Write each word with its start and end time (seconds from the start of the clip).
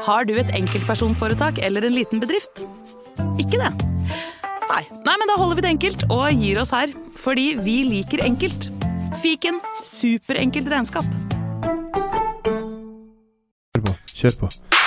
Har 0.00 0.24
du 0.24 0.32
et 0.40 0.50
enkeltpersonforetak 0.56 1.60
eller 1.64 1.84
en 1.84 1.92
liten 1.92 2.22
bedrift? 2.22 2.62
Ikke 3.40 3.60
det? 3.60 3.70
Nei. 4.70 4.82
Nei, 5.04 5.16
men 5.20 5.28
da 5.28 5.36
holder 5.36 5.58
vi 5.58 5.64
det 5.66 5.72
enkelt 5.74 6.04
og 6.08 6.24
gir 6.40 6.60
oss 6.62 6.72
her. 6.72 6.94
Fordi 7.20 7.50
vi 7.60 7.80
liker 7.88 8.24
enkelt. 8.24 8.70
Fiken 9.20 9.60
superenkelt 9.84 10.70
regnskap. 10.72 11.04
Kjør 13.76 13.84
på. 13.84 13.96
Kjør 14.16 14.38
på. 14.40 14.79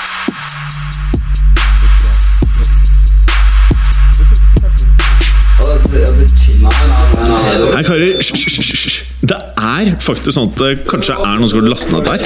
Nei, 7.83 7.89
karer, 7.89 8.15
hysj. 8.15 9.03
Det 9.27 9.35
er 9.59 9.89
faktisk 9.99 10.31
sånn 10.37 10.45
at 10.53 10.61
det 10.61 10.85
kanskje 10.87 11.17
er 11.19 11.35
noen 11.35 11.49
som 11.51 11.59
har 11.59 11.65
lastet 11.67 11.91
ned 11.91 12.05
der. 12.07 12.21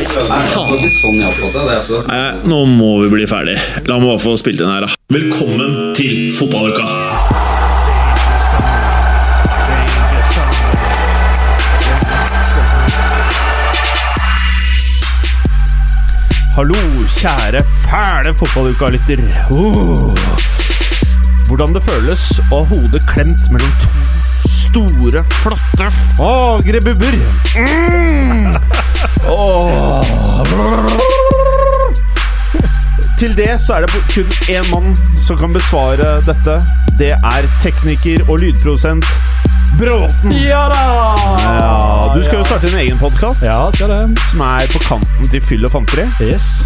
Nei, 2.11 2.27
nå 2.45 2.59
må 2.69 2.89
vi 3.01 3.07
bli 3.15 3.25
ferdig. 3.25 3.55
La 3.89 3.97
meg 3.97 4.11
bare 4.11 4.21
få 4.21 4.35
spilt 4.37 4.61
inn 4.61 4.69
her, 4.69 4.85
da. 4.85 4.93
Velkommen 5.09 5.95
til 5.97 6.29
fotballuka! 6.35 6.85
Hallo, 16.53 16.77
kjære 17.17 17.65
fæle 17.87 18.37
fotballuka-lytter. 18.37 19.25
Oh. 19.49 20.13
Hvordan 21.49 21.73
det 21.73 21.81
føles 21.89 22.31
å 22.51 22.61
ha 22.61 22.65
hodet 22.75 23.01
klemt 23.09 23.49
mellom 23.49 23.77
to 23.81 24.26
store, 24.67 25.23
flotte, 25.41 25.89
fagre 26.17 26.81
bubber. 26.85 27.17
Mm. 27.57 28.51
Oh. 29.27 30.01
Til 33.17 33.33
det 33.37 33.55
så 33.65 33.73
er 33.79 33.85
det 33.87 34.03
kun 34.13 34.29
én 34.53 34.67
mann 34.71 34.93
som 35.25 35.37
kan 35.39 35.53
besvare 35.55 36.19
dette. 36.27 36.59
Det 36.99 37.11
er 37.17 37.47
tekniker 37.63 38.23
og 38.29 38.39
lydprodusent 38.43 39.05
Bråten. 39.77 40.31
Ja 40.31 40.63
da! 40.71 40.83
Ja, 41.43 42.13
du 42.15 42.23
skal 42.23 42.39
jo 42.39 42.45
starte 42.47 42.69
en 42.71 42.77
egen 42.79 42.97
podkast 42.97 43.43
Ja, 43.45 43.67
skal 43.75 43.91
det. 43.91 44.19
som 44.31 44.41
er 44.45 44.69
på 44.71 44.79
kanten 44.85 45.29
til 45.29 45.43
fyll 45.43 45.65
og 45.67 45.73
fanteri. 45.75 46.07
Yes. 46.23 46.63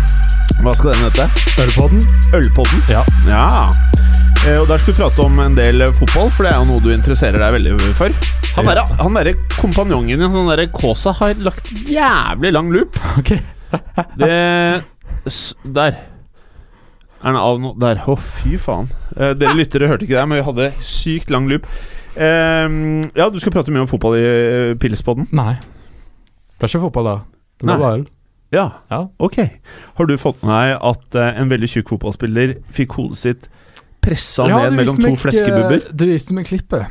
Hva 0.62 0.76
skal 0.78 0.94
den 0.94 1.08
hete? 1.08 1.26
Ølpodden. 1.64 2.04
Ølpodden? 2.38 2.84
Ja. 2.92 3.02
Ja. 3.28 3.70
Eh, 4.42 4.58
Og 4.58 4.68
Der 4.68 4.80
skal 4.82 4.96
vi 4.96 4.98
prate 4.98 5.22
om 5.22 5.40
en 5.44 5.56
del 5.58 5.84
eh, 5.86 5.92
fotball, 5.94 6.30
for 6.34 6.46
det 6.48 6.52
er 6.52 6.62
jo 6.62 6.68
noe 6.72 6.82
du 6.82 6.90
interesserer 6.90 7.38
deg 7.38 7.54
veldig 7.60 7.92
for. 7.98 8.16
Han 8.56 8.66
der 8.66 8.80
derre 8.80 8.98
han 8.98 9.18
derre 9.20 9.34
kompanjongen 9.54 10.18
din, 10.18 10.34
han 10.34 10.50
derre 10.50 10.66
Kåsa, 10.74 11.14
har 11.20 11.36
lagt 11.46 11.70
jævlig 11.86 12.52
lang 12.56 12.72
loop. 12.74 12.98
Ok. 13.22 13.36
Det 14.18 14.32
Der. 15.78 16.00
Er 17.22 17.30
den 17.30 17.38
av 17.38 17.62
nå? 17.62 17.76
Der. 17.80 18.02
Å, 18.10 18.16
fy 18.18 18.58
faen. 18.58 18.90
Eh, 19.14 19.36
dere 19.38 19.54
lyttere 19.60 19.92
hørte 19.92 20.08
ikke 20.08 20.18
det, 20.18 20.26
men 20.32 20.42
vi 20.42 20.48
hadde 20.50 20.72
sykt 20.90 21.30
lang 21.30 21.46
loop. 21.52 21.70
Eh, 22.18 22.66
ja, 23.22 23.30
du 23.30 23.38
skal 23.40 23.54
prate 23.54 23.70
mye 23.72 23.86
om 23.86 23.92
fotball 23.94 24.18
i 24.18 24.26
uh, 24.26 24.74
Pilspodden? 24.82 25.30
Nei. 25.38 25.54
Det 26.58 26.66
er 26.66 26.74
ikke 26.74 26.88
fotball 26.90 27.12
da. 27.12 27.16
Det 27.62 27.70
var 27.70 27.84
bare 27.86 28.02
øl. 28.02 28.08
Ja. 28.58 28.68
Ja. 28.90 29.06
Ok. 29.22 29.38
Har 30.02 30.10
du 30.10 30.18
fått 30.20 30.42
med 30.42 30.52
deg 30.58 30.80
at 30.90 31.22
en 31.30 31.54
veldig 31.54 31.70
tjukk 31.78 31.94
fotballspiller 31.94 32.58
fikk 32.74 32.98
hodet 32.98 33.22
sitt 33.22 33.52
pressa 34.02 34.48
Ja, 34.50 34.64
ned 34.66 34.80
mellom 34.80 35.00
to 35.02 35.14
fleskebubber? 35.22 35.88
Du 35.94 36.06
viste 36.10 36.36
meg 36.38 36.50
klippet. 36.50 36.90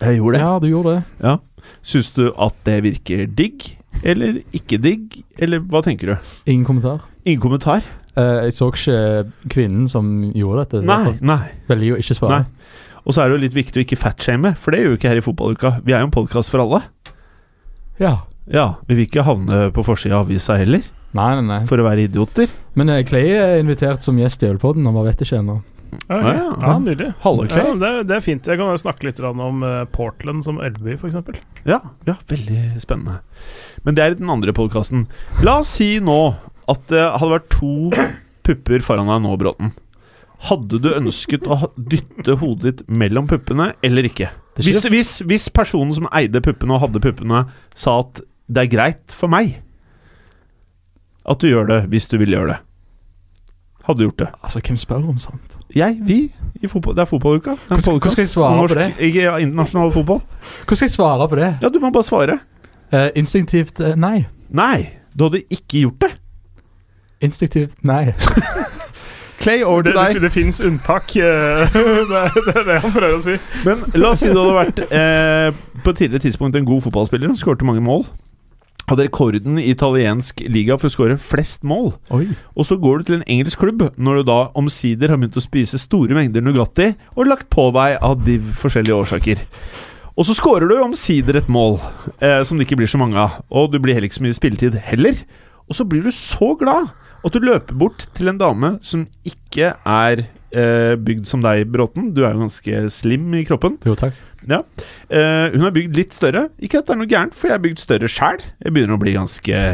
Jeg 0.00 0.16
gjorde 0.20 0.38
det. 0.38 0.42
Ja, 0.44 0.52
du 0.62 0.68
gjorde 0.70 0.96
det. 0.98 1.36
Syns 1.84 2.10
du 2.16 2.30
at 2.32 2.56
det 2.64 2.78
virker 2.86 3.26
digg, 3.36 3.66
eller 4.02 4.40
ikke 4.56 4.78
digg, 4.80 5.20
eller 5.38 5.60
hva 5.70 5.82
tenker 5.84 6.14
du? 6.14 6.30
Ingen 6.48 6.64
kommentar. 6.68 7.04
Ingen 7.26 7.42
kommentar? 7.44 7.84
Uh, 8.16 8.46
jeg 8.46 8.56
så 8.56 8.70
ikke 8.72 9.00
kvinnen 9.52 9.86
som 9.88 10.08
gjorde 10.34 10.64
dette. 10.64 10.86
Nei, 10.88 11.14
nei. 11.20 11.42
velger 11.68 11.92
jo 11.92 12.00
ikke 12.00 12.16
svare. 12.16 12.40
Nei. 12.40 12.70
Og 13.04 13.14
så 13.14 13.22
er 13.22 13.30
det 13.30 13.36
jo 13.36 13.42
litt 13.44 13.56
viktig 13.56 13.80
å 13.80 13.84
ikke 13.84 14.00
fatshame, 14.00 14.54
for 14.60 14.74
det 14.74 14.82
gjør 14.82 14.94
vi 14.94 14.98
ikke 15.00 15.12
her 15.12 15.20
i 15.20 15.24
Fotballuka. 15.24 15.74
Vi 15.86 15.94
er 15.94 16.02
jo 16.02 16.08
en 16.10 16.14
podkast 16.16 16.52
for 16.52 16.64
alle. 16.64 16.82
Ja. 18.00 18.18
Ja, 18.50 18.80
Vi 18.88 18.96
vil 18.96 19.06
ikke 19.06 19.22
havne 19.22 19.68
på 19.70 19.84
forsida 19.86 20.16
av 20.18 20.26
avisa 20.26 20.56
heller, 20.58 20.82
Nei, 21.14 21.28
nei, 21.38 21.44
nei. 21.46 21.58
for 21.70 21.78
å 21.78 21.84
være 21.86 22.08
idioter. 22.08 22.50
Men 22.78 22.90
eh, 22.90 23.04
Clay 23.06 23.30
er 23.36 23.60
invitert 23.60 24.02
som 24.02 24.18
gjest 24.18 24.42
i 24.42 24.48
Ølpodden, 24.50 24.86
han 24.88 24.96
bare 24.96 25.12
vet 25.12 25.22
ikke 25.22 25.38
ennå. 25.38 25.60
Ok. 25.90 26.08
Ja, 26.08 26.32
ja. 26.34 26.46
Ja, 26.62 26.74
nydelig. 26.82 27.10
Ja, 27.56 27.72
det, 27.80 27.90
det 28.10 28.16
er 28.16 28.24
fint. 28.24 28.46
Jeg 28.46 28.60
kan 28.60 28.78
snakke 28.80 29.08
litt 29.08 29.20
om 29.26 29.64
eh, 29.66 29.82
Portland 29.94 30.44
som 30.46 30.60
Elveby, 30.62 30.96
f.eks. 30.98 31.18
Ja, 31.66 31.80
ja, 32.06 32.16
veldig 32.30 32.80
spennende. 32.82 33.20
Men 33.86 33.98
det 33.98 34.04
er 34.04 34.16
den 34.18 34.30
andre 34.32 34.54
podkasten. 34.56 35.06
La 35.46 35.60
oss 35.64 35.72
si 35.80 35.96
nå 36.02 36.18
at 36.70 36.84
det 36.92 37.02
hadde 37.02 37.32
vært 37.34 37.48
to 37.54 37.72
pupper 38.46 38.84
foran 38.86 39.10
deg 39.10 39.24
nå, 39.24 39.34
Bråten. 39.40 39.72
Hadde 40.48 40.78
du 40.80 40.88
ønsket 40.94 41.48
å 41.50 41.68
dytte 41.76 42.38
hodet 42.40 42.80
ditt 42.80 42.86
mellom 42.88 43.26
puppene 43.28 43.72
eller 43.84 44.06
ikke? 44.08 44.30
Hvis, 44.60 44.80
du, 44.80 44.88
hvis, 44.92 45.18
hvis 45.28 45.48
personen 45.52 45.92
som 45.96 46.08
eide 46.16 46.40
puppene 46.44 46.76
og 46.76 46.86
hadde 46.86 47.02
puppene, 47.04 47.44
sa 47.76 47.98
at 48.04 48.22
det 48.50 48.64
er 48.64 48.72
greit 48.72 49.14
for 49.14 49.30
meg 49.32 49.58
at 51.28 51.42
du 51.42 51.50
gjør 51.50 51.68
det 51.68 51.78
hvis 51.92 52.08
du 52.10 52.16
vil 52.20 52.32
gjøre 52.34 52.54
det, 52.54 52.58
hadde 53.90 54.06
gjort 54.06 54.18
det? 54.22 54.28
Altså, 54.42 54.60
hvem 54.66 54.76
spør 54.80 55.08
om 55.12 55.18
sånt? 55.22 55.56
Jeg, 55.76 55.98
vi, 56.06 56.18
i 56.62 56.70
fotball, 56.70 56.94
det 56.96 57.02
er 57.04 57.10
fotballuka. 57.10 57.50
Det 57.50 57.68
Hvordan- 57.68 57.98
hvordan 57.98 58.10
skal 58.16 58.22
jeg 58.22 58.28
svare 58.32 58.56
Norsk, 58.56 58.74
på 58.74 58.80
det? 58.80 58.88
Ikke 59.10 59.22
ja, 59.26 59.36
internasjonal 59.42 59.92
fotball. 59.94 60.22
Hvordan 60.64 60.76
skal 60.80 60.86
jeg 60.86 60.94
svare 60.96 61.28
på 61.28 61.36
det? 61.42 61.50
Ja, 61.62 61.68
du 61.68 61.78
må 61.82 61.90
bare 61.94 62.06
svare. 62.08 62.38
Uh, 62.92 63.08
instinktivt 63.14 63.80
uh, 63.80 63.94
nei. 63.94 64.24
Nei, 64.50 64.88
du 65.18 65.24
hadde 65.28 65.42
ikke 65.50 65.84
gjort 65.84 66.00
det. 66.06 66.10
Instinktivt 67.22 67.84
nei. 67.84 68.12
Clay, 69.40 69.62
over 69.64 69.82
til 69.86 69.94
deg. 69.96 70.18
det 70.20 70.32
fins 70.32 70.58
unntak. 70.60 71.14
eh, 71.16 71.22
det, 72.10 72.16
er- 72.18 72.42
det 72.46 72.56
er 72.56 72.64
det 72.66 72.80
han 72.82 72.92
prøver 72.92 73.14
å 73.16 73.20
si. 73.24 73.36
Men 73.64 73.84
la 73.96 74.10
oss 74.12 74.20
si 74.20 74.28
du 74.28 74.36
hadde 74.36 74.56
vært 74.58 74.80
eh, 74.92 75.60
på 75.84 75.94
et 75.94 75.96
tidligere 76.02 76.24
tidspunkt 76.26 76.56
en 76.60 76.66
god 76.68 76.82
fotballspiller 76.84 77.32
og 77.32 77.38
skårte 77.40 77.64
mange 77.64 77.80
mål. 77.80 78.04
Hadde 78.90 79.06
rekorden 79.06 79.60
i 79.62 79.68
italiensk 79.70 80.42
liga 80.50 80.74
for 80.78 80.90
å 80.90 80.94
skåre 80.94 81.18
flest 81.22 81.62
mål. 81.66 81.92
Oi. 82.16 82.24
Og 82.58 82.66
så 82.66 82.78
går 82.80 83.00
du 83.00 83.06
til 83.06 83.18
en 83.20 83.28
engelsk 83.30 83.62
klubb 83.62 83.84
når 83.94 84.20
du 84.20 84.30
da 84.32 84.40
omsider 84.58 85.12
har 85.12 85.20
begynt 85.20 85.38
å 85.38 85.44
spise 85.44 85.78
store 85.78 86.16
mengder 86.18 86.42
Nugatti 86.42 86.88
og 87.14 87.30
lagt 87.30 87.46
på 87.54 87.68
deg 87.76 88.00
av 88.02 88.18
de 88.26 88.40
forskjellige 88.58 88.98
årsaker. 88.98 89.44
Og 90.18 90.26
så 90.26 90.34
skårer 90.36 90.68
du 90.68 90.74
omsider 90.82 91.38
et 91.38 91.48
mål 91.48 91.78
eh, 92.18 92.42
som 92.44 92.58
det 92.58 92.66
ikke 92.66 92.80
blir 92.82 92.90
så 92.90 92.98
mange 93.00 93.16
av. 93.16 93.38
Og 93.48 93.70
du 93.72 93.78
blir 93.78 93.94
heller 93.96 94.10
ikke 94.10 94.18
så 94.18 94.26
mye 94.26 94.36
spilletid 94.36 94.76
heller. 94.90 95.22
Og 95.70 95.78
så 95.78 95.86
blir 95.86 96.02
du 96.04 96.10
så 96.12 96.52
glad 96.58 96.90
at 97.24 97.36
du 97.36 97.44
løper 97.44 97.78
bort 97.78 98.08
til 98.16 98.30
en 98.32 98.40
dame 98.40 98.74
som 98.84 99.06
ikke 99.28 99.74
er 99.78 100.24
eh, 100.24 100.96
bygd 100.98 101.28
som 101.30 101.44
deg, 101.44 101.66
Bråten. 101.70 102.10
Du 102.16 102.24
er 102.24 102.34
jo 102.34 102.44
ganske 102.44 102.82
slim 102.92 103.30
i 103.38 103.44
kroppen. 103.48 103.78
Jo, 103.86 103.94
takk. 103.98 104.18
Eh, 104.48 105.46
hun 105.52 105.66
er 105.66 105.74
bygd 105.74 105.98
litt 105.98 106.14
større. 106.16 106.46
Ikke 106.62 106.80
at 106.80 106.88
det 106.88 106.94
er 106.94 107.00
noe 107.02 107.10
gærent, 107.10 107.36
for 107.36 107.50
jeg 107.50 107.58
er 107.58 107.64
bygd 107.64 107.82
større 107.82 108.08
sjæl. 108.10 108.44
Jeg 108.64 108.74
begynner 108.74 108.96
å 108.96 109.02
bli 109.02 109.16
ganske 109.16 109.64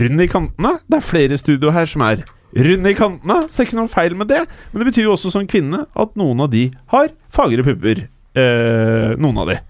rund 0.00 0.24
i 0.24 0.30
kantene. 0.30 0.72
Det 0.86 0.98
er 0.98 1.06
flere 1.06 1.38
studio 1.40 1.74
her 1.76 1.86
som 1.90 2.04
er 2.06 2.24
runde 2.56 2.90
i 2.90 2.96
kantene, 2.96 3.42
så 3.46 3.58
det 3.58 3.62
er 3.62 3.68
ikke 3.68 3.78
noe 3.80 3.92
feil 3.92 4.16
med 4.18 4.30
det. 4.32 4.42
Men 4.72 4.82
det 4.82 4.90
betyr 4.90 5.08
jo 5.08 5.14
også 5.16 5.32
som 5.34 5.48
kvinne 5.50 5.84
at 5.86 6.16
noen 6.18 6.42
av 6.44 6.50
de 6.52 6.68
har 6.92 7.12
fagre 7.34 7.64
pupper. 7.66 8.06
Uh, 8.36 9.16
noen 9.20 9.38
av 9.40 9.52
de. 9.52 9.60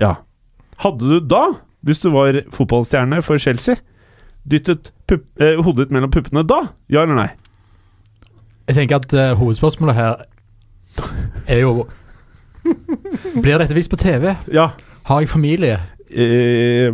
Ja. 0.00 0.16
Hadde 0.84 1.08
du 1.08 1.20
da, 1.24 1.44
hvis 1.86 2.02
du 2.02 2.10
var 2.12 2.36
fotballstjerne 2.52 3.22
for 3.24 3.40
Chelsea, 3.40 3.80
dyttet 4.48 4.92
pup, 5.08 5.24
uh, 5.40 5.60
hodet 5.64 5.86
ditt 5.86 5.96
mellom 5.96 6.12
puppene 6.12 6.44
da? 6.44 6.66
Ja 6.92 7.06
eller 7.06 7.18
nei? 7.18 7.30
Jeg 8.68 8.76
tenker 8.78 9.00
at 9.02 9.12
eh, 9.18 9.32
hovedspørsmålet 9.36 9.96
her 9.96 10.20
er 11.50 11.58
jo 11.64 11.88
Blir 13.42 13.58
dette 13.62 13.74
vist 13.76 13.90
på 13.92 13.98
TV? 14.00 14.32
Ja. 14.54 14.70
Har 15.08 15.20
jeg 15.22 15.30
familie? 15.32 15.78
Eh, 16.12 16.92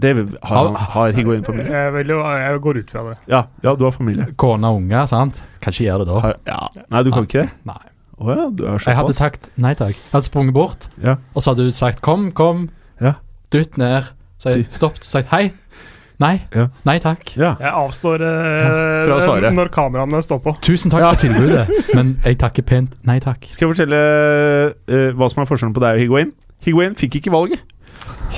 det 0.00 0.12
har, 0.46 0.68
har 0.94 1.12
Higuain-familie. 1.12 1.72
Jeg, 1.74 1.92
vil 1.98 2.12
jo, 2.14 2.18
jeg 2.24 2.60
går 2.64 2.78
ut 2.80 2.92
fra 2.94 3.02
det. 3.10 3.16
Ja, 3.28 3.42
ja, 3.66 3.74
du 3.76 3.84
har 3.84 3.92
familie. 3.92 4.28
Kone 4.40 4.70
og 4.70 4.78
unger, 4.80 5.04
sant? 5.10 5.42
Kan 5.60 5.74
ikke 5.74 5.84
gjøre 5.88 6.06
det 6.06 6.12
da. 6.12 6.20
Har, 6.24 6.36
ja. 6.48 6.84
Nei, 6.94 7.02
du 7.04 7.10
kan 7.12 7.26
ikke 7.28 7.42
det? 7.42 7.50
Nei. 7.68 7.80
Å 8.20 8.30
ja, 8.36 8.46
du 8.52 8.62
er 8.64 8.76
såpass. 8.76 8.86
Jeg 8.88 8.98
hadde 9.00 9.16
sagt 9.18 9.50
nei 9.60 9.72
takk. 9.76 9.96
Jeg 9.96 10.12
hadde 10.14 10.28
sprunget 10.28 10.56
bort, 10.56 10.88
Ja. 11.04 11.16
og 11.34 11.42
så 11.44 11.52
hadde 11.52 11.68
du 11.68 11.74
sagt 11.76 12.00
kom, 12.04 12.30
kom, 12.36 12.68
Ja. 13.00 13.14
dytt 13.52 13.76
ned. 13.80 14.08
Så 14.40 14.54
jeg 14.54 14.66
stoppet 14.72 15.04
og 15.04 15.10
sagt 15.10 15.28
hei. 15.34 15.50
Nei. 16.20 16.34
Ja. 16.52 16.66
Nei 16.84 16.98
takk. 17.00 17.30
Ja. 17.40 17.54
Jeg 17.62 17.70
avstår 17.80 18.20
eh, 18.26 19.06
Fra 19.06 19.16
å 19.16 19.20
svare. 19.24 19.50
når 19.56 19.70
kameraene 19.72 20.20
står 20.24 20.42
på. 20.44 20.52
Tusen 20.66 20.92
takk 20.92 21.00
Ja. 21.06 21.12
for 21.14 21.22
tilbudet, 21.24 21.70
men 21.96 22.10
jeg 22.26 22.36
takker 22.42 22.66
pent 22.68 22.98
nei 23.08 23.16
takk. 23.24 23.48
Skal 23.54 23.66
jeg 23.68 23.74
fortelle 23.74 24.00
eh, 24.84 25.10
hva 25.16 25.30
som 25.32 25.40
er 25.42 25.48
forskjellen 25.48 25.72
på 25.76 25.80
deg 25.84 25.96
og 25.96 26.02
Higuain? 26.04 26.32
Higuain 26.66 26.96
fikk 26.98 27.16
ikke 27.22 27.32
valget. 27.32 27.62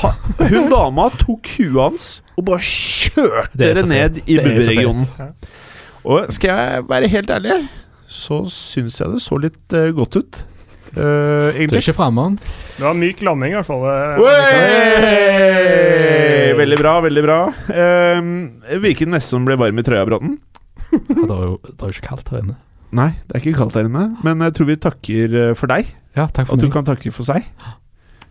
Ha, 0.02 0.12
hun 0.48 0.70
dama 0.72 1.08
tok 1.20 1.50
huet 1.58 1.74
hans 1.82 2.06
og 2.38 2.46
bare 2.48 2.62
kjørte 2.64 3.58
Det 3.60 3.74
det 3.76 3.84
ned 3.90 4.16
i 4.24 4.36
Det 4.38 4.40
er 4.40 4.46
bubberegionen. 4.46 5.34
Og 6.08 6.30
skal 6.34 6.54
jeg 6.54 6.86
være 6.88 7.10
helt 7.12 7.30
ærlig, 7.30 7.58
så 8.10 8.40
syns 8.50 8.96
jeg 9.02 9.12
det 9.12 9.20
så 9.22 9.36
litt 9.42 9.76
uh, 9.76 9.90
godt 9.94 10.16
ut. 10.22 10.40
Egentlig 10.96 11.68
Du 11.70 11.76
er 11.78 11.84
ikke 11.84 11.94
fremmed. 11.98 12.42
Det 12.72 12.82
var 12.86 12.90
en 12.94 13.00
myk 13.02 13.20
landing, 13.26 13.52
i 13.52 13.56
hvert 13.58 13.68
fall. 13.68 13.82
eh, 13.84 14.16
Wey! 15.22 16.54
Veldig 16.58 16.78
bra, 16.80 16.92
veldig 17.04 17.22
bra. 17.24 17.38
Um, 17.68 18.30
hvilken 18.82 19.12
neste 19.14 19.30
som 19.34 19.44
ble 19.46 19.56
varm 19.60 19.78
i 19.80 19.84
trøya, 19.86 20.04
Bråten? 20.08 20.38
Det 20.92 21.28
var 21.28 21.42
jo, 21.46 21.54
det 21.64 21.78
var 21.80 21.88
jo 21.88 21.94
ikke 21.96 22.08
kaldt 22.10 22.28
her 22.32 22.42
inne. 22.42 22.56
Nei, 22.92 23.10
det 23.28 23.32
er 23.38 23.40
ikke 23.44 23.58
kaldt 23.62 23.76
her 23.78 23.86
inne, 23.88 24.04
men 24.24 24.34
jeg 24.44 24.52
tror 24.58 24.66
vi 24.68 24.76
takker 24.84 25.36
eh, 25.46 25.52
for 25.56 25.66
deg. 25.72 25.84
Ja, 26.18 26.26
takk 26.28 26.46
for 26.50 26.54
At 26.58 26.60
du 26.60 26.66
meg. 26.68 26.74
kan 26.74 26.84
takke 26.88 27.12
for 27.16 27.24
seg. 27.28 27.40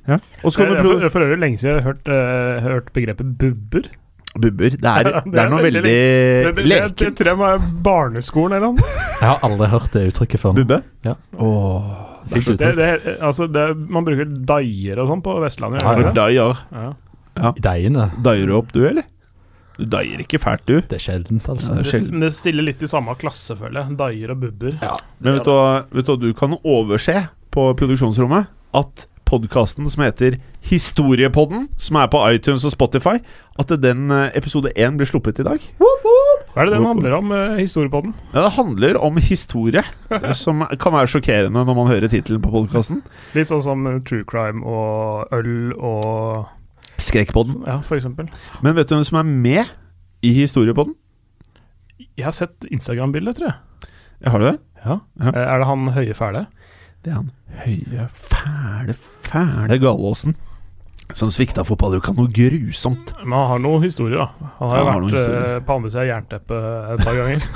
Ja. 0.10 0.18
Og 0.46 0.50
så 0.54 0.56
kan 0.62 0.70
du 0.70 0.76
prøve 0.82 1.00
For, 1.00 1.10
for 1.16 1.22
øvrig 1.26 1.40
lenge 1.42 1.58
siden 1.62 1.76
jeg 1.76 1.82
har 1.82 1.88
hørt, 1.92 2.06
uh, 2.10 2.62
hørt 2.66 2.88
begrepet 2.94 3.28
bubber. 3.42 3.86
Bubber. 4.38 4.70
Det 4.78 4.92
er, 4.92 5.10
Ja, 5.16 5.22
det 5.26 5.40
er 5.42 5.50
noe 5.52 5.64
veldig 5.66 5.82
det, 5.86 5.96
jeg 6.72 7.14
tror 7.18 7.28
jeg 7.32 7.38
må 7.42 7.50
barneskolen 7.86 8.54
eller 8.60 8.68
noe. 8.78 8.78
Jeg 9.18 9.28
har 9.28 9.40
aldri 9.50 9.68
hørt 9.74 9.92
det 9.98 10.06
uttrykket 10.12 10.40
før. 10.46 10.54
Bubbe? 10.62 10.80
Ja. 11.06 11.16
Åh, 11.42 11.90
Fint 12.32 12.60
Det, 12.60 12.72
det, 12.78 13.18
altså 13.20 13.48
det, 13.52 13.66
man 13.92 14.06
bruker 14.08 14.26
daier 14.48 15.00
og 15.04 15.08
sånn 15.12 15.24
på 15.26 15.34
Vestlandet. 15.44 15.84
Ja, 15.84 16.12
daier. 16.16 16.62
Ja. 16.72 16.92
I 17.56 17.64
Deiene. 17.64 18.10
Daier 18.24 18.48
du 18.50 18.56
opp, 18.58 18.72
du, 18.76 18.82
eller? 18.88 19.04
Du 19.80 19.86
daier 19.90 20.20
ikke 20.22 20.38
fælt, 20.44 20.66
du. 20.68 20.76
Det 20.82 20.98
er 21.00 21.04
sjeldent, 21.06 21.48
altså. 21.50 21.72
Ja, 21.72 21.76
det 21.76 21.80
er 21.80 21.84
Det, 21.84 21.92
sjelden. 21.96 22.12
men 22.18 22.26
det 22.28 22.34
stiller 22.36 22.68
litt 22.68 22.84
i 22.84 22.90
samme 22.92 23.16
klasse, 23.18 23.56
føler 23.58 23.82
jeg. 23.86 23.98
Daier 24.02 24.34
og 24.36 24.42
bubber. 24.44 24.76
Ja, 24.82 24.98
Men 25.20 25.38
vet 25.40 25.48
du, 25.48 25.52
hva- 25.56 25.86
vet 25.96 26.06
du 26.06 26.12
hva 26.12 26.20
du 26.22 26.34
kan 26.38 26.58
overse 26.64 27.16
på 27.56 27.70
produksjonsrommet? 27.80 28.48
At 28.78 29.08
podkasten 29.26 29.88
som 29.90 30.04
heter 30.04 30.36
Historiepodden, 30.68 31.68
som 31.80 31.96
er 32.02 32.08
på 32.12 32.20
iTunes 32.36 32.66
og 32.68 32.74
Spotify, 32.76 33.18
at 33.60 33.72
den 33.82 34.12
eh, 34.12 34.30
episode 34.36 34.72
én 34.76 34.98
blir 35.00 35.08
sluppet 35.08 35.40
i 35.40 35.44
dag. 35.48 35.64
Hva 36.52 36.62
er 36.64 36.68
det 36.68 36.74
den 36.76 36.84
handler 36.86 37.14
om, 37.16 37.30
uh, 37.32 37.56
historiepodden? 37.56 38.14
Ja, 38.34 38.42
det 38.44 38.54
handler 38.58 38.98
om 39.00 39.18
historie, 39.24 39.84
eh, 40.12 40.32
som 40.44 40.66
kan 40.82 40.92
være 40.98 41.08
sjokkerende 41.14 41.64
når 41.64 41.78
man 41.78 41.88
hører 41.88 42.12
tittelen 42.12 42.42
på 42.44 42.52
podkasten. 42.52 43.00
Litt 43.38 43.48
sånn 43.48 43.64
som 43.64 43.86
eh, 43.88 44.02
true 44.08 44.26
crime 44.28 44.64
og 44.68 45.32
øl 45.38 45.72
og 45.80 46.50
Skrekkpodden. 47.02 47.64
Ja, 47.66 47.80
for 47.82 47.98
eksempel. 47.98 48.28
Men 48.62 48.76
vet 48.78 48.90
du 48.92 48.94
hvem 48.94 49.06
som 49.08 49.18
er 49.24 49.26
med 49.26 49.72
i 50.22 50.36
Historiepodden? 50.36 50.94
Jeg 52.20 52.28
har 52.28 52.36
sett 52.36 52.68
Instagram-bildet, 52.70 53.40
tror 53.40 53.48
jeg. 53.50 53.90
Har 54.30 54.44
du 54.44 54.46
det? 54.52 54.58
Ja. 54.84 55.00
Ja. 55.18 55.32
Eh, 55.32 55.42
Er 55.48 55.64
det 55.64 55.70
han 55.72 55.88
høye 55.96 56.14
fæle? 56.14 56.44
Det 57.02 57.10
er 57.10 57.18
han 57.24 57.32
høye, 57.64 58.06
fæle, 58.14 58.94
fæle 59.26 59.80
Galåsen. 59.82 60.36
Som 61.18 61.32
svikta 61.34 61.66
fotballuka 61.68 62.14
noe 62.18 62.32
grusomt. 62.34 63.14
Men 63.24 63.36
han 63.38 63.50
har 63.54 63.62
noen 63.64 63.86
historier, 63.86 64.24
da. 64.24 64.52
Han 64.60 64.72
har 64.72 64.82
jo 64.82 64.88
vært 64.88 65.18
har 65.18 65.36
eh, 65.42 65.60
på 65.68 65.78
andre 65.78 65.92
sida 65.92 66.04
av 66.04 66.10
jernteppet 66.12 66.62
et 66.96 67.06
par 67.06 67.20
ganger. 67.20 67.40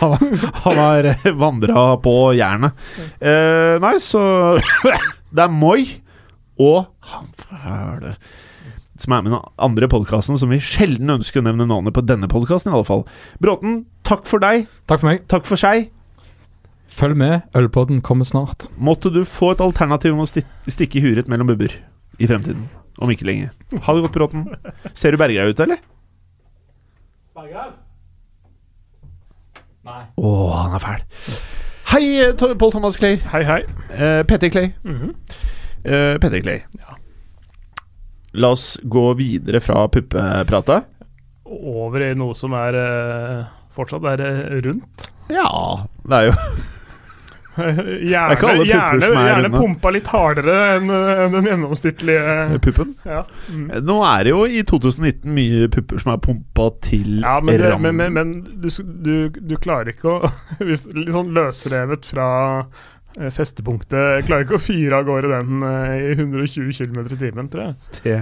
Han, 0.00 0.16
han 0.64 0.78
har 0.80 1.06
vandra 1.38 1.82
på 2.02 2.14
jernet. 2.34 2.76
Eh, 3.22 3.76
nei, 3.80 3.92
så 4.02 4.20
Det 5.30 5.44
er 5.44 5.52
Moi 5.54 5.84
og 6.60 6.90
han 7.12 7.28
fæle 7.38 8.16
som 9.00 9.14
er 9.16 9.22
med 9.24 9.32
i 9.32 9.34
den 9.34 9.52
andre 9.64 9.88
podkasten, 9.88 10.36
som 10.36 10.50
vi 10.52 10.58
sjelden 10.60 11.14
ønsker 11.14 11.40
å 11.40 11.46
nevne 11.46 11.64
navnet 11.68 11.94
på 11.96 12.02
denne 12.04 12.28
podkasten, 12.28 12.68
i 12.68 12.76
alle 12.76 12.84
fall. 12.84 13.06
Bråten, 13.40 13.84
takk 14.04 14.26
for 14.28 14.42
deg. 14.42 14.66
Takk 14.90 15.00
for 15.00 15.08
meg. 15.08 15.22
Takk 15.30 15.46
for 15.48 15.60
seg. 15.60 15.88
Følg 16.90 17.16
med. 17.16 17.46
Ølpodden 17.56 18.00
kommer 18.04 18.26
snart. 18.26 18.66
Måtte 18.76 19.12
du 19.14 19.22
få 19.28 19.52
et 19.54 19.62
alternativ 19.64 20.16
om 20.16 20.24
å 20.24 20.28
stikke 20.28 20.70
stikke 20.70 21.02
huret 21.04 21.30
mellom 21.30 21.48
bubber 21.50 21.72
i 22.18 22.28
fremtiden. 22.28 22.66
Om 23.00 23.12
ikke 23.14 23.28
lenge. 23.28 23.52
Ha 23.72 23.94
det 23.94 24.02
godt, 24.04 24.16
Bråten. 24.16 24.44
Ser 24.92 25.14
du 25.14 25.20
Bergerhaug 25.20 25.54
ute, 25.54 25.64
eller? 25.68 25.80
Nei. 29.86 30.02
Å, 30.20 30.30
han 30.58 30.76
er 30.76 30.82
fæl. 30.82 31.04
Hei, 31.90 32.02
Pål 32.38 32.56
Paul 32.60 32.74
Thomas 32.74 32.98
Clay. 33.00 33.16
Hei, 33.32 33.40
hei. 33.48 33.60
Uh, 33.94 34.20
Petter 34.28 34.50
Clay. 34.52 34.72
Mm 34.84 34.98
-hmm. 34.98 35.14
uh, 35.86 36.18
Petter 36.20 36.40
Clay. 36.40 36.60
La 38.32 38.48
oss 38.48 38.78
gå 38.82 39.14
videre 39.14 39.60
fra 39.60 39.88
puppeprata. 39.88 40.82
Over 41.44 42.10
i 42.10 42.14
noe 42.14 42.34
som 42.34 42.52
er 42.52 42.74
uh, 42.74 43.46
fortsatt 43.74 44.04
er 44.04 44.20
eh, 44.20 44.60
rundt. 44.66 45.08
Ja, 45.30 45.86
det 46.06 46.16
er 46.16 46.22
jo 46.28 46.34
Gjerne, 47.56 48.36
gjerne, 48.64 49.08
er 49.10 49.26
gjerne 49.26 49.50
pumpa 49.52 49.90
litt 49.92 50.06
hardere 50.12 50.54
enn 50.76 50.92
en 50.92 51.34
den 51.34 51.48
gjennomsnittlige 51.48 52.60
puppen. 52.62 52.94
ja. 53.08 53.24
Mm. 53.50 53.66
Nå 53.86 53.96
er 54.06 54.28
det 54.28 54.34
jo 54.34 54.44
i 54.46 54.62
2019 54.66 55.34
mye 55.34 55.66
pupper 55.72 56.02
som 56.02 56.12
er 56.14 56.22
pumpa 56.22 56.68
til 56.86 57.18
Ja, 57.24 57.38
men, 57.42 57.58
det, 57.60 57.72
men, 57.82 57.98
men, 57.98 58.14
men 58.16 58.32
du, 58.62 58.70
du, 58.78 59.12
du 59.34 59.56
klarer 59.60 59.92
ikke 59.94 60.14
å 60.14 60.32
Litt 60.70 60.86
sånn 60.86 61.34
løsrevet 61.34 62.06
fra 62.06 62.28
eh, 63.18 63.30
festepunktet 63.34 64.26
Klarer 64.28 64.46
ikke 64.46 64.58
å 64.60 64.62
fyre 64.62 65.00
av 65.00 65.08
gårde 65.10 65.32
den 65.32 65.66
eh, 65.66 65.94
i 66.12 66.16
120 66.16 66.70
km 66.78 67.02
i 67.02 67.20
timen, 67.20 67.50
tror 67.52 67.70
jeg. 67.70 68.00
Te. 68.00 68.18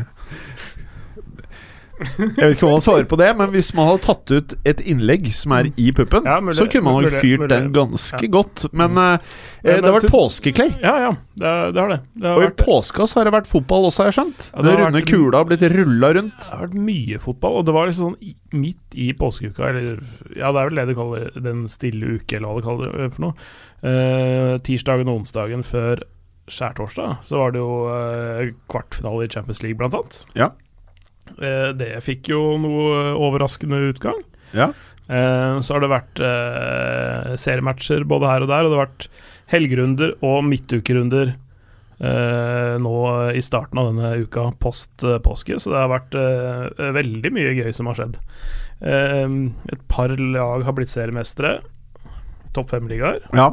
Jeg 1.98 2.34
vet 2.36 2.56
ikke 2.56 2.66
hva 2.68 2.72
han 2.76 2.82
svarer 2.84 3.06
på 3.10 3.16
det, 3.18 3.28
men 3.36 3.50
hvis 3.50 3.72
man 3.74 3.88
hadde 3.90 4.02
tatt 4.06 4.30
ut 4.30 4.54
et 4.68 4.80
innlegg 4.86 5.26
som 5.34 5.52
er 5.56 5.70
i 5.76 5.88
puppen, 5.96 6.24
Ja, 6.24 6.38
mulig- 6.40 6.56
så 6.60 6.66
kunne 6.70 6.84
man 6.86 7.02
nok 7.06 7.16
fyrt 7.20 7.40
mulig. 7.42 7.48
den 7.50 7.72
ganske 7.74 8.22
Ja. 8.22 8.28
godt. 8.28 8.66
Men 8.72 8.96
eh, 8.98 9.18
Ja, 9.64 9.74
det 9.80 9.84
har 9.84 9.96
vært 10.00 10.10
påskeklei. 10.12 10.68
Ja, 10.82 10.94
ja, 11.02 11.10
det, 11.36 11.52
det 11.74 11.80
har 11.82 11.88
det. 11.88 12.00
Det 12.14 12.26
har, 12.28 12.36
Og 12.36 12.42
i 12.44 12.62
påska 12.62 13.06
så 13.10 13.14
har 13.18 13.24
det 13.24 13.32
vært 13.34 13.50
fotball 13.50 13.86
også, 13.90 14.04
har 14.04 14.10
jeg 14.12 14.18
skjønt. 14.18 14.50
Ja, 14.54 14.62
Den 14.62 14.76
runde 14.78 15.00
vært- 15.02 15.08
kula 15.10 15.36
har 15.42 15.44
blitt 15.50 15.66
rulla 15.74 16.12
rundt. 16.14 16.38
det 16.38 16.50
har 16.58 16.66
vært 16.66 16.74
mye 16.88 17.18
fotball, 17.18 17.56
og 17.58 17.66
det 17.66 17.74
var 17.74 17.86
liksom 17.88 18.14
sånn 18.14 18.34
midt 18.52 18.94
i 18.94 19.12
påskeuka, 19.12 19.68
eller 19.68 19.98
Ja, 20.36 20.52
det 20.52 20.60
er 20.62 20.68
vel 20.70 20.74
det 20.76 20.86
de 20.86 20.94
kaller 20.94 21.30
den 21.42 21.66
stille 21.68 22.14
uke, 22.20 22.36
eller 22.36 22.48
hva 22.48 22.60
de 22.62 22.66
kaller 22.68 22.92
det 23.08 23.12
for 23.14 23.22
noe. 23.22 23.34
Uh, 23.82 24.58
tirsdagen 24.58 25.08
og 25.08 25.20
onsdagen 25.22 25.62
før 25.62 26.00
skjærtorsdag 26.48 27.18
så 27.22 27.36
var 27.38 27.52
det 27.52 27.60
jo 27.60 27.86
uh, 27.86 28.50
kvartfinale 28.72 29.24
i 29.26 29.28
Champions 29.28 29.62
League, 29.62 29.76
blant 29.78 29.94
annet. 29.94 30.24
Ja. 30.34 30.48
Eh, 31.36 31.70
det 31.78 31.90
fikk 32.04 32.30
jo 32.32 32.42
noe 32.60 33.12
overraskende 33.16 33.80
utgang. 33.90 34.20
Ja. 34.56 34.70
Eh, 35.08 35.58
så 35.64 35.74
har 35.74 35.84
det 35.84 35.92
vært 35.92 36.22
eh, 36.24 37.34
seriematcher 37.40 38.06
både 38.08 38.30
her 38.30 38.46
og 38.46 38.52
der, 38.52 38.64
og 38.64 38.72
det 38.72 38.78
har 38.78 38.86
vært 38.86 39.08
helgerunder 39.52 40.16
og 40.20 40.42
midtukerunder 40.48 41.36
nå 41.98 42.98
i 43.34 43.40
starten 43.42 43.80
av 43.80 43.88
denne 43.88 44.22
uka 44.22 44.44
post 44.62 45.02
påske, 45.24 45.56
så 45.58 45.72
det 45.72 45.80
har 45.80 45.88
vært 45.90 46.12
veldig 46.94 47.32
mye 47.34 47.56
gøy 47.56 47.72
som 47.74 47.90
har 47.90 47.98
skjedd. 47.98 48.20
Et 48.86 49.82
par 49.90 50.14
lag 50.14 50.62
har 50.62 50.76
blitt 50.78 50.92
seriemestere. 50.92 51.56
Topp 52.54 52.70
fem-ligaer. 52.70 53.18
ja. 53.34 53.48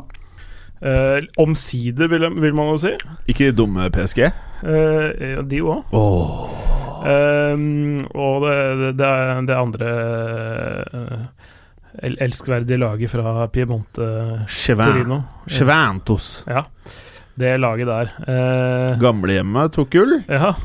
Uh, 0.86 1.24
omsider, 1.38 2.08
vil, 2.08 2.28
vil 2.42 2.54
man 2.54 2.74
jo 2.74 2.78
si. 2.78 2.94
Ikke 3.32 3.52
dumme 3.56 3.90
PSG. 3.90 4.28
Uh, 4.62 5.42
de 5.48 5.64
òg. 5.64 6.75
Åh. 7.06 7.66
og 8.18 8.46
det, 8.46 8.92
det, 9.00 9.10
det 9.50 9.58
andre 9.58 9.90
uh, 10.92 11.26
el 12.04 12.18
elskverdige 12.26 12.80
laget 12.82 13.14
fra 13.14 13.48
Piemonte. 13.54 14.08
Torino. 14.50 15.22
Chevantos. 15.48 16.44
Ja, 16.50 16.66
det 17.40 17.58
laget 17.62 17.88
der. 17.92 18.16
Uh, 18.26 19.02
Gamlehjemmet 19.02 19.76
tok 19.78 19.94
gull. 19.96 20.18
ja. 20.28 20.56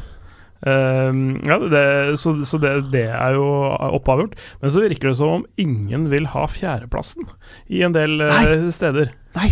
Ehm, 0.69 1.41
ja, 1.49 1.57
det, 1.73 2.19
så, 2.21 2.35
så 2.45 2.59
det, 2.61 2.73
det 2.93 3.07
er 3.09 3.37
jo 3.38 3.47
oppavgjort. 3.97 4.37
Men 4.61 4.73
så 4.73 4.85
virker 4.85 5.11
det 5.11 5.17
som 5.21 5.38
om 5.38 5.47
ingen 5.61 6.09
vil 6.12 6.29
ha 6.35 6.45
fjerdeplassen 6.50 7.29
i 7.73 7.81
en 7.87 7.97
del 7.97 8.21
eh, 8.26 8.35
Nei. 8.35 8.75
steder. 8.75 9.15
Nei, 9.38 9.50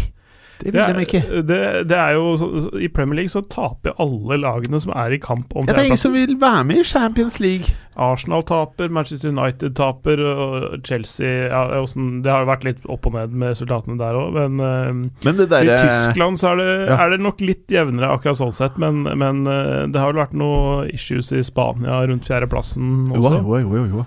det 0.63 0.73
vil 0.75 0.97
de 0.99 1.05
ikke. 1.07 1.43
det, 1.47 1.59
det 1.89 1.97
er 1.99 2.15
jo 2.17 2.33
så, 2.41 2.49
I 2.83 2.89
Premier 2.89 3.21
League 3.21 3.31
så 3.33 3.43
taper 3.47 3.95
alle 4.03 4.39
lagene 4.43 4.81
som 4.83 4.93
er 4.95 5.15
i 5.15 5.19
kamp 5.23 5.55
om 5.55 5.67
Ja, 5.69 5.75
det 5.77 5.85
er 5.85 5.91
ingen 5.93 6.01
som 6.01 6.13
vil 6.17 6.35
være 6.41 6.65
med 6.67 6.81
i 6.83 6.87
Champions 6.89 7.39
League. 7.41 7.75
Arsenal 7.99 8.45
taper, 8.47 8.89
Manchester 8.95 9.33
United 9.35 9.75
taper, 9.75 10.21
og 10.23 10.85
Chelsea 10.87 11.49
ja, 11.51 11.63
det 11.75 12.31
har 12.31 12.45
jo 12.45 12.51
vært 12.51 12.67
litt 12.69 12.85
opp 12.87 13.09
og 13.11 13.17
ned 13.19 13.35
med 13.35 13.55
resultatene 13.57 13.99
der 13.99 14.19
òg, 14.19 14.37
men 14.37 14.61
eh, 14.63 14.93
Men 15.27 15.41
det 15.41 15.49
i 15.67 15.79
Tyskland 15.83 16.39
så 16.39 16.53
er 16.53 16.61
det, 16.63 16.69
Ja. 16.89 16.99
er 17.05 17.11
det 17.17 17.21
nok 17.27 17.43
litt 17.43 17.67
jevnere, 17.75 18.13
akkurat 18.15 18.39
sånn 18.39 18.55
sett. 18.55 18.79
Men, 18.79 19.03
men 19.19 19.43
eh, 19.51 19.87
det 19.91 19.99
har 19.99 20.13
vel 20.13 20.23
vært 20.23 20.37
noe 20.39 20.87
issues 20.95 21.33
i 21.35 21.43
Spania 21.47 22.01
rundt 22.07 22.27
fjerdeplassen 22.29 23.11
også. 23.17 23.41
jo, 23.43 23.63
jo, 23.79 23.87
jo. 23.99 24.05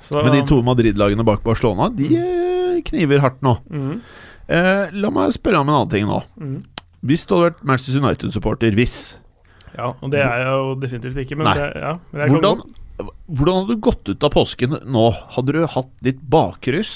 Så, 0.00 0.22
Men 0.22 0.32
de 0.36 0.44
to 0.46 0.60
Madrid-lagene 0.62 1.24
bak 1.26 1.42
Barcelona, 1.44 1.88
de 1.92 2.08
eh, 2.16 2.80
kniver 2.86 3.20
hardt 3.24 3.42
nå. 3.44 3.56
Mhm, 3.68 4.00
Eh, 4.46 4.94
la 4.94 5.10
meg 5.10 5.34
spørre 5.34 5.60
om 5.62 5.70
en 5.70 5.80
annen 5.80 5.92
ting 5.92 6.08
nå. 6.08 6.20
Mm. 6.38 6.58
Hvis 7.06 7.26
du 7.26 7.34
hadde 7.34 7.50
vært 7.50 7.62
Manchester 7.66 8.02
United-supporter, 8.02 8.74
hvis 8.78 8.96
Ja, 9.76 9.92
og 9.92 10.10
det 10.12 10.22
er 10.22 10.42
jeg 10.42 10.52
jo 10.52 10.74
definitivt 10.80 11.22
ikke, 11.24 11.38
men, 11.38 11.50
det, 11.52 11.66
ja, 11.82 11.96
men 12.14 12.32
hvordan, 12.32 12.62
hvordan 13.28 13.58
hadde 13.60 13.74
du 13.74 13.82
gått 13.84 14.08
ut 14.08 14.24
av 14.24 14.32
påsken 14.32 14.78
nå? 14.88 15.04
Hadde 15.34 15.56
du 15.56 15.66
hatt 15.68 15.90
litt 16.06 16.22
bakrus? 16.32 16.94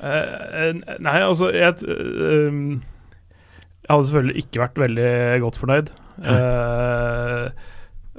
Eh, 0.00 0.34
eh, 0.64 0.72
Nei, 1.04 1.18
altså 1.22 1.52
jeg, 1.54 1.78
eh, 1.86 2.48
um, 2.48 2.82
jeg 3.84 3.92
hadde 3.92 4.08
selvfølgelig 4.08 4.44
ikke 4.44 4.64
vært 4.64 4.82
veldig 4.82 5.14
godt 5.44 5.60
fornøyd. 5.60 5.94
Eh, 6.24 7.70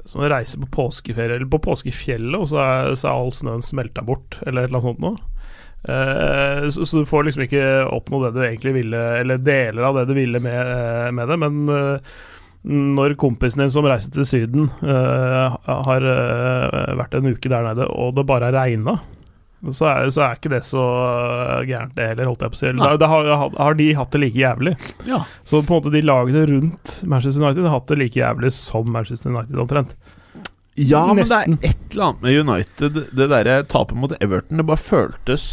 som 0.06 0.22
å 0.22 0.28
reise 0.30 0.60
på 0.62 0.68
påskeferie 0.70 1.40
eller 1.40 1.48
på 1.50 1.60
påskefjellet, 1.64 2.36
og 2.38 2.50
så 2.52 2.60
er, 2.62 2.92
så 2.94 3.10
er 3.10 3.20
all 3.20 3.32
snøen 3.34 3.64
smelta 3.66 4.04
bort, 4.06 4.38
eller 4.46 4.64
et 4.64 4.70
eller 4.70 4.78
annet 4.78 4.90
sånt 4.92 5.02
noe. 5.02 5.16
Eh, 5.88 6.68
så, 6.68 6.86
så 6.86 7.02
du 7.02 7.06
får 7.08 7.28
liksom 7.28 7.46
ikke 7.46 7.66
oppnå 7.94 8.22
det 8.24 8.32
du 8.36 8.40
egentlig 8.46 8.74
ville, 8.80 9.02
eller 9.20 9.42
deler 9.42 9.86
av 9.86 10.00
det 10.00 10.06
du 10.10 10.16
ville 10.18 10.40
med, 10.42 10.60
eh, 10.60 11.10
med 11.14 11.30
det. 11.30 11.36
Men 11.42 11.68
eh, 11.70 12.14
når 12.66 13.14
kompisen 13.20 13.62
din 13.62 13.70
som 13.70 13.86
reiser 13.86 14.10
til 14.10 14.26
Syden, 14.26 14.70
har 14.82 16.06
vært 16.98 17.14
en 17.14 17.28
uke 17.30 17.52
der 17.52 17.62
nede, 17.62 17.86
og 17.86 18.16
det 18.16 18.24
bare 18.26 18.48
har 18.48 18.58
regna 18.58 18.96
så 19.72 19.86
er, 19.88 20.10
så 20.12 20.22
er 20.22 20.36
ikke 20.36 20.50
det 20.52 20.62
så 20.68 20.82
gærent, 21.66 21.94
det 21.96 22.10
heller, 22.10 22.28
holdt 22.28 22.44
jeg 22.44 22.52
på 22.52 22.58
å 22.58 22.60
si. 22.60 22.72
Da, 22.76 22.90
da 23.00 23.08
har, 23.10 23.30
har 23.56 23.78
de 23.78 23.86
hatt 23.98 24.12
det 24.12 24.20
like 24.22 24.38
jævlig. 24.38 24.74
Ja. 25.08 25.22
Så 25.48 25.62
på 25.62 25.72
en 25.72 25.78
måte 25.78 25.94
de 25.94 26.02
lagene 26.04 26.44
rundt 26.50 26.92
Manchester 27.08 27.42
United 27.42 27.64
har 27.66 27.78
hatt 27.78 27.88
det 27.90 27.98
like 28.02 28.20
jævlig 28.20 28.52
som 28.54 28.92
Manchester 28.92 29.32
United, 29.32 29.58
omtrent. 29.62 29.96
Ja, 30.76 31.06
men 31.08 31.24
det 31.24 31.32
er 31.32 31.54
et 31.64 31.92
eller 31.94 32.10
annet 32.10 32.20
med 32.20 32.34
United 32.36 32.96
Det 33.16 33.26
derre 33.32 33.62
tapet 33.64 33.96
mot 33.96 34.12
Everton 34.20 34.60
Det 34.60 34.66
bare 34.68 34.76
føltes 34.76 35.46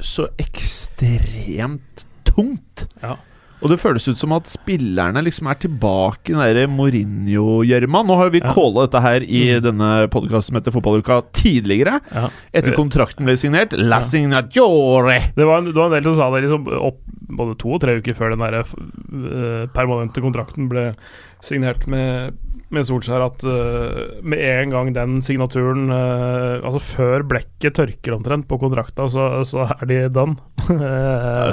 så 0.00 0.28
ekstremt 0.38 2.04
tungt. 2.28 2.86
Ja. 3.02 3.16
Og 3.58 3.72
det 3.72 3.80
føles 3.82 4.04
ut 4.06 4.20
som 4.20 4.30
at 4.36 4.46
spillerne 4.46 5.18
liksom 5.26 5.48
er 5.50 5.56
tilbake 5.58 6.30
i 6.30 6.34
den 6.36 6.42
derre 6.44 6.68
Mourinho-gjørma. 6.70 8.04
Nå 8.06 8.16
har 8.20 8.30
vi 8.30 8.38
Ja. 8.38 8.52
calla 8.54 8.86
dette 8.86 9.00
her 9.02 9.20
i 9.26 9.40
Mm. 9.58 9.62
denne 9.62 10.08
podkasten 10.08 10.42
som 10.52 10.56
heter 10.60 10.70
Fotballuka 10.70 11.22
tidligere. 11.32 12.00
Ja. 12.14 12.28
Etter 12.54 12.76
kontrakten 12.76 13.24
ble 13.26 13.34
signert. 13.34 13.72
La 13.76 13.98
signatore! 14.00 15.32
Det 15.34 15.44
var, 15.44 15.62
det 15.62 15.74
var 15.74 15.86
en 15.86 15.90
del 16.02 16.04
som 16.04 16.14
sa 16.14 16.30
det 16.30 16.44
liksom 16.48 16.68
opp 16.68 17.00
både 17.30 17.58
to 17.58 17.68
og 17.74 17.80
tre 17.80 17.98
uker 17.98 18.14
før 18.14 18.30
den 18.30 18.38
der 18.38 18.60
uh, 18.62 19.66
permanente 19.74 20.20
kontrakten 20.22 20.68
ble 20.68 20.94
signert 21.42 21.86
med, 21.88 22.32
med 22.74 22.86
Solskjær, 22.88 23.24
at 23.24 23.44
uh, 23.48 24.18
med 24.20 24.42
en 24.44 24.74
gang 24.74 24.90
den 24.96 25.18
signaturen 25.24 25.88
uh, 25.88 26.58
Altså 26.58 26.82
før 26.84 27.24
blekket 27.28 27.76
tørker 27.78 28.16
omtrent 28.16 28.48
på 28.48 28.58
kontrakta, 28.60 29.06
så, 29.12 29.28
så 29.48 29.64
er 29.72 29.84
de 29.88 30.00
done. 30.12 30.36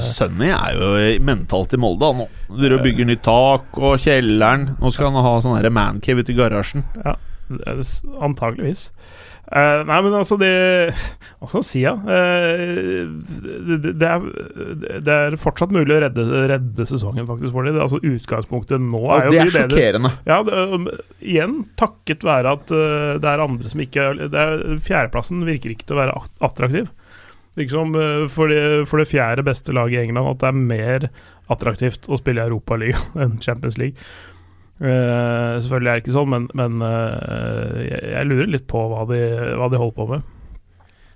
Sunny 0.04 0.52
er 0.56 0.80
jo 0.80 0.90
mentalt 1.26 1.76
i 1.76 1.80
Molde 1.82 2.12
han 2.12 2.26
nå. 2.26 2.28
Bygger 2.86 3.10
nytt 3.10 3.24
tak 3.26 3.80
og 3.80 3.96
kjelleren. 4.04 4.74
Nå 4.82 4.92
skal 4.94 5.12
han 5.12 5.26
ha 5.26 5.38
sånn 5.44 5.72
mancave 5.76 6.26
ute 6.26 6.36
i 6.36 6.38
garasjen. 6.38 6.86
Ja, 7.06 7.16
Antageligvis. 8.26 8.90
Eh, 9.46 9.82
nei, 9.86 9.98
men 10.02 10.16
altså 10.18 10.40
det 10.42 10.50
Hva 10.90 11.46
skal 11.46 11.60
man 11.60 11.66
si, 11.68 11.82
da? 11.86 11.92
Eh, 12.10 13.04
det, 13.46 13.92
det, 14.02 14.10
er, 14.10 14.98
det 15.06 15.18
er 15.18 15.38
fortsatt 15.38 15.74
mulig 15.76 15.94
å 15.94 16.00
redde, 16.02 16.26
redde 16.50 16.88
sesongen 16.90 17.28
faktisk 17.30 17.54
for 17.54 17.68
dem. 17.68 17.78
Altså 17.82 18.02
Utgangspunktet 18.02 18.82
nå 18.82 19.04
er 19.14 19.30
jo 19.30 19.36
mye 19.36 19.46
bedre. 19.46 19.46
det 19.46 19.46
er 19.46 19.70
sjokkerende. 19.70 20.14
Ja, 20.26 20.40
det, 20.48 20.66
um, 20.74 20.90
igjen 21.22 21.58
takket 21.78 22.26
være 22.26 22.56
at 22.58 22.74
uh, 22.74 23.16
det 23.22 23.32
er 23.32 23.46
andre 23.46 23.72
som 23.72 23.86
ikke 23.86 24.10
det 24.24 24.34
er, 24.34 24.68
Fjerdeplassen 24.82 25.46
virker 25.46 25.76
ikke 25.76 25.86
til 25.86 26.00
å 26.00 26.02
være 26.02 26.20
attraktiv. 26.50 26.90
Liksom 27.60 27.94
uh, 27.96 28.26
for, 28.32 28.50
det, 28.50 28.88
for 28.90 29.02
det 29.02 29.10
fjerde 29.14 29.46
beste 29.46 29.76
laget 29.78 30.00
i 30.00 30.08
England 30.08 30.34
at 30.34 30.42
det 30.42 30.50
er 30.50 30.64
mer 30.74 31.10
attraktivt 31.54 32.10
å 32.10 32.18
spille 32.18 32.42
i 32.42 32.50
Europaligaen 32.50 33.20
enn 33.28 33.38
Champions 33.46 33.78
League. 33.78 34.10
Uh, 34.76 35.56
selvfølgelig 35.64 35.90
er 35.90 36.00
det 36.00 36.04
ikke 36.04 36.16
sånn, 36.18 36.32
men, 36.34 36.48
men 36.60 36.82
uh, 36.84 37.78
jeg, 37.80 38.02
jeg 38.12 38.28
lurer 38.28 38.50
litt 38.52 38.66
på 38.68 38.82
hva 38.92 39.06
de, 39.08 39.22
hva 39.56 39.70
de 39.72 39.80
holder 39.80 39.96
på 39.96 40.08
med. 40.10 40.26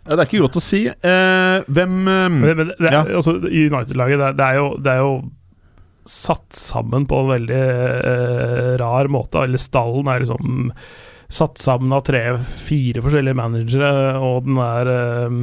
Ja, 0.06 0.16
det 0.16 0.22
er 0.24 0.30
ikke 0.30 0.46
godt 0.46 0.62
å 0.62 0.64
si. 0.64 0.86
Uh, 0.88 1.60
hvem 1.68 1.98
eh, 2.08 2.30
Men, 2.32 2.48
men 2.56 2.72
det, 2.72 2.94
Ja. 2.94 3.04
altså, 3.04 3.36
United-laget, 3.44 4.22
det, 4.24 4.32
det, 4.40 4.50
det 4.88 4.94
er 4.96 5.04
jo 5.04 5.12
satt 6.10 6.56
sammen 6.58 7.04
på 7.06 7.20
en 7.22 7.28
veldig 7.36 7.64
rar 8.82 9.10
måte. 9.14 9.44
Eller 9.46 9.62
stallen 9.62 10.08
er 10.10 10.24
liksom 10.24 10.72
satt 11.30 11.62
sammen 11.62 11.94
av 11.94 12.02
tre-fire 12.08 13.04
forskjellige 13.06 13.38
managere, 13.38 13.92
og 14.18 14.48
den 14.48 14.58
er 14.64 14.90
eh, 14.96 15.36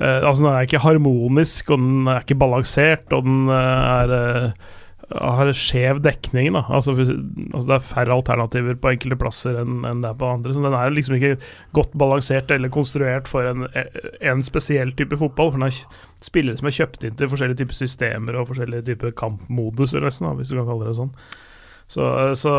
eh, 0.00 0.24
Altså, 0.26 0.40
den 0.42 0.50
er 0.50 0.66
ikke 0.66 0.82
harmonisk, 0.82 1.70
og 1.70 1.84
den 1.84 2.10
er 2.10 2.24
ikke 2.24 2.40
balansert, 2.40 3.06
og 3.14 3.28
den 3.28 3.46
er 3.54 4.16
har 5.14 5.50
skjev 5.54 6.00
dekning. 6.02 6.50
Da. 6.56 6.64
Altså, 6.66 6.96
altså, 6.96 7.66
det 7.68 7.74
er 7.76 7.84
færre 7.86 8.16
alternativer 8.16 8.78
på 8.80 8.90
enkelte 8.90 9.18
plasser 9.20 9.60
enn 9.60 9.84
enn 9.86 10.02
det 10.02 10.10
er 10.10 10.18
på 10.18 10.30
andre. 10.34 10.54
Så 10.54 10.64
den 10.64 10.74
er 10.74 10.94
liksom 10.94 11.18
ikke 11.18 11.36
godt 11.76 11.94
balansert 11.98 12.50
eller 12.50 12.72
konstruert 12.74 13.30
for 13.30 13.46
en, 13.46 13.68
en 14.20 14.42
spesiell 14.46 14.90
type 14.98 15.18
fotball. 15.20 15.52
For 15.52 15.62
den 15.62 15.68
er 15.68 16.26
spillere 16.26 16.58
som 16.58 16.70
er 16.70 16.78
kjøpt 16.80 17.06
inn 17.06 17.18
til 17.18 17.30
forskjellige 17.30 17.62
typer 17.62 17.78
systemer 17.78 18.40
og 18.40 18.48
forskjellige 18.50 18.88
typer 18.90 19.14
kampmoduser, 19.16 20.02
nesten, 20.02 20.26
da, 20.26 20.34
hvis 20.38 20.50
du 20.50 20.58
kan 20.58 20.70
kalle 20.72 20.90
det 20.90 20.98
sånn. 20.98 21.14
Så, 21.86 22.02
så, 22.34 22.52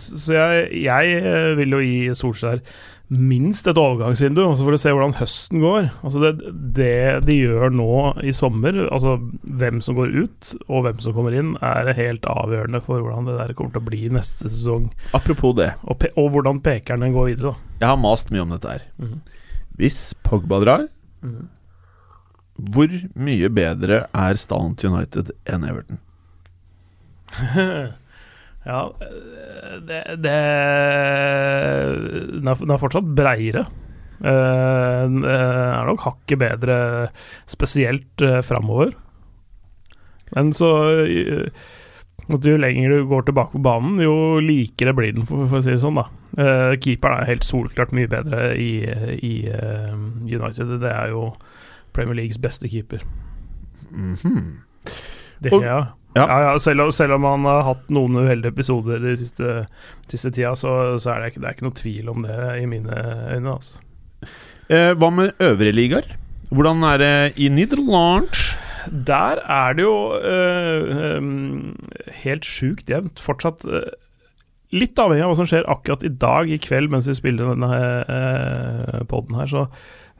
så 0.00 0.32
jeg, 0.32 0.68
jeg 0.86 1.56
vil 1.58 1.74
jo 1.76 1.82
gi 1.84 1.96
Solskjær 2.16 2.62
minst 3.12 3.66
et 3.68 3.78
overgangsvindu, 3.78 4.40
også 4.46 4.64
for 4.64 4.76
å 4.76 4.80
se 4.80 4.92
hvordan 4.94 5.14
høsten 5.18 5.60
går. 5.62 5.88
Altså 6.00 6.22
det, 6.22 6.52
det 6.76 7.24
de 7.26 7.36
gjør 7.36 7.74
nå 7.74 7.92
i 8.24 8.32
sommer, 8.36 8.78
altså 8.88 9.18
hvem 9.42 9.82
som 9.84 9.98
går 9.98 10.14
ut 10.22 10.52
og 10.68 10.86
hvem 10.86 11.02
som 11.04 11.16
kommer 11.16 11.36
inn, 11.36 11.54
er 11.60 11.92
helt 11.98 12.26
avgjørende 12.28 12.80
for 12.84 13.04
hvordan 13.04 13.28
det 13.28 13.38
der 13.40 13.54
kommer 13.58 13.74
til 13.74 13.82
å 13.82 13.88
bli 13.90 14.02
neste 14.16 14.48
sesong. 14.48 14.88
Apropos 15.16 15.56
det. 15.58 15.72
Og, 15.84 16.06
og 16.16 16.30
hvordan 16.36 16.62
pekeren 16.64 17.04
den 17.04 17.16
går 17.16 17.32
videre. 17.34 17.52
Da. 17.52 17.78
Jeg 17.82 17.90
har 17.92 18.00
mast 18.00 18.32
mye 18.32 18.44
om 18.46 18.54
dette 18.54 18.76
her. 18.76 18.86
Mm. 19.02 19.18
Hvis 19.80 20.00
Pogba 20.24 20.60
drar, 20.62 20.88
hvor 22.56 23.00
mye 23.16 23.48
bedre 23.52 24.04
er 24.08 24.40
stallen 24.40 24.76
til 24.78 24.92
United 24.92 25.34
enn 25.48 25.66
Everton? 25.68 26.00
ja, 28.66 28.80
det, 29.88 30.00
det 30.22 30.36
Den 32.38 32.48
er, 32.48 32.58
den 32.62 32.74
er 32.74 32.80
fortsatt 32.82 33.08
breiere. 33.18 33.66
Eh, 34.22 35.02
Den 35.10 35.24
er 35.26 35.86
nok 35.88 36.04
hakket 36.06 36.38
bedre, 36.42 36.76
spesielt 37.50 38.22
uh, 38.22 38.40
framover. 38.46 38.92
Men 40.36 40.52
så 40.56 40.68
eh, 41.04 41.48
at 42.32 42.46
Jo 42.46 42.54
lenger 42.56 42.88
du 42.94 43.08
går 43.10 43.26
tilbake 43.26 43.52
på 43.58 43.60
banen, 43.66 43.98
jo 44.00 44.38
likere 44.40 44.94
blir 44.96 45.12
den, 45.16 45.24
for, 45.26 45.42
for 45.50 45.58
å 45.58 45.64
si 45.64 45.74
det 45.74 45.82
sånn. 45.82 45.98
da 46.00 46.06
Eh, 46.32 46.78
Keeperen 46.80 47.18
er 47.20 47.26
helt 47.28 47.44
solklart 47.44 47.90
mye 47.92 48.08
bedre 48.08 48.54
i, 48.56 48.78
i 49.20 49.32
eh, 49.52 49.90
United. 50.24 50.78
Det 50.80 50.88
er 50.88 51.10
jo 51.12 51.26
Premier 51.92 52.16
Leagues 52.22 52.38
beste 52.40 52.70
keeper. 52.72 53.02
Mhm. 53.90 54.62
Det 55.44 55.52
Og- 55.52 55.60
skjer, 55.60 55.68
ja. 55.68 55.82
Ja. 56.16 56.24
Ja, 56.28 56.38
ja, 56.44 56.58
selv, 56.60 56.80
om- 56.86 56.92
selv 56.92 57.14
om 57.16 57.24
han 57.24 57.44
har 57.48 57.62
hatt 57.70 57.88
noen 57.94 58.16
uheldige 58.20 58.52
episoder 58.52 58.98
de 59.00 59.14
siste, 59.16 59.66
siste 60.12 60.30
tida, 60.36 60.54
så, 60.58 60.98
så 61.00 61.14
er 61.14 61.20
det, 61.22 61.30
ikke, 61.32 61.40
det 61.44 61.48
er 61.48 61.56
ikke 61.56 61.68
noe 61.68 61.78
tvil 61.80 62.10
om 62.12 62.26
det 62.26 62.40
i 62.62 62.66
mine 62.68 62.98
øyne. 63.36 63.54
Altså. 63.56 63.80
Eh, 64.68 64.92
hva 65.00 65.08
med 65.14 65.32
øvrige 65.40 65.72
ligaer? 65.76 66.10
Hvordan 66.52 66.84
er 66.84 66.98
det 67.00 67.14
i 67.40 67.48
Nederland? 67.48 68.28
Der 69.08 69.40
er 69.48 69.72
det 69.78 69.84
jo 69.86 69.96
eh, 70.20 72.12
helt 72.24 72.44
sjukt 72.48 72.90
jevnt. 72.92 73.20
Fortsatt 73.22 73.64
eh, 73.64 73.88
litt 74.76 74.98
avhengig 75.00 75.24
av 75.26 75.32
hva 75.32 75.38
som 75.40 75.48
skjer 75.48 75.68
akkurat 75.70 76.04
i 76.04 76.12
dag, 76.12 76.50
i 76.52 76.58
kveld, 76.60 76.90
mens 76.92 77.08
vi 77.08 77.16
spiller 77.16 77.52
denne 77.54 77.72
eh, 78.04 79.02
podden 79.10 79.38
her, 79.40 79.48
så, 79.50 79.66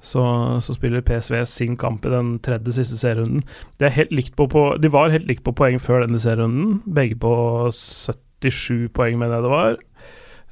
så, 0.02 0.22
så 0.60 0.74
spiller 0.74 1.04
PSV 1.06 1.44
sin 1.46 1.76
kamp 1.78 2.06
i 2.06 2.10
den 2.10 2.34
tredje 2.42 2.74
siste 2.74 2.98
serierunden. 2.98 3.44
De, 3.78 3.90
på, 4.36 4.48
på, 4.50 4.64
de 4.82 4.90
var 4.90 5.14
helt 5.14 5.28
likt 5.30 5.44
på 5.46 5.54
poeng 5.54 5.78
før 5.80 6.02
denne 6.02 6.18
serierunden, 6.18 6.80
begge 6.90 7.20
på 7.22 7.34
77 7.70 8.90
poeng, 8.96 9.20
mener 9.20 9.38
jeg 9.38 9.46
det 9.46 9.52
var. 9.52 9.78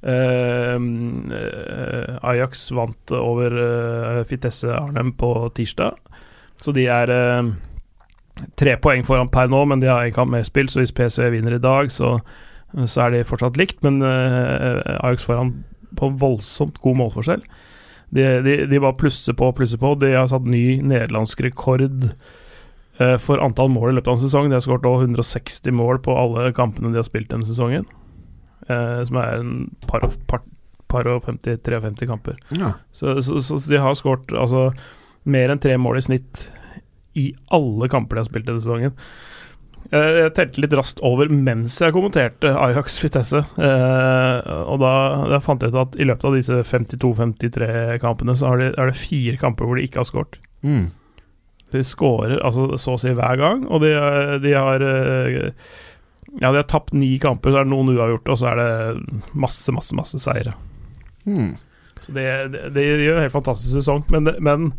Eh, 0.01 0.77
Ajax 2.31 2.71
vant 2.73 3.13
over 3.13 3.57
uh, 3.59 4.21
Fitesse 4.25 4.71
Arnhem 4.73 5.13
på 5.19 5.33
tirsdag, 5.59 5.99
så 6.57 6.73
de 6.73 6.87
er 6.89 7.11
uh, 7.13 7.51
tre 8.57 8.77
poeng 8.81 9.05
foran 9.05 9.29
per 9.33 9.51
nå, 9.51 9.65
men 9.69 9.83
de 9.83 9.91
har 9.91 10.07
en 10.07 10.15
kamp 10.15 10.33
mer 10.33 10.47
spilt, 10.47 10.71
så 10.73 10.81
hvis 10.81 10.95
PSV 10.95 11.27
vinner 11.35 11.59
i 11.59 11.65
dag, 11.65 11.91
så, 11.93 12.21
så 12.87 13.09
er 13.09 13.17
de 13.17 13.27
fortsatt 13.27 13.59
likt. 13.61 13.83
Men 13.85 13.99
Ajax 14.01 15.27
foran 15.27 15.53
på 15.99 16.09
voldsomt 16.23 16.79
god 16.81 16.97
målforskjell. 17.03 17.43
De, 18.11 18.27
de, 18.43 18.57
de 18.67 18.83
bare 18.83 18.99
plusser 18.99 19.37
på 19.39 19.51
og 19.51 19.57
plusser 19.61 19.81
på. 19.81 19.95
De 20.03 20.13
har 20.17 20.29
satt 20.31 20.49
ny 20.51 20.81
nederlandsk 20.83 21.43
rekord 21.47 21.87
eh, 22.11 23.17
for 23.23 23.43
antall 23.43 23.71
mål 23.73 23.93
i 23.93 23.97
løpet 23.99 24.11
av 24.11 24.19
en 24.19 24.25
sesong. 24.25 24.51
De 24.51 24.59
har 24.59 24.65
skåret 24.67 24.87
160 24.87 25.77
mål 25.79 26.03
på 26.05 26.17
alle 26.19 26.51
kampene 26.57 26.91
de 26.91 27.01
har 27.01 27.07
spilt 27.07 27.31
denne 27.33 27.49
sesongen. 27.49 27.87
Eh, 28.67 29.03
som 29.07 29.21
er 29.23 29.41
en 29.41 29.53
par 29.87 30.07
og, 30.07 30.17
par, 30.31 30.43
par 30.91 31.11
og 31.11 31.25
50-53 31.29 32.11
kamper. 32.11 32.41
Ja. 32.59 32.75
Så, 32.93 33.19
så, 33.25 33.41
så 33.47 33.61
de 33.71 33.83
har 33.83 33.99
skåret 33.99 34.35
altså, 34.35 34.71
mer 35.31 35.53
enn 35.53 35.63
tre 35.63 35.77
mål 35.81 36.01
i 36.01 36.07
snitt 36.11 36.49
i 37.19 37.31
alle 37.55 37.89
kamper 37.91 38.17
de 38.17 38.25
har 38.25 38.31
spilt 38.31 38.51
denne 38.51 38.63
sesongen. 38.63 38.95
Eh, 39.91 40.17
Jeg 40.21 40.33
telte 40.37 40.63
litt 40.63 40.75
raskt 40.79 41.01
over 41.07 41.31
mens 41.33 41.81
jeg 41.83 41.95
kommenterte 41.97 42.53
Ajax 42.55 43.01
Vitesse. 43.03 43.43
Eh, 43.59 44.51
og 44.71 44.79
da, 44.83 44.93
da 45.33 45.41
fant 45.43 45.63
jeg 45.67 45.73
ut 45.75 45.81
at 45.83 45.99
i 45.99 46.07
løpet 46.07 46.29
av 46.29 46.37
disse 46.39 46.61
52-53 46.71 47.99
kampene, 48.03 48.37
så 48.39 48.53
er 48.53 48.63
det, 48.63 48.71
er 48.79 48.91
det 48.93 49.01
fire 49.01 49.41
kamper 49.41 49.67
hvor 49.67 49.81
de 49.81 49.87
ikke 49.89 50.03
har 50.03 50.09
skåret. 50.09 50.39
Mm. 50.63 50.89
De 51.71 51.85
skårer 51.87 52.41
altså, 52.43 52.69
så 52.83 52.97
å 52.97 53.01
si 53.01 53.13
hver 53.15 53.39
gang, 53.41 53.65
og 53.71 53.83
de, 53.85 53.93
de 54.43 54.55
har 54.57 54.83
eh, 54.83 55.41
Ja, 56.41 56.51
de 56.53 56.61
har 56.61 56.67
tapt 56.71 56.95
ni 56.95 57.17
kamper, 57.23 57.51
så 57.51 57.61
er 57.63 57.67
det 57.67 57.73
noen 57.75 57.91
uavgjort, 57.97 58.31
og 58.31 58.39
så 58.39 58.53
er 58.53 58.61
det 58.61 59.23
masse, 59.35 59.75
masse, 59.75 59.95
masse 59.99 60.19
seire. 60.23 60.55
Mm. 61.27 61.57
Så 62.01 62.15
det, 62.17 62.27
det, 62.55 62.69
det 62.77 62.85
gjør 62.87 63.19
en 63.19 63.25
helt 63.27 63.35
fantastisk 63.35 63.75
sesong, 63.81 64.05
men, 64.15 64.31
men 64.39 64.71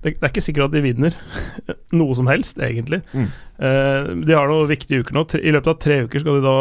det, 0.00 0.16
det 0.16 0.24
er 0.24 0.32
ikke 0.32 0.44
sikkert 0.44 0.70
at 0.70 0.76
de 0.76 0.84
vinner 0.84 1.16
noe 2.00 2.16
som 2.16 2.28
helst, 2.30 2.60
egentlig. 2.62 3.02
Mm. 3.12 3.30
Eh, 3.60 4.10
de 4.24 4.36
har 4.36 4.48
noen 4.48 4.70
viktige 4.70 5.04
uker 5.04 5.16
nå. 5.16 5.26
I 5.36 5.52
løpet 5.52 5.72
av 5.74 5.80
tre 5.82 6.02
uker 6.06 6.22
skal 6.22 6.38
de 6.38 6.44
da 6.46 6.58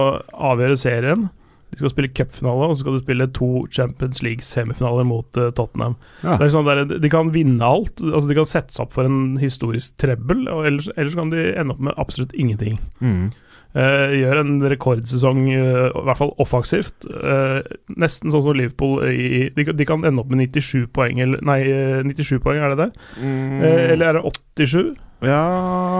avgjøre 0.51 0.79
serien. 0.79 1.29
De 1.69 1.77
skal 1.77 1.91
spille 1.93 2.09
cupfinale, 2.17 2.67
og 2.67 2.73
så 2.73 2.83
skal 2.83 2.95
de 2.97 3.03
spille 3.03 3.27
to 3.37 3.49
Champions 3.71 4.23
League-semifinaler 4.25 5.05
mot 5.05 5.37
uh, 5.37 5.51
Tottenham. 5.53 5.99
Ja. 6.23 6.39
Det 6.41 6.49
sånn 6.49 6.65
der, 6.65 6.81
de 6.89 7.11
kan 7.13 7.29
vinne 7.35 7.65
alt. 7.65 8.01
Altså 8.01 8.25
De 8.25 8.37
kan 8.39 8.49
sette 8.49 8.73
seg 8.73 8.87
opp 8.87 8.95
for 8.95 9.07
en 9.07 9.37
historisk 9.41 9.99
trebbel, 10.01 10.47
og 10.49 10.65
ellers, 10.65 10.89
ellers 10.97 11.17
kan 11.19 11.29
de 11.33 11.51
ende 11.53 11.75
opp 11.75 11.83
med 11.85 12.01
absolutt 12.01 12.33
ingenting. 12.33 12.81
Mm. 13.05 13.29
Eh, 13.77 14.15
gjør 14.17 14.39
en 14.41 14.55
rekordsesong, 14.71 15.43
uh, 15.53 15.91
i 15.93 16.03
hvert 16.07 16.17
fall 16.17 16.31
offensivt. 16.41 17.05
Uh, 17.05 17.59
nesten 18.01 18.31
sånn 18.33 18.41
som 18.41 18.55
Liverpool 18.57 19.03
i 19.11 19.43
de, 19.53 19.65
kan- 19.67 19.77
de 19.77 19.85
kan 19.85 20.05
ende 20.09 20.23
opp 20.23 20.31
med 20.33 20.41
97 20.49 20.87
poeng, 20.95 21.19
eller 21.21 21.43
Nei, 21.45 21.59
eh, 21.69 21.99
97 22.01 22.39
poeng, 22.41 22.57
er 22.65 22.73
det 22.73 22.79
det? 22.81 22.89
Mm. 23.21 23.61
Eller 23.93 24.07
er 24.09 24.17
det 24.17 24.23
87? 24.57 24.95
Ja, 25.21 25.43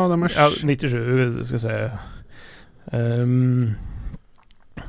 det 0.10 0.18
er 0.18 0.34
Ja, 0.40 0.50
97, 0.50 1.46
skal 1.46 1.60
vi 1.60 1.66
se 1.68 1.78
Um, 2.92 3.76
I 4.80 4.82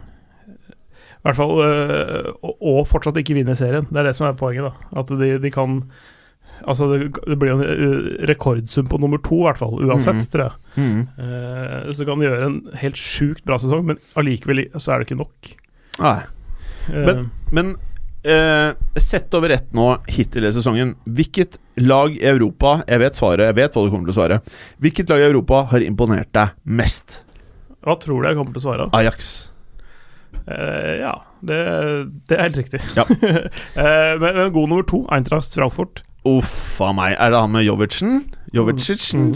hvert 1.26 1.36
fall 1.36 1.50
og, 1.60 2.54
og 2.64 2.78
fortsatt 2.88 3.18
ikke 3.20 3.34
vinne 3.36 3.52
serien. 3.58 3.84
Det 3.90 4.00
er 4.00 4.06
det 4.08 4.14
som 4.16 4.24
er 4.30 4.38
poenget. 4.40 4.70
da 4.70 5.00
At 5.02 5.10
de, 5.20 5.34
de 5.42 5.50
kan 5.52 5.82
Altså, 6.68 6.88
det, 6.92 7.10
det 7.26 7.36
blir 7.40 7.52
jo 7.52 7.58
en 7.58 7.66
eh, 7.72 8.26
rekordsum 8.30 8.88
på 8.90 8.98
nummer 9.00 9.20
to, 9.24 9.38
i 9.42 9.46
hvert 9.48 9.60
fall. 9.60 9.76
Uansett, 9.86 10.18
mm. 10.20 10.26
tror 10.32 10.44
jeg. 10.46 10.52
mm. 10.76 10.98
Uh, 11.20 11.90
så 11.96 12.06
kan 12.08 12.18
du 12.20 12.26
gjøre 12.26 12.48
en 12.50 12.58
helt 12.82 12.98
sjukt 13.00 13.44
bra 13.48 13.56
sesong, 13.62 13.86
men 13.92 14.00
allikevel 14.20 14.66
så 14.76 14.92
er 14.94 15.00
det 15.02 15.08
ikke 15.10 15.20
nok. 15.22 15.52
Nei. 16.00 16.18
Uh, 16.90 17.04
Men- 17.06 17.24
Men 17.52 17.72
uh, 18.26 18.74
sett 19.00 19.32
over 19.34 19.50
ett 19.56 19.72
nå 19.76 19.88
hittil 20.10 20.44
i 20.48 20.52
sesongen, 20.54 20.94
hvilket 21.08 21.56
lag 21.80 22.12
i 22.16 22.24
Europa 22.28 22.82
Jeg 22.86 23.00
vet 23.00 23.16
svaret, 23.16 23.46
jeg 23.48 23.56
vet 23.56 23.72
hva 23.76 23.84
du 23.86 23.90
kommer 23.90 24.10
til 24.10 24.14
å 24.14 24.18
svare. 24.20 24.40
Hvilket 24.84 25.08
lag 25.10 25.22
i 25.24 25.28
Europa 25.30 25.62
har 25.72 25.80
imponert 25.86 26.30
deg 26.36 26.52
mest? 26.64 27.22
hva 27.80 27.94
tror 27.96 28.20
du 28.20 28.28
jeg 28.28 28.36
kommer 28.36 28.52
til 28.52 28.60
å 28.60 28.66
svare? 28.66 28.86
Ajax. 28.92 29.28
Ja, 30.46 31.14
det, 31.40 31.58
det 32.28 32.36
er 32.36 32.42
helt 32.44 32.58
riktig. 32.60 32.80
Ja. 32.96 33.04
Men, 34.20 34.34
men 34.36 34.52
god 34.52 34.68
nummer 34.68 34.84
to, 34.86 35.00
Eintracht 35.12 35.54
Frankfurt. 35.54 36.02
Uff 36.28 36.80
a 36.84 36.92
meg. 36.96 37.14
Er 37.16 37.32
det 37.32 37.40
han 37.40 37.52
med 37.54 37.64
Jovicen? 37.64 38.24
Jovicen? 38.52 39.30
Mm. 39.30 39.34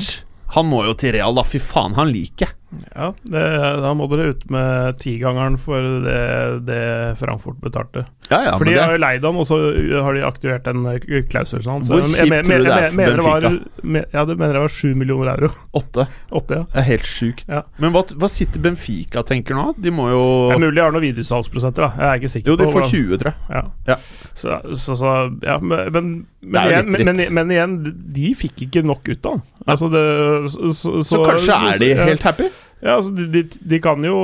Han 0.54 0.68
må 0.68 0.84
jo 0.84 0.94
til 0.98 1.14
Real, 1.16 1.34
da. 1.36 1.44
Fy 1.46 1.60
faen, 1.62 1.96
han 1.98 2.12
liker 2.12 2.48
jeg. 2.48 2.58
Ja, 2.94 3.12
det, 3.22 3.42
da 3.84 3.92
må 3.96 4.06
dere 4.10 4.32
ut 4.34 4.44
med 4.52 4.98
tigangeren 5.02 5.56
for 5.60 5.84
det, 6.04 6.20
det 6.66 6.82
Frankfurt 7.20 7.60
betalte. 7.62 8.06
Ja, 8.30 8.40
ja, 8.46 8.52
for 8.56 8.64
de 8.64 8.74
har 8.78 8.94
jo 8.94 9.00
leid 9.02 9.24
han, 9.26 9.36
og 9.36 9.46
så 9.46 9.58
har 10.04 10.16
de 10.16 10.22
aktivert 10.24 10.68
en 10.70 10.86
eh, 10.88 11.24
klausul 11.28 11.64
hans. 11.68 11.90
Hvor 11.92 12.04
kjipt 12.08 12.16
tror 12.16 12.64
du 12.64 12.66
det 12.66 12.74
er 12.74 12.88
for 12.94 13.44
Benfica? 13.44 14.06
Ja, 14.14 14.24
det 14.24 14.36
mener 14.40 14.58
jeg 14.58 14.64
var 14.64 14.74
sju 14.74 14.94
millioner 14.96 15.32
euro. 15.34 15.50
åtte. 15.80 16.06
Åtte, 16.30 16.60
ja. 16.62 16.66
Det 16.72 16.80
er 16.82 16.88
helt 16.88 17.08
sjukt. 17.08 17.46
Ja. 17.50 17.62
Men 17.82 17.94
hva, 17.94 18.04
hva 18.16 18.30
sitter 18.32 18.64
Benfica 18.64 19.24
tenker 19.26 19.58
nå? 19.58 19.70
De 19.78 19.92
må 19.94 20.08
jo 20.12 20.24
Det 20.48 20.58
er 20.58 20.64
mulig 20.64 20.78
de 20.78 20.84
har 20.86 20.94
noen 20.94 21.06
videresalgsprosenter, 21.06 21.86
da. 21.86 21.92
Jeg 22.00 22.08
er 22.08 22.22
ikke 22.22 22.32
sikker 22.34 22.54
Jo, 22.54 22.58
de 22.60 22.70
får 22.72 22.88
20, 22.90 23.20
tror 23.22 23.32
jeg. 23.32 23.48
Ja. 23.54 23.64
Ja. 23.92 23.98
Så, 24.32 24.60
så, 24.74 24.98
så 24.98 25.14
Ja, 25.44 25.58
men, 25.60 25.92
men, 25.92 26.12
men, 26.40 26.70
igjen, 26.70 26.94
men, 26.94 27.24
men, 27.38 27.52
igjen, 27.52 27.78
de 28.16 28.34
fikk 28.38 28.66
ikke 28.68 28.84
nok 28.86 29.12
ut 29.12 29.28
av 29.28 29.36
han. 29.36 29.44
Altså 29.64 29.88
det, 29.88 30.04
så, 30.52 30.72
så, 30.76 31.02
Så, 31.02 31.24
kanskje 31.24 31.56
er 31.56 31.78
de 31.80 31.94
helt 32.00 32.26
happy? 32.26 32.50
Ja, 32.84 32.98
altså 32.98 33.14
de, 33.16 33.42
de, 33.48 33.78
kan 33.80 34.04
jo 34.04 34.14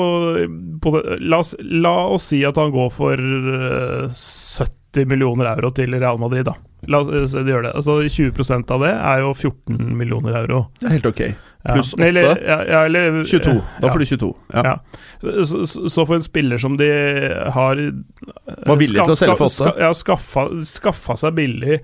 la, 1.21 1.38
oss, 1.40 1.55
la 1.61 1.95
oss 2.12 2.26
si 2.29 2.43
at 2.45 2.59
han 2.61 2.73
går 2.75 2.90
for 2.93 3.17
eh, 3.17 4.11
70 4.12 5.07
millioner 5.09 5.49
euro 5.55 5.71
til 5.73 5.95
Real 5.97 6.19
Madrid, 6.21 6.45
da. 6.45 6.57
La 6.93 7.00
oss 7.05 7.33
de 7.37 7.45
gjør 7.49 7.64
det. 7.69 7.73
Altså 7.76 7.99
20% 8.05 8.75
av 8.75 8.85
det 8.85 8.90
er 8.97 9.23
jo 9.25 9.31
14 9.37 9.79
millioner 9.97 10.37
euro. 10.43 10.67
Det 10.81 10.88
er 10.90 10.97
helt 10.99 11.09
ok. 11.12 11.23
Pluss 11.71 11.95
Ja. 11.99 12.05
Eller, 12.07 12.29
ja, 12.40 12.59
ja, 12.64 12.85
eller, 12.88 13.19
22. 13.29 13.52
Da 13.81 13.87
ja. 13.87 13.93
får 13.93 13.99
du 13.99 14.05
22. 14.12 14.31
Ja. 14.55 14.76
Så, 15.45 15.64
så 15.93 16.07
for 16.09 16.17
en 16.17 16.25
spiller 16.25 16.61
som 16.62 16.76
de 16.81 16.88
har 17.57 17.81
Var 17.81 18.81
villig 18.81 18.97
til 19.02 19.12
å 19.12 19.19
selge 19.21 19.37
for 19.40 19.50
8? 19.52 19.57
ska- 19.59 19.75
Ja, 19.85 19.90
skaffa, 19.97 20.47
skaffa 20.64 21.17
seg 21.21 21.37
billig, 21.37 21.81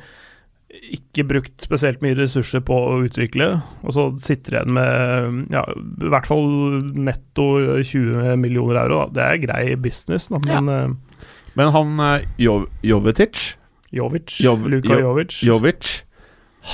ikke 0.97 1.25
brukt 1.28 1.64
spesielt 1.64 2.02
mye 2.04 2.16
ressurser 2.18 2.62
på 2.66 2.76
å 2.76 2.99
utvikle, 3.06 3.49
og 3.83 3.95
så 3.97 4.04
sitter 4.23 4.59
igjen 4.59 4.75
med 4.76 5.53
ja, 5.55 5.62
i 5.72 6.11
hvert 6.12 6.29
fall 6.29 6.46
netto 7.07 7.46
20 7.81 8.37
millioner 8.42 8.83
euro. 8.85 9.05
Da. 9.07 9.09
Det 9.16 9.24
er 9.27 9.42
grei 9.46 9.64
business, 9.81 10.29
da, 10.33 10.40
men 10.46 10.72
ja. 10.72 10.85
Men 11.57 11.70
han 11.72 11.94
eh, 12.05 12.27
Jov 12.44 12.66
Jovetic 12.85 13.55
Jovic, 13.96 14.35
Jov- 14.44 14.66
Luka 14.68 14.92
Jo- 14.98 15.07
Jovic 15.07 15.38
Jovic 15.46 15.92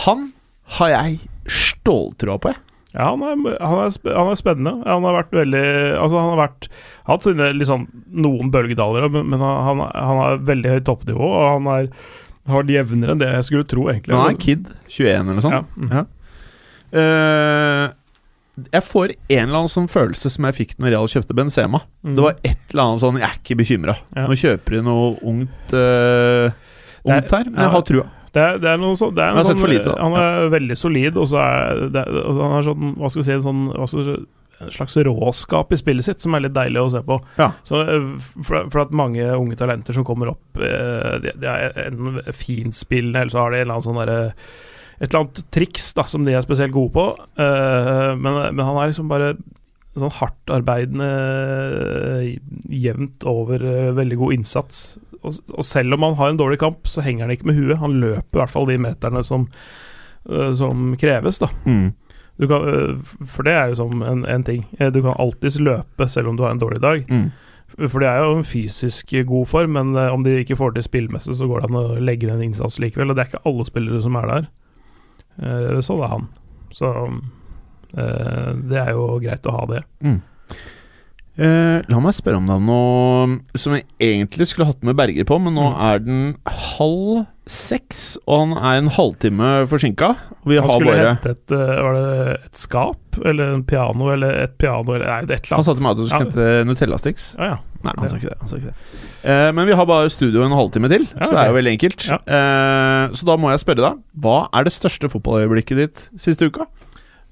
Han 0.02 0.32
har 0.78 0.90
jeg 0.90 1.18
ståltroa 1.46 2.38
på, 2.42 2.50
jeg. 2.50 2.58
Ja, 2.96 3.06
han 3.14 3.22
er, 3.24 3.36
han, 3.62 3.78
er, 3.86 3.94
han 4.16 4.30
er 4.32 4.36
spennende. 4.36 4.72
Han 4.84 5.06
har 5.06 5.14
vært 5.20 5.30
veldig 5.38 5.62
Altså, 5.96 6.18
han 6.18 6.32
har 6.34 6.40
vært 6.42 6.66
hatt 7.08 7.24
sine 7.24 7.46
liksom 7.56 7.86
noen 8.12 8.50
bølgedaler, 8.52 9.06
men, 9.14 9.30
men 9.32 9.40
han, 9.40 9.80
han 9.80 10.20
har 10.24 10.42
veldig 10.50 10.74
høyt 10.74 10.84
toppnivå, 10.90 11.30
og 11.30 11.46
han 11.54 11.70
er 11.76 11.88
har 12.50 12.66
det 12.66 12.74
jevnere 12.74 13.14
enn 13.14 13.20
det 13.22 13.30
jeg 13.30 13.48
skulle 13.50 13.68
tro, 13.70 13.86
egentlig. 13.92 14.16
Han 14.16 14.30
er 14.32 14.34
en 14.34 14.42
kid. 14.42 14.70
21 14.88 15.10
eller 15.14 15.36
noe 15.38 15.44
sånt. 15.44 15.54
Ja. 15.54 15.64
mm. 15.76 15.92
Ja. 15.92 16.04
Uh, 16.92 17.98
jeg 18.52 18.84
får 18.84 19.14
en 19.16 19.46
eller 19.46 19.62
annen 19.62 19.72
sånn 19.72 19.88
følelse 19.88 20.28
som 20.28 20.44
jeg 20.44 20.56
fikk 20.58 20.74
når 20.76 20.92
Real 20.92 21.06
kjøpte 21.08 21.36
Benzema. 21.36 21.80
Mm. 22.04 22.16
Det 22.18 22.24
var 22.26 22.34
et 22.44 22.74
eller 22.74 22.82
annet 22.84 23.00
sånn 23.00 23.20
Jeg 23.22 23.28
er 23.30 23.38
ikke 23.38 23.56
bekymra. 23.62 23.94
Ja. 24.12 24.26
Nå 24.28 24.36
kjøper 24.36 24.76
de 24.76 24.82
noe 24.84 25.06
ungt 25.22 25.72
uh, 25.72 26.50
er- 26.50 27.16
Ungt 27.16 27.32
her, 27.32 27.48
men 27.48 27.56
ja. 27.56 27.64
jeg 27.64 27.74
har 27.76 27.86
trua. 27.88 28.04
Det 28.32 28.42
er, 28.42 28.60
det 28.60 28.68
er 28.70 28.78
noe 28.80 28.96
så, 28.96 29.10
det 29.12 29.20
er 29.20 29.32
Jeg 29.32 29.36
har 29.36 29.40
en 29.40 29.46
sett 29.48 29.56
sånn, 29.56 29.62
for 29.64 29.72
lite, 29.72 29.88
da. 29.88 29.96
Han 30.04 30.14
er 30.20 30.52
veldig 30.52 30.76
solid, 30.80 31.16
og 31.20 31.26
så 31.28 31.40
er 31.42 31.82
det, 31.92 32.04
han 32.08 32.54
er 32.58 32.64
sånn 32.64 32.94
Hva 32.96 33.10
skal 33.12 33.20
vi 33.20 33.26
si 33.26 33.34
en 33.34 33.42
sånn 33.44 33.64
hva 33.72 33.88
skal 33.88 34.00
vi 34.00 34.06
si, 34.06 34.14
en 34.62 34.74
slags 34.74 34.96
råskap 34.96 35.72
i 35.72 35.78
spillet 35.80 36.06
sitt 36.06 36.22
som 36.22 36.34
er 36.36 36.46
litt 36.46 36.56
deilig 36.56 36.82
å 36.82 36.90
se 36.92 37.02
på. 37.06 37.18
Ja. 37.38 37.52
Så, 37.66 37.82
eh, 37.82 38.10
for, 38.42 38.68
for 38.72 38.84
at 38.84 38.94
mange 38.96 39.24
unge 39.36 39.58
talenter 39.58 39.96
som 39.96 40.06
kommer 40.06 40.32
opp, 40.34 40.60
eh, 40.60 41.16
de, 41.22 41.34
de 41.42 41.48
er 41.50 41.80
enten 41.88 42.20
finspillende, 42.36 43.24
eller 43.24 43.34
så 43.34 43.42
har 43.44 43.52
de 43.52 43.60
en 43.60 43.66
eller 43.66 43.78
annen 43.78 43.88
sånn 43.88 44.00
derre 44.02 44.20
et 45.02 45.08
eller 45.08 45.24
annet 45.24 45.40
triks 45.50 45.88
da, 45.98 46.04
som 46.06 46.22
de 46.26 46.36
er 46.36 46.44
spesielt 46.44 46.74
gode 46.74 46.92
på. 46.94 47.06
Eh, 47.42 48.12
men, 48.14 48.38
men 48.54 48.64
han 48.68 48.78
er 48.78 48.92
liksom 48.92 49.10
bare 49.10 49.34
sånn 49.98 50.12
hardtarbeidende, 50.16 51.08
jevnt 52.72 53.26
over, 53.28 53.64
veldig 53.98 54.18
god 54.22 54.36
innsats. 54.38 54.84
Og, 55.20 55.34
og 55.52 55.66
selv 55.66 55.98
om 55.98 56.06
han 56.06 56.16
har 56.20 56.32
en 56.32 56.38
dårlig 56.40 56.60
kamp, 56.62 56.86
så 56.88 57.04
henger 57.04 57.26
han 57.26 57.34
ikke 57.34 57.50
med 57.50 57.58
huet. 57.58 57.80
Han 57.82 57.98
løper 58.00 58.38
i 58.38 58.40
hvert 58.40 58.54
fall 58.54 58.70
de 58.70 58.78
meterne 58.80 59.20
som, 59.26 59.44
som 60.56 60.94
kreves, 61.02 61.42
da. 61.42 61.50
Mm. 61.68 61.90
Du 62.42 62.48
kan, 62.50 62.64
eh, 62.66 62.96
for 63.30 63.46
det 63.46 63.52
er 63.54 63.70
jo 63.70 63.76
som 63.78 64.02
en, 64.02 64.24
en 64.26 64.42
ting. 64.46 64.64
Eh, 64.80 64.90
Du 64.90 64.98
kan 65.04 65.14
alltids 65.22 65.60
løpe 65.62 66.08
selv 66.10 66.32
om 66.32 66.36
du 66.36 66.42
har 66.42 66.50
en 66.56 66.62
dårlig 66.62 66.80
dag. 66.82 67.04
Mm. 67.08 67.28
For 67.88 68.02
det 68.02 68.08
er 68.10 68.18
jo 68.20 68.34
en 68.36 68.44
fysisk 68.44 69.14
god 69.30 69.46
form, 69.48 69.76
men 69.78 69.94
eh, 69.96 70.10
om 70.12 70.24
de 70.26 70.34
ikke 70.42 70.58
får 70.58 70.74
til 70.74 70.84
spillmessig, 70.84 71.36
så 71.38 71.46
går 71.48 71.62
det 71.62 71.70
an 71.70 71.78
å 71.80 71.84
legge 72.02 72.26
inn 72.28 72.34
en 72.34 72.42
innsats 72.50 72.80
likevel. 72.82 73.08
Og 73.12 73.16
det 73.16 73.24
er 73.24 73.30
ikke 73.30 73.46
alle 73.48 73.64
spillere 73.70 74.02
som 74.04 74.18
er 74.20 74.28
der. 74.32 74.50
Eh, 75.40 75.78
Sånn 75.86 76.02
er 76.04 76.12
han. 76.12 76.26
Så 76.74 76.90
eh, 77.96 78.50
det 78.68 78.80
er 78.82 78.90
jo 78.96 79.06
greit 79.22 79.46
å 79.48 79.54
ha 79.56 79.64
det. 79.70 79.82
Eh, 81.38 81.80
la 81.88 81.98
meg 82.04 82.12
spørre 82.12 82.36
om 82.42 82.46
deg 82.50 82.58
om 82.60 82.66
noe 82.68 83.58
som 83.58 83.72
jeg 83.72 83.86
egentlig 84.04 84.50
skulle 84.50 84.66
hatt 84.68 84.82
med 84.84 84.98
Berger 84.98 85.24
på, 85.24 85.38
men 85.40 85.54
nå 85.56 85.64
Mm. 85.72 85.78
er 85.80 85.98
den 86.04 86.36
halv 86.46 87.26
seks, 87.48 88.18
og 88.28 88.52
han 88.52 88.52
er 88.58 88.76
en 88.78 88.88
halvtime 88.92 89.66
forsinka. 89.66 90.10
Vi 90.46 90.56
Han 90.60 90.68
har 90.68 90.76
skulle 90.78 90.92
bare 90.92 91.16
hente 91.16 91.30
et, 91.32 91.50
eh, 91.50 91.82
var 91.82 91.94
det 91.94 92.40
et 92.44 92.54
skap, 92.60 92.98
eller 93.24 93.54
en 93.54 93.64
piano, 93.64 94.10
eller 94.12 94.30
et 94.44 94.58
piano, 94.58 94.92
eller 94.92 95.06
nei, 95.06 95.22
et 95.22 95.30
eller 95.30 95.56
Han 95.56 95.64
sa 95.64 95.72
til 95.74 95.82
meg 95.82 95.90
at 95.92 95.96
du 95.96 96.06
skulle 96.06 96.30
hente 96.30 96.64
Nutella-sticks. 96.68 97.34
Ja, 97.38 97.44
ja. 97.44 97.56
Nei, 97.82 97.92
han 97.98 98.08
sa 98.08 98.16
ikke 98.16 98.28
det. 98.30 98.38
Han 98.38 98.48
sa 98.48 98.56
ikke 98.56 98.70
det. 98.70 98.74
Eh, 99.24 99.52
men 99.52 99.66
vi 99.66 99.72
har 99.74 99.86
bare 99.86 100.10
studio 100.10 100.44
en 100.44 100.52
halvtime 100.52 100.88
til, 100.88 101.08
Ja, 101.18 101.26
så 101.26 101.30
det 101.32 101.38
er 101.40 101.48
jo 101.50 101.56
veldig 101.58 101.72
enkelt. 101.80 102.08
Ja. 102.12 102.18
Eh, 102.28 103.08
så 103.16 103.24
da 103.24 103.36
må 103.36 103.50
jeg 103.50 103.58
spørre 103.64 103.82
deg, 103.88 103.98
hva 104.20 104.48
er 104.52 104.64
det 104.64 104.72
største 104.72 105.08
fotballøyeblikket 105.10 105.76
ditt 105.80 106.08
siste 106.16 106.46
uka? 106.46 106.66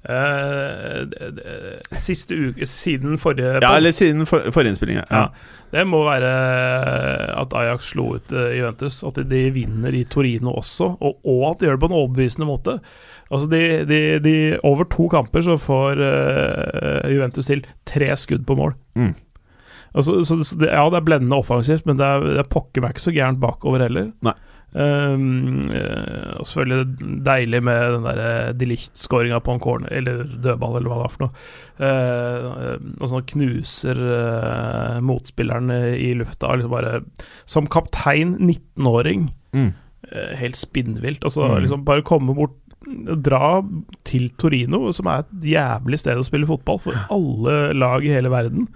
Eh, 0.01 1.05
det- 1.05 1.97
siste 1.99 2.33
uke 2.33 2.65
siden 2.65 3.19
forrige 3.21 3.59
Ja, 3.61 3.75
eller 3.77 3.91
siden 3.93 4.25
for, 4.25 4.49
forrige 4.51 4.73
innspilling. 4.73 4.97
Ja. 4.97 5.05
Ja. 5.11 5.27
Det 5.71 5.87
må 5.87 6.01
være 6.03 6.31
at 7.37 7.53
Ajax 7.53 7.91
slo 7.93 8.15
ut 8.17 8.31
eh, 8.33 8.57
Juventus. 8.57 9.03
At 9.03 9.15
de, 9.15 9.23
de 9.23 9.51
vinner 9.51 9.93
i 9.93 10.03
Torino 10.03 10.55
også, 10.57 10.97
og, 10.99 11.19
og 11.23 11.51
at 11.51 11.59
de 11.59 11.69
gjør 11.69 11.77
det 11.77 11.83
på 11.85 11.91
en 11.91 11.99
overbevisende 11.99 12.49
måte. 12.49 12.79
Altså 13.31 13.47
de, 13.47 13.85
de, 13.87 13.99
de 14.19 14.35
Over 14.67 14.89
to 14.91 15.07
kamper 15.07 15.41
så 15.45 15.55
får 15.61 16.01
uh, 16.01 17.11
Juventus 17.11 17.47
til 17.47 17.61
tre 17.87 18.09
skudd 18.19 18.43
på 18.45 18.57
mål. 18.59 18.73
Mm. 18.99 19.13
Altså, 19.95 20.23
så, 20.27 20.43
så 20.43 20.57
det, 20.59 20.69
ja, 20.71 20.83
det 20.89 20.99
er 20.99 21.05
blendende 21.07 21.39
offensivt, 21.39 21.85
men 21.85 21.99
det 21.99 22.05
er, 22.07 22.25
det 22.25 22.41
er 22.43 22.49
pokker 22.51 22.83
meg 22.83 22.95
ikke 22.95 23.05
så 23.05 23.13
gærent 23.15 23.39
bakover 23.39 23.85
heller. 23.85 24.11
Nei. 24.23 24.33
Um, 24.71 25.67
eh, 25.75 26.37
og 26.39 26.45
selvfølgelig 26.47 27.17
deilig 27.27 27.59
med 27.67 27.81
den 27.97 28.05
der 28.07 28.53
de 28.55 28.67
Licht-skåringa 28.69 29.41
på 29.43 29.51
en 29.57 29.59
corner, 29.63 29.91
eller 29.91 30.21
dødball, 30.23 30.77
eller 30.79 30.87
hva 30.87 30.95
det 30.95 31.03
var 31.03 31.11
for 31.15 31.25
noe. 31.25 31.43
Uh, 31.81 32.77
og 33.01 33.11
sånn 33.11 33.25
knuser 33.33 33.99
uh, 33.99 35.01
motspilleren 35.03 35.73
i 35.97 36.13
lufta. 36.19 36.53
Liksom 36.55 36.71
bare, 36.71 37.01
som 37.45 37.67
kaptein, 37.67 38.37
19-åring, 38.39 39.29
Mm. 39.51 39.73
uh, 40.07 40.31
helt 40.39 40.55
spinnvilt. 40.55 41.25
Altså, 41.27 41.49
Mm. 41.49 41.61
liksom 41.65 41.85
bare 41.85 42.01
komme 42.07 42.35
bort 42.35 42.55
Dra 43.21 43.61
til 44.03 44.29
Torino, 44.41 44.91
som 44.91 45.05
er 45.07 45.19
et 45.19 45.43
jævlig 45.53 45.99
sted 45.99 46.17
å 46.17 46.23
spille 46.25 46.47
fotball 46.49 46.79
for 46.81 46.93
alle 47.13 47.73
lag 47.77 48.03
i 48.03 48.09
hele 48.09 48.27
verden. 48.33 48.67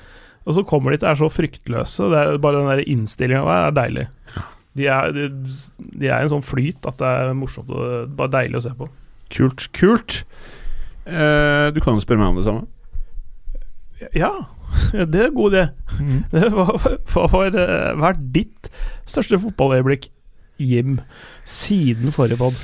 Og 0.45 0.53
så 0.53 0.63
kommer 0.63 0.91
de 0.91 0.97
til 0.99 1.07
å 1.07 1.15
være 1.15 1.23
så 1.23 1.29
fryktløse. 1.33 2.09
Det 2.13 2.19
er 2.21 2.37
bare 2.37 2.61
den 2.77 2.85
innstillinga 2.85 3.41
der 3.43 3.65
er 3.65 3.71
deilig. 3.79 4.05
De 4.75 4.87
er, 4.91 5.11
de, 5.15 5.29
de 5.95 6.09
er 6.09 6.19
en 6.19 6.33
sånn 6.33 6.45
flyt 6.45 6.85
at 6.89 6.99
det 6.99 7.07
er 7.07 7.35
morsomt 7.37 7.71
og 7.71 8.11
bare 8.17 8.33
deilig 8.41 8.59
å 8.59 8.65
se 8.67 8.73
på. 8.75 8.89
Kult. 9.33 9.67
Kult. 9.75 10.19
Eh, 11.05 11.67
du 11.75 11.79
kan 11.83 11.95
jo 11.95 12.03
spørre 12.03 12.21
meg 12.21 12.33
om 12.33 12.41
det 12.41 12.47
samme. 12.47 12.65
Ja, 14.17 14.31
det 15.11 15.21
er 15.21 15.29
en 15.29 15.37
god 15.37 15.55
idé. 15.55 15.65
Hva, 16.55 16.67
hva, 16.75 17.25
var, 17.31 17.55
eh, 17.55 17.91
hva 17.95 18.11
er 18.11 18.21
ditt 18.35 18.71
største 19.07 19.39
fotballøyeblikk, 19.41 20.09
Jim, 20.59 20.99
siden 21.47 22.13
forrige 22.15 22.39
pod? 22.39 22.59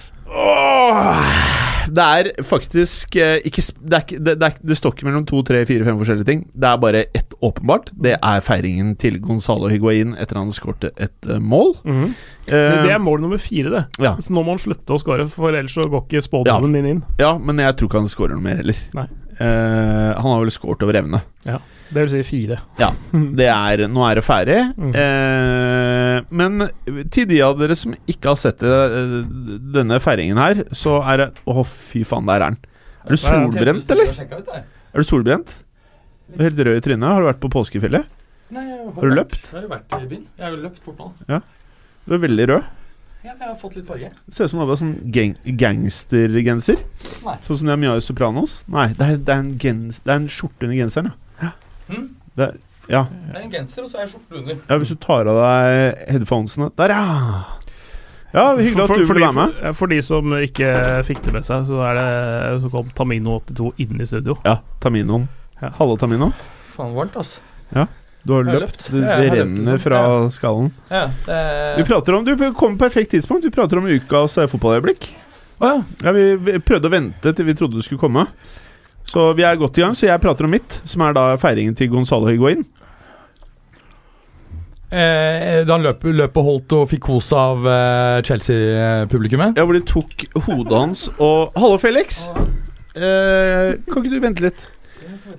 Det 1.91 2.03
er 2.03 2.29
faktisk 2.47 3.15
eh, 3.19 3.39
ikke, 3.47 3.63
det, 3.79 3.99
er 3.99 4.23
det, 4.27 4.35
det, 4.41 4.51
det 4.63 4.77
står 4.77 4.95
ikke 4.95 5.07
mellom 5.09 5.25
to, 5.27 5.41
tre, 5.47 5.63
fire, 5.67 5.85
fem 5.87 5.99
forskjellige 5.99 6.29
ting. 6.29 6.43
Det 6.53 6.69
er 6.69 6.81
bare 6.81 7.05
ett 7.17 7.30
åpenbart. 7.41 7.91
Det 7.93 8.15
er 8.17 8.43
feiringen 8.45 8.95
til 9.01 9.19
Gonzalo 9.23 9.69
Higuain 9.71 10.15
etter 10.19 10.39
han 10.39 10.53
skårte 10.55 10.91
et 10.97 11.27
mål. 11.27 11.39
mål. 11.41 11.73
-hmm. 11.85 12.13
uh, 12.47 12.83
det 12.85 12.91
er 12.91 12.97
mål 12.97 13.21
nummer 13.21 13.37
fire, 13.37 13.69
det. 13.69 13.85
ja. 13.99 14.15
Så 14.19 14.33
nå 14.33 14.43
må 14.43 14.51
han 14.51 14.59
slutte 14.59 14.93
å 14.93 14.97
score, 14.97 15.27
for 15.27 15.49
ellers 15.49 15.73
så 15.73 15.87
går 15.89 16.05
ikke 16.07 16.21
spådommen 16.21 16.71
min 16.71 16.85
inn. 16.85 17.03
ja, 17.19 17.37
men 17.37 17.59
jeg 17.59 17.75
tror 17.75 17.87
ikke 17.87 17.99
han 17.99 18.07
skårer 18.07 18.33
noe 18.33 18.43
mer 18.43 18.55
heller. 18.55 18.77
Nei. 18.93 19.07
Uh, 19.41 20.13
han 20.21 20.27
har 20.27 20.41
vel 20.43 20.51
skåret 20.51 20.83
over 20.83 20.97
evne. 20.99 21.21
Det 21.91 22.03
vil 22.05 22.11
si 22.11 22.23
fire. 22.23 22.59
Det 23.11 23.47
er, 23.47 23.87
nå 23.91 24.03
er 24.07 24.19
det 24.19 24.23
ferdig. 24.23 24.59
Mm. 24.77 24.91
Uh, 24.95 26.21
men 26.29 26.67
til 27.11 27.27
de 27.29 27.41
av 27.43 27.57
dere 27.59 27.75
som 27.75 27.95
ikke 28.07 28.31
har 28.31 28.39
sett 28.39 28.61
det, 28.61 28.69
eh, 28.69 29.17
denne 29.75 29.99
feiringen 30.03 30.39
her, 30.39 30.63
så 30.71 30.99
er 31.01 31.17
det 31.17 31.27
Å, 31.49 31.65
fy 31.65 32.03
faen, 32.07 32.29
der 32.29 32.45
er 32.45 32.51
den. 32.51 32.59
Er 33.01 33.15
du 33.15 33.17
solbrent, 33.17 33.91
eller? 33.91 34.13
Er 34.93 35.03
du 35.03 35.07
solbrent? 35.07 35.51
Helt 36.39 36.59
rød 36.59 36.77
i 36.77 36.83
trynet. 36.85 37.07
Har 37.11 37.21
du 37.23 37.27
vært 37.27 37.41
på 37.43 37.49
påskefjellet? 37.51 38.05
Nei, 38.51 38.63
jeg 38.67 38.93
Har 38.95 39.01
du 39.01 39.15
løpt? 39.15 39.41
Jeg 39.47 39.55
har 39.57 39.65
jo 39.65 39.71
vært 39.71 39.95
i 39.95 40.07
byen. 40.11 40.23
Jeg 40.37 40.45
har 40.45 40.55
jo 40.55 40.61
løpt 40.65 40.85
fotball. 40.85 41.11
Du 42.07 42.15
er 42.15 42.23
veldig 42.23 42.47
rød. 42.51 42.69
Ja, 43.21 43.35
jeg 43.37 43.45
har 43.45 43.55
fått 43.59 43.75
litt 43.77 43.85
farge. 43.85 44.07
Det 44.25 44.33
ser 44.33 44.47
ut 44.47 44.49
som 44.49 44.59
du 44.59 44.65
har 44.65 44.79
sånn 44.81 44.95
gang 45.13 45.35
gangstergenser. 45.45 46.79
Sånn 47.45 47.59
som 47.59 47.67
de 47.67 47.69
har 47.69 47.77
mye 47.77 47.91
av 47.93 48.01
i 48.01 48.05
Sopranos. 48.05 48.55
Nei, 48.71 48.87
det 48.97 49.05
er, 49.05 49.19
det 49.21 49.35
er, 49.35 49.43
en, 49.43 49.51
gens, 49.61 49.99
det 50.01 50.09
er 50.09 50.21
en 50.23 50.29
skjorte 50.31 50.65
under 50.65 50.79
genseren, 50.79 51.11
ja. 51.41 51.51
Mm. 51.91 52.07
Det 52.39 52.47
er, 52.47 52.55
ja. 52.89 53.03
Det 53.11 53.35
er 53.37 53.43
en 53.45 53.53
genser, 53.53 53.85
og 53.85 53.91
så 53.91 53.99
er 53.99 54.07
jeg 54.07 54.13
skjorte 54.15 54.39
under. 54.41 54.57
ja. 54.65 54.77
Hvis 54.81 54.93
du 54.95 54.97
tar 55.05 55.29
av 55.29 55.37
deg 55.43 56.01
headphonesene 56.15 56.71
Der, 56.81 56.95
ja! 56.95 57.59
Ja, 58.31 58.45
Hyggelig 58.55 58.85
at 58.87 58.93
du 58.95 59.05
for, 59.05 59.13
ville 59.19 59.27
være 59.27 59.35
med. 59.37 59.55
for, 59.59 59.77
for 59.83 59.91
de 59.91 59.99
som 60.07 60.33
ikke 60.39 60.71
fikk 61.03 61.21
det 61.25 61.33
med 61.35 61.45
seg, 61.45 61.65
så, 61.67 61.81
er 61.83 61.97
det, 61.99 62.09
så 62.63 62.71
kom 62.71 62.89
Tamino82 62.95 63.73
inn 63.83 64.01
i 64.01 64.07
studio. 64.07 64.37
Ja, 64.47 64.61
Taminoen. 64.81 65.27
Ja. 65.61 65.69
Hallo, 65.77 65.95
Tamino. 66.01 66.31
Faen 66.75 66.93
varmt, 66.97 67.15
altså. 67.19 67.39
Ja. 67.75 67.85
Du 68.23 68.33
har 68.35 68.43
har 68.45 68.59
løpt. 68.59 68.61
løpt. 68.61 68.87
Det, 68.91 69.01
det 69.01 69.07
har 69.09 69.21
løpt, 69.23 69.33
renner 69.39 69.59
liksom. 69.75 69.79
fra 69.81 69.99
Ja. 70.01 70.29
skallen. 70.29 70.71
Ja, 70.89 71.03
Vi 71.77 71.83
prater 71.87 72.13
om, 72.17 72.25
Du 72.25 72.35
kom 72.53 72.77
på 72.77 72.85
perfekt 72.85 73.11
tidspunkt. 73.11 73.45
Vi 73.45 73.51
prater 73.51 73.77
om 73.77 73.85
ukas 73.89 74.37
eh, 74.37 74.47
fotballøyeblikk. 74.47 75.07
Oh, 75.61 75.67
ja. 75.67 75.83
Ja, 76.03 76.11
vi, 76.11 76.35
vi 76.35 76.59
prøvde 76.59 76.89
å 76.89 76.91
vente 76.93 77.33
til 77.37 77.45
vi 77.45 77.53
trodde 77.57 77.77
du 77.77 77.81
skulle 77.85 78.01
komme. 78.01 78.27
Så 79.05 79.33
vi 79.37 79.43
er 79.43 79.55
godt 79.57 79.77
i 79.77 79.81
gang. 79.81 79.93
Så 79.97 80.05
jeg 80.07 80.21
prater 80.21 80.45
om 80.45 80.51
mitt, 80.53 80.81
som 80.85 81.01
er 81.05 81.13
da 81.17 81.25
feiringen 81.41 81.75
til 81.77 81.89
Gonzalo 81.89 82.29
Higuain. 82.29 82.65
Eh, 84.91 85.61
da 85.63 85.71
han 85.77 85.85
løp, 85.85 86.01
løp 86.03 86.35
og 86.41 86.43
holdt 86.49 86.73
og 86.75 86.89
fikk 86.91 87.05
kos 87.07 87.29
av 87.37 87.63
eh, 87.69 88.17
Chelsea-publikummet. 88.27 89.55
Ja, 89.57 89.63
hvor 89.63 89.77
de 89.77 89.83
tok 89.87 90.25
hodet 90.47 90.73
hans 90.75 91.05
og 91.17 91.53
Hallo, 91.55 91.77
Felix! 91.79 92.25
Eh, 92.91 93.77
kan 93.87 94.01
ikke 94.03 94.11
du 94.11 94.19
vente 94.19 94.43
litt? 94.43 94.65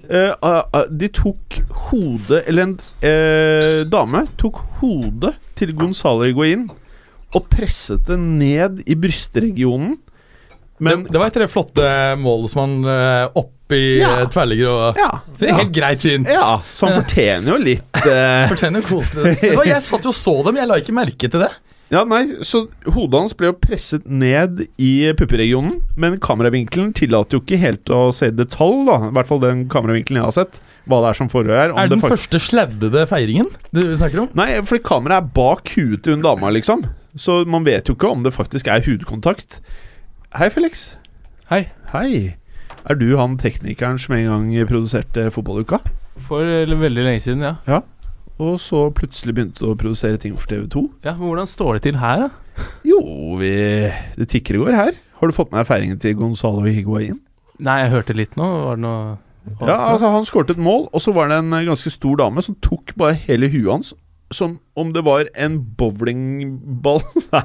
Eh, 0.08 0.32
ah, 0.40 0.62
ah, 0.72 0.86
de 0.90 1.08
tok 1.12 1.58
hodet 1.88 2.42
Eller 2.50 2.66
en 2.66 2.76
eh, 3.04 3.82
dame 3.88 4.24
tok 4.40 4.60
hodet 4.80 5.34
til 5.58 5.74
Gonzalo 5.78 6.26
Higuain 6.26 6.68
og 7.32 7.46
presset 7.48 8.02
det 8.04 8.18
ned 8.20 8.82
i 8.84 8.94
brystregionen. 9.00 9.94
Men 10.82 11.04
det, 11.06 11.14
det 11.14 11.20
var 11.20 11.30
etter 11.30 11.44
det 11.46 11.52
flotte 11.52 11.90
målet 12.20 12.52
som 12.52 12.60
han 12.64 12.74
uh, 12.84 13.38
oppi 13.40 13.80
Ja. 14.02 14.10
ja. 14.20 14.26
tverrligger 14.28 14.68
og 14.68 14.98
ja, 15.00 15.10
Det 15.38 15.46
er 15.46 15.52
ja. 15.52 15.58
helt 15.62 15.72
greit 15.72 16.04
fint. 16.04 16.28
ja, 16.28 16.58
så 16.74 16.90
han 16.90 16.98
fortjener 17.00 17.54
jo 17.54 17.58
litt 17.62 18.00
uh... 18.04 18.44
Fortjener 18.52 18.82
jo 18.82 18.88
kose 18.90 19.16
deg. 19.16 19.28
Vet 19.30 19.46
du 19.46 19.60
hva, 19.62 19.68
Jeg 19.70 19.86
satt 19.86 20.08
jo 20.08 20.12
og 20.12 20.18
så 20.18 20.34
dem, 20.48 20.60
jeg 20.60 20.68
la 20.68 20.80
ikke 20.82 20.96
merke 20.96 21.30
til 21.32 21.44
det. 21.46 21.52
Ja, 21.92 22.06
nei, 22.08 22.22
så 22.40 22.62
hodet 22.94 23.18
hans 23.18 23.34
ble 23.36 23.50
jo 23.50 23.56
presset 23.60 24.06
ned 24.08 24.62
i 24.80 24.92
pupperegionen, 25.18 25.82
men 26.00 26.16
kameravinkelen 26.24 26.94
tillater 26.96 27.36
jo 27.36 27.42
ikke 27.42 27.58
helt 27.60 27.92
å 27.92 28.06
se 28.16 28.30
detalj, 28.32 28.86
da. 28.88 28.96
I 29.10 29.12
hvert 29.18 29.28
fall 29.28 29.42
den 29.42 29.66
kameravinkelen 29.72 30.22
jeg 30.22 30.24
har 30.24 30.36
sett, 30.38 30.62
hva 30.88 31.02
det 31.04 31.10
er 31.10 31.20
som 31.20 31.28
foregår 31.32 31.58
her. 31.58 31.74
om 31.74 31.82
Er 31.82 31.90
det 31.90 31.98
den 31.98 32.04
det 32.06 32.12
første 32.14 32.40
sleddede 32.40 33.04
feiringen 33.10 33.52
du 33.76 33.84
snakker 33.90 34.24
om? 34.24 34.32
Nei, 34.40 34.48
fordi 34.64 34.86
kameraet 34.88 35.28
er 35.28 35.36
bak 35.36 35.74
huet 35.76 36.00
til 36.06 36.16
hun 36.16 36.24
dama, 36.24 36.54
liksom. 36.56 36.86
Så 37.12 37.42
man 37.44 37.68
vet 37.68 37.90
jo 37.90 37.98
ikke 37.98 38.08
om 38.08 38.24
det 38.24 38.32
faktisk 38.32 38.72
er 38.72 38.80
hudkontakt. 38.88 39.60
Hei, 40.32 40.48
Felix. 40.48 40.94
Hei. 41.52 41.66
Hei. 41.92 42.38
Er 42.88 42.96
du 42.96 43.10
han 43.20 43.36
teknikeren 43.36 44.00
som 44.00 44.16
en 44.16 44.30
gang 44.30 44.48
produserte 44.64 45.28
Fotballuka? 45.34 45.84
For 46.24 46.40
veldig 46.40 47.04
lenge 47.04 47.20
siden, 47.20 47.44
ja. 47.44 47.58
ja. 47.68 47.84
Og 48.42 48.58
så 48.62 48.84
plutselig 48.96 49.34
begynte 49.36 49.66
å 49.68 49.76
produsere 49.78 50.20
ting 50.20 50.34
for 50.38 50.50
TV2? 50.50 50.84
ja. 51.06 51.14
Men 51.14 51.28
hvordan 51.28 51.50
står 51.50 51.78
det 51.78 51.84
til 51.88 52.00
her, 52.02 52.26
da? 52.26 52.68
Jo, 52.84 53.00
vi 53.40 53.52
Det 54.18 54.28
tikker 54.28 54.58
og 54.58 54.66
går 54.66 54.78
her. 54.78 54.96
Har 55.20 55.30
du 55.30 55.36
fått 55.36 55.52
med 55.52 55.62
deg 55.62 55.68
feiringen 55.68 56.00
til 56.02 56.16
Gonzalo 56.18 56.66
Higuain? 56.66 57.20
Nei, 57.62 57.78
jeg 57.84 57.92
hørte 57.92 58.16
litt 58.18 58.34
nå. 58.36 58.48
Var 58.66 58.80
det 58.80 58.82
noe 58.82 59.18
Ja, 59.68 59.76
altså 59.92 60.10
Han 60.12 60.26
skårte 60.26 60.56
et 60.56 60.62
mål, 60.62 60.88
og 60.92 61.02
så 61.02 61.14
var 61.14 61.30
det 61.30 61.38
en 61.42 61.52
eh, 61.54 61.66
ganske 61.66 61.90
stor 61.90 62.18
dame 62.20 62.42
som 62.42 62.58
tok 62.62 62.94
bare 62.98 63.18
hele 63.26 63.50
huet 63.52 63.70
hans 63.70 63.92
som 64.32 64.54
om 64.74 64.92
det 64.92 65.02
var 65.04 65.28
en 65.36 65.58
bowlingball. 65.76 67.02
Nei, 67.34 67.42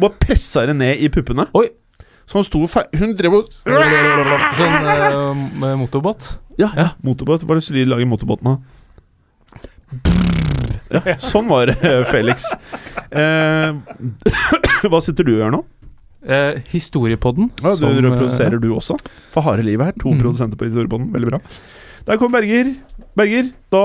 bare 0.00 0.16
pressa 0.18 0.66
det 0.66 0.74
ned 0.78 1.04
i 1.04 1.10
puppene. 1.14 1.46
Oi. 1.54 1.68
Så 2.28 2.36
han 2.36 2.44
sto 2.44 2.60
og 2.60 2.96
Hun 3.00 3.14
drev 3.16 3.38
og 3.38 3.52
Sånn 4.58 4.74
uh, 4.84 5.44
med 5.62 5.78
motorbåt? 5.80 6.26
Ja, 6.60 6.68
ja. 6.76 6.88
motorbåt. 7.00 7.46
Hva 7.46 7.56
er 7.56 7.62
det 7.62 7.76
de 7.78 7.86
lager 7.88 8.10
motorbåten 8.10 8.50
av? 8.52 8.58
Ja, 10.90 11.16
sånn 11.20 11.48
var 11.50 11.66
det, 11.68 11.76
Felix. 12.08 12.44
Eh, 13.10 13.72
hva 14.90 15.00
sitter 15.04 15.26
du 15.26 15.34
og 15.34 15.40
gjør 15.42 15.52
nå? 15.58 15.60
Eh, 16.28 16.58
historiepodden. 16.72 17.50
Ja, 17.62 17.74
du 17.74 17.76
som, 17.76 17.88
produserer 17.88 18.10
reproduserer 18.10 18.58
du 18.62 18.70
også. 18.74 18.96
For 19.34 19.44
harde 19.46 19.62
livet 19.66 19.86
her. 19.86 19.92
To 20.02 20.10
Mm. 20.14 20.20
produsenter 20.22 20.56
på 20.60 20.66
Historiepodden. 20.68 21.12
Veldig 21.14 21.28
bra. 21.30 21.38
Der 22.08 22.16
kom 22.20 22.32
Berger. 22.32 22.74
Berger, 23.16 23.50
da 23.72 23.82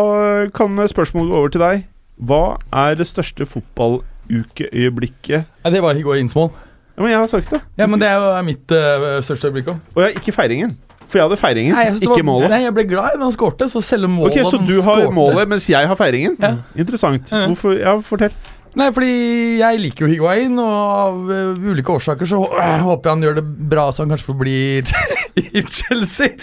kan 0.55 0.75
spørsmålet 0.87 1.31
gå 1.31 1.37
over 1.39 1.49
til 1.53 1.61
deg. 1.61 1.83
Hva 2.23 2.57
er 2.71 2.95
det 2.95 3.07
største 3.09 3.45
fotballukeøyeblikket 3.49 5.45
Ja, 5.65 5.69
det 5.69 5.81
var 5.83 5.95
i 5.97 6.01
går 6.05 6.15
Innsmål. 6.21 6.51
Ja, 6.95 7.01
men 7.01 7.09
jeg 7.11 7.19
har 7.19 7.27
sagt 7.27 7.49
det. 7.49 7.61
Ja, 7.77 7.87
men 7.89 7.99
det 7.99 8.07
er 8.07 8.19
jo 8.21 8.41
mitt 8.45 8.69
uh, 8.71 9.17
største 9.25 9.49
øyeblikk 9.49 9.71
òg. 9.73 9.79
Og 9.95 10.03
ja, 10.03 10.09
ikke 10.13 10.31
feiringen. 10.35 10.75
For 11.13 11.21
jeg 11.21 11.27
hadde 11.29 11.37
feiringen, 11.37 11.77
ikke 12.01 12.23
målet. 12.25 12.49
Nei, 12.49 12.63
jeg 12.63 12.73
ble 12.73 12.87
glad 12.89 13.19
når 13.19 13.27
han 13.27 13.35
skårte, 13.35 13.67
så 13.69 13.83
selve 13.85 14.09
målet 14.09 14.39
Ok, 14.41 14.49
Så 14.49 14.57
du 14.65 14.73
har 14.81 15.03
skårte- 15.03 15.13
målet, 15.13 15.51
mens 15.51 15.67
jeg 15.69 15.89
har 15.91 15.99
feiringen? 15.99 16.33
Ja. 16.41 16.55
Interessant. 16.73 17.29
Ja. 17.29 17.43
Hvorfor? 17.51 17.75
Ja, 17.77 17.93
fortell. 18.01 18.33
Nei, 18.73 18.87
fordi 18.89 19.11
jeg 19.59 19.81
liker 19.83 20.07
jo 20.07 20.09
Higuain, 20.09 20.57
og 20.57 20.73
av 20.73 21.29
uh, 21.29 21.69
ulike 21.69 21.93
årsaker 21.93 22.25
så 22.25 22.39
uh, 22.41 22.81
håper 22.81 23.11
jeg 23.11 23.13
han 23.13 23.27
gjør 23.27 23.37
det 23.37 23.45
bra, 23.69 23.85
så 23.93 24.01
han 24.01 24.15
kanskje 24.15 24.31
forblir 24.31 24.89
i 25.43 25.61
Chelsea. 25.61 26.33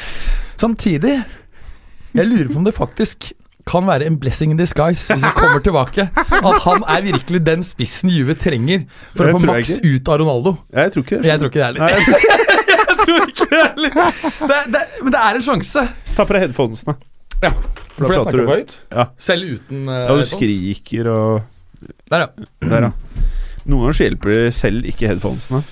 Samtidig, 0.61 1.17
jeg 2.15 2.31
lurer 2.31 2.53
på 2.53 2.61
om 2.63 2.69
det 2.69 2.77
faktisk 2.79 3.33
kan 3.71 3.87
være 3.87 4.07
en 4.09 4.17
blessing 4.19 4.55
in 4.55 4.59
disguise 4.59 5.11
hvis 5.13 5.27
han 5.27 5.35
kommer 5.37 5.59
tilbake. 5.63 6.07
At 6.15 6.63
han 6.65 6.87
er 6.87 7.05
virkelig 7.11 7.43
den 7.47 7.67
spissen 7.67 8.11
Juve 8.15 8.39
trenger 8.39 8.87
for 9.15 9.27
jeg 9.27 9.35
å 9.35 9.43
få 9.43 9.51
maks 9.51 9.77
ut 9.83 10.11
av 10.15 10.23
Ronaldo. 10.23 10.55
Jeg 10.75 10.95
tror 10.95 11.07
ikke 11.07 11.21
det. 11.21 11.31
Jeg 11.35 11.43
tror 11.43 11.53
ikke 11.53 11.61
det 11.61 11.69
heller. 11.69 12.57
Men 13.09 15.13
det 15.13 15.21
er 15.21 15.39
en 15.39 15.45
sjanse. 15.45 15.85
Ta 16.17 16.27
på 16.27 16.35
deg 16.37 16.45
headphonesene. 16.49 16.97
Ja, 17.41 17.51
For 17.55 18.05
For 18.05 18.15
jeg 18.15 18.25
prater 18.27 18.43
du- 18.45 18.51
høyt. 18.53 18.75
Ja. 18.93 19.07
Selv 19.21 19.55
uten 19.57 19.87
uh, 19.89 19.95
Ja, 20.09 20.17
du 20.21 20.25
skriker 20.29 21.09
og 21.13 21.41
Der, 22.13 22.27
ja. 22.27 22.29
Der, 22.69 22.89
ja. 22.89 22.93
Noen 23.65 23.87
ganger 23.87 23.97
så 23.97 24.07
hjelper 24.09 24.35
det 24.35 24.45
selv 24.57 24.87
ikke 24.89 25.09
headphonesene. 25.11 25.63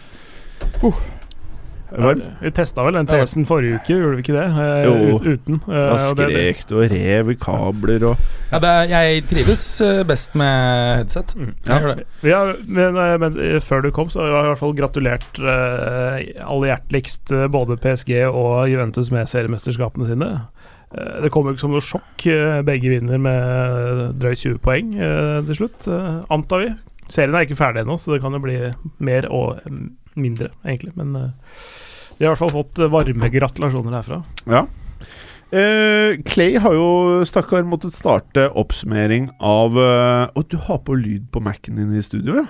Ja, 1.89 2.11
vi 2.43 2.51
testa 2.53 2.83
vel 2.85 2.99
den 2.99 3.07
tesen 3.09 3.47
forrige 3.49 3.79
uke, 3.79 3.95
gjorde 3.97 4.17
vi 4.19 4.25
ikke 4.25 4.35
det? 4.37 4.47
Eh, 4.61 4.85
Jo. 4.85 5.19
uten. 5.25 5.61
Eh, 5.69 5.87
Da 5.89 5.97
skrek 6.13 6.67
du 6.69 6.75
og 6.83 6.91
rev 6.93 7.31
i 7.33 7.37
kabler 7.41 8.05
og 8.11 8.17
ja 8.53 8.59
det 8.61 8.69
er, 8.69 8.85
jeg 8.93 9.23
trives 9.29 9.63
eh, 9.85 10.03
best 10.09 10.35
med 10.35 10.97
headset. 10.99 11.35
Mm. 11.37 11.55
Ja. 11.67 11.79
gjør 11.81 11.95
det. 11.97 12.07
Vi 12.23 12.35
men, 12.69 12.97
eh, 12.97 13.17
men 13.19 13.61
før 13.61 13.83
du 13.83 13.91
kom, 13.91 14.09
så 14.13 14.21
har 14.21 14.29
jeg 14.29 14.45
i 14.45 14.49
hvert 14.53 14.59
fall 14.63 14.77
gratulert 14.77 15.41
eh, 15.41 16.45
aller 16.45 16.69
hjerteligst 16.75 17.33
eh, 17.33 17.47
både 17.49 17.77
PSG 17.77 18.13
og 18.29 18.69
Juventus 18.69 19.11
med 19.11 19.27
seriemesterskapene 19.29 20.07
sine. 20.09 20.31
Det 20.89 21.29
kommer 21.31 21.53
ikke 21.53 21.61
som 21.61 21.75
noe 21.75 21.85
sjokk. 21.85 22.23
begge 22.65 22.89
vinner 22.89 23.19
med 23.21 24.15
drøyt 24.17 24.41
20 24.41 24.57
poeng 24.65 24.95
til 25.45 25.55
slutt, 25.59 25.85
antar 26.33 26.63
vi. 26.65 26.71
Serien 27.09 27.37
er 27.37 27.47
ikke 27.47 27.59
ferdig 27.59 27.85
ennå, 27.85 27.97
så 28.01 28.15
det 28.15 28.21
kan 28.23 28.35
jo 28.37 28.43
bli 28.45 28.59
mer 29.05 29.29
og 29.33 29.63
mindre, 30.19 30.51
egentlig. 30.67 30.93
Men 30.99 31.15
uh, 31.17 31.31
de 32.19 32.27
har 32.27 32.31
i 32.31 32.35
hvert 32.35 32.43
fall 32.43 32.55
fått 32.55 32.81
eh, 32.83 32.91
varme 32.91 33.31
gratulasjoner 33.33 33.99
herfra. 34.01 34.23
Ja. 34.51 34.67
Uh, 35.49 36.19
Clay 36.29 36.59
har 36.61 36.75
jo 36.77 36.89
stakkar 37.29 37.65
måttet 37.65 37.97
starte 37.97 38.51
oppsummering 38.59 39.31
av 39.41 39.79
Å, 39.81 39.87
Å, 40.37 40.43
du 40.45 40.59
har 40.67 40.83
på 40.85 40.99
lyd 40.99 41.31
på 41.33 41.41
Mac-en 41.41 41.79
din 41.81 41.95
i 41.97 42.05
studio, 42.05 42.43
ja? 42.43 42.49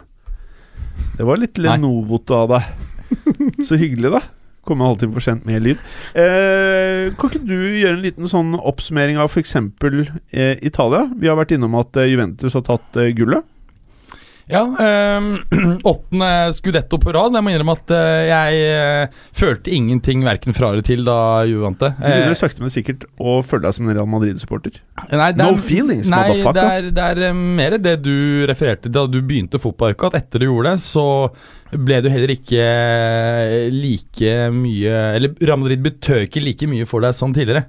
Det 1.19 1.27
var 1.29 1.39
litt 1.39 1.61
Nei. 1.61 1.77
Lenovoto 1.77 2.35
av 2.41 2.57
deg. 2.57 2.73
Så 3.69 3.79
hyggelig, 3.79 4.11
da. 4.17 4.23
Komme 4.67 4.85
en 4.85 4.93
halvtime 4.93 5.15
for 5.17 5.25
sent 5.25 5.47
med 5.49 5.63
lyd. 5.65 5.85
Eh, 6.19 7.09
kan 7.17 7.31
ikke 7.31 7.45
du 7.47 7.55
gjøre 7.57 7.95
en 7.97 8.03
liten 8.05 8.29
sånn 8.29 8.51
oppsummering 8.59 9.21
av 9.21 9.31
f.eks. 9.31 9.55
Eh, 9.57 10.59
Italia? 10.67 11.07
Vi 11.17 11.31
har 11.31 11.39
vært 11.39 11.55
innom 11.57 11.79
at 11.79 11.97
Juventus 12.09 12.57
har 12.59 12.67
tatt 12.67 12.99
eh, 13.01 13.15
gullet. 13.17 13.47
Ja, 14.49 14.63
ehm, 14.81 15.27
åttende 15.93 16.29
skudetto 16.57 16.97
på 17.03 17.13
rad. 17.13 17.35
Jeg 17.37 17.45
må 17.45 17.53
innrømme 17.53 17.75
at 17.77 17.91
eh, 17.93 18.29
jeg 18.31 18.63
eh, 18.73 19.19
følte 19.37 19.73
ingenting 19.77 20.23
verken 20.25 20.57
fra 20.57 20.71
eller 20.73 20.87
til 20.87 21.03
da 21.05 21.17
Juve 21.49 21.67
vant 21.67 21.83
det. 21.85 21.91
Du 21.99 22.07
begynner 22.07 22.33
Eh, 22.33 22.39
sakte, 22.41 22.65
men 22.65 22.73
sikkert 22.73 23.05
å 23.21 23.39
føle 23.45 23.67
deg 23.67 23.77
som 23.77 23.89
en 23.91 23.97
Real 23.99 24.09
Madrid-supporter. 24.09 24.79
det 25.11 25.21
er- 25.21 25.37
No 25.37 25.51
feelings, 25.57 26.09
Nei, 26.09 26.23
det 26.33 26.39
motherfucker. 26.39 26.73
er, 26.79 26.91
det 26.97 27.27
er 27.29 27.35
mer 27.37 27.79
det 27.79 27.97
du 28.03 28.47
refererte 28.49 28.89
til 28.89 28.93
da 28.97 29.07
du 29.07 29.21
begynte 29.21 29.61
fotballuka, 29.61 30.07
at 30.15 30.23
etter 30.23 30.41
du 30.41 30.47
gjorde 30.49 30.73
det, 30.73 30.81
så 30.81 31.07
ble 31.73 32.01
du 32.01 32.09
heller 32.09 32.33
ikke 32.33 32.65
like 33.75 34.31
mye 34.57 34.95
Eller 35.19 35.35
Real 35.43 35.59
Madrid 35.61 35.83
betød 35.85 36.25
ikke 36.29 36.41
like 36.45 36.67
mye 36.71 36.87
for 36.89 37.05
deg 37.05 37.13
som 37.17 37.35
tidligere. 37.37 37.67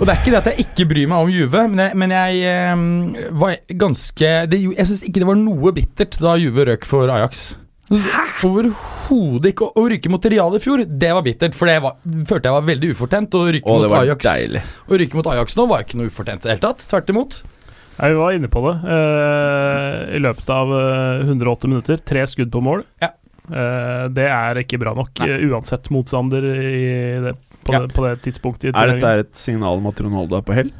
Og 0.00 0.06
det 0.08 0.14
er 0.14 0.20
ikke 0.22 0.32
det 0.32 0.38
at 0.40 0.46
jeg 0.54 0.64
ikke 0.64 0.84
bryr 0.88 1.08
meg 1.12 1.26
om 1.26 1.28
Juve, 1.32 1.62
men 1.68 1.80
jeg, 1.84 1.96
men 2.00 2.12
jeg 2.14 2.38
eh, 2.48 3.32
var 3.36 3.58
ganske 3.82 4.30
det, 4.48 4.60
Jeg 4.78 4.86
syns 4.88 5.02
ikke 5.04 5.20
det 5.20 5.28
var 5.28 5.36
noe 5.36 5.72
bittert 5.76 6.16
da 6.22 6.32
Juve 6.40 6.64
røk 6.70 6.86
for 6.88 7.12
Ajax. 7.12 7.50
Overhodet 8.46 9.50
ikke. 9.52 9.68
Å 9.76 9.84
ryke 9.92 10.10
mot 10.12 10.26
Real 10.32 10.56
i 10.56 10.60
fjor, 10.62 10.82
det 10.86 11.10
var 11.16 11.24
bittert, 11.26 11.56
for 11.58 11.68
det 11.70 11.78
var, 11.84 11.96
følte 12.28 12.48
jeg 12.50 12.56
var 12.56 12.66
veldig 12.68 12.90
ufortjent. 12.94 13.36
Å 13.36 13.44
ryke, 13.56 13.66
Å, 13.68 13.78
det 13.82 13.90
mot 13.92 13.98
Ajax, 14.00 14.24
deilig. 14.26 14.62
å 14.88 15.00
ryke 15.02 15.18
mot 15.20 15.30
Ajax 15.34 15.56
nå 15.58 15.66
var 15.70 15.84
ikke 15.84 16.00
noe 16.00 16.10
ufortjent 16.12 16.44
i 16.44 16.48
det 16.48 16.54
hele 16.54 16.64
tatt. 16.64 16.86
Tvert 16.90 17.12
imot. 17.12 17.40
Nei, 18.00 18.10
Vi 18.14 18.18
var 18.22 18.36
inne 18.38 18.48
på 18.52 18.62
det. 18.64 18.74
Eh, 18.96 20.16
I 20.16 20.22
løpet 20.24 20.52
av 20.54 20.70
eh, 20.78 21.26
108 21.28 21.68
minutter, 21.74 22.00
tre 22.00 22.24
skudd 22.30 22.52
på 22.54 22.62
mål. 22.64 22.86
Ja. 23.04 23.10
Eh, 23.50 24.04
det 24.16 24.28
er 24.30 24.62
ikke 24.62 24.80
bra 24.80 24.94
nok, 24.96 25.12
Nei. 25.20 25.28
eh, 25.34 25.44
uansett 25.50 25.90
motstander 25.92 26.46
i 26.54 26.84
det, 27.26 27.34
på, 27.64 27.72
Ja. 27.74 27.80
det, 27.86 27.92
på 27.96 28.04
det 28.06 28.14
tidspunktet. 28.26 28.70
i 28.70 28.78
Er 28.78 28.94
dette 28.94 29.12
et 29.24 29.34
signal 29.36 29.78
om 29.78 29.86
at 29.90 30.00
Ronaldo 30.00 30.36
er 30.38 30.42
på 30.46 30.54
hell? 30.54 30.70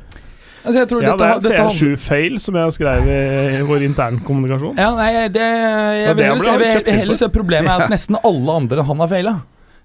Altså, 0.61 0.79
jeg 0.83 0.89
tror 0.91 1.03
Ja, 1.03 1.15
det 1.17 1.53
er 1.57 1.69
CR7-feil 1.71 2.35
som 2.39 2.55
jeg 2.61 2.73
skrev 2.77 3.07
i 3.09 3.63
vår 3.65 3.87
internkommunikasjon. 3.87 4.77
Ja, 4.77 4.91
nei, 4.99 5.29
det, 5.33 5.41
jeg, 5.41 6.07
det 6.11 6.17
vil 6.19 6.27
han 6.27 6.37
heller, 6.37 6.59
ble 6.61 6.67
jeg 6.75 6.85
vil 6.85 6.99
heller 7.01 7.15
se 7.23 7.29
problemet 7.33 7.71
er 7.73 7.87
at 7.87 7.91
nesten 7.97 8.19
alle 8.23 8.57
andre 8.61 8.83
enn 8.83 8.91
han 8.93 9.01
har 9.07 9.09
feila. 9.09 9.35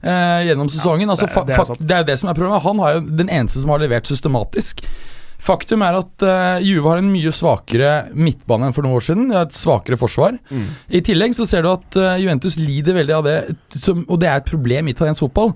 Eh, 0.06 0.42
gjennom 0.50 0.68
sesongen. 0.70 1.10
altså, 1.10 1.26
det- 1.32 1.46
det 1.48 1.56
er 1.56 1.64
sant. 1.72 1.80
det 1.88 1.96
er 1.96 2.04
det 2.12 2.20
som 2.20 2.30
er 2.30 2.34
problemet. 2.38 2.62
Han 2.68 2.80
er 2.84 2.98
jo 2.98 3.06
den 3.24 3.30
eneste 3.30 3.62
som 3.64 3.72
har 3.72 3.80
levert 3.80 4.06
systematisk. 4.06 4.84
Faktum 5.46 5.82
er 5.86 5.98
at 6.00 6.24
uh, 6.26 6.60
Juve 6.64 6.90
har 6.90 6.98
en 7.02 7.10
mye 7.12 7.30
svakere 7.36 8.08
midtbane 8.18 8.66
enn 8.68 8.74
for 8.74 8.82
noen 8.86 8.96
år 8.98 9.04
siden. 9.06 9.28
De 9.30 9.36
har 9.36 9.46
et 9.46 9.54
svakere 9.54 9.98
forsvar. 10.00 10.38
I 10.90 11.02
tillegg 11.06 11.36
så 11.38 11.46
ser 11.46 11.62
du 11.66 11.70
at 11.70 11.98
uh, 12.02 12.16
Juventus 12.18 12.56
lider 12.58 12.96
veldig 12.98 13.14
av 13.14 13.24
det, 13.28 13.36
som, 13.78 14.06
og 14.10 14.20
det 14.24 14.30
er 14.32 14.40
et 14.42 14.48
problem 14.50 14.88
i 14.88 14.96
italiensk 14.96 15.22
fotball. 15.28 15.54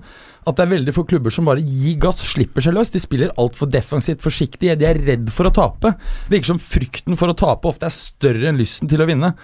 At 0.50 0.58
det 0.58 0.66
er 0.66 0.72
veldig 0.74 0.94
få 0.96 1.04
klubber 1.08 1.34
som 1.34 1.48
bare 1.48 1.62
gir 1.64 1.98
gass, 2.02 2.20
slipper 2.32 2.64
seg 2.64 2.74
løs. 2.76 2.92
De 2.92 3.02
spiller 3.02 3.34
altfor 3.40 3.70
defensivt 3.70 4.24
forsiktig. 4.24 4.72
De 4.80 4.88
er 4.88 5.00
redd 5.06 5.30
for 5.34 5.48
å 5.48 5.54
tape. 5.54 5.94
Det 6.26 6.36
virker 6.36 6.52
som 6.52 6.62
frykten 6.62 7.18
for 7.20 7.30
å 7.30 7.38
tape 7.38 7.70
ofte 7.70 7.88
er 7.88 7.94
større 7.94 8.50
enn 8.50 8.60
lysten 8.60 8.90
til 8.90 9.02
å 9.02 9.08
vinne. 9.08 9.34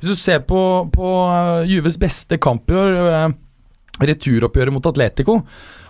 Hvis 0.00 0.12
du 0.12 0.20
ser 0.20 0.44
på, 0.48 0.60
på 0.92 1.10
eh, 1.26 1.66
Juves 1.74 1.98
beste 2.00 2.40
kamp 2.42 2.70
i 2.72 2.78
år, 2.80 2.96
eh, 3.10 3.34
returoppgjøret 4.06 4.74
mot 4.74 4.86
Atletico 4.90 5.40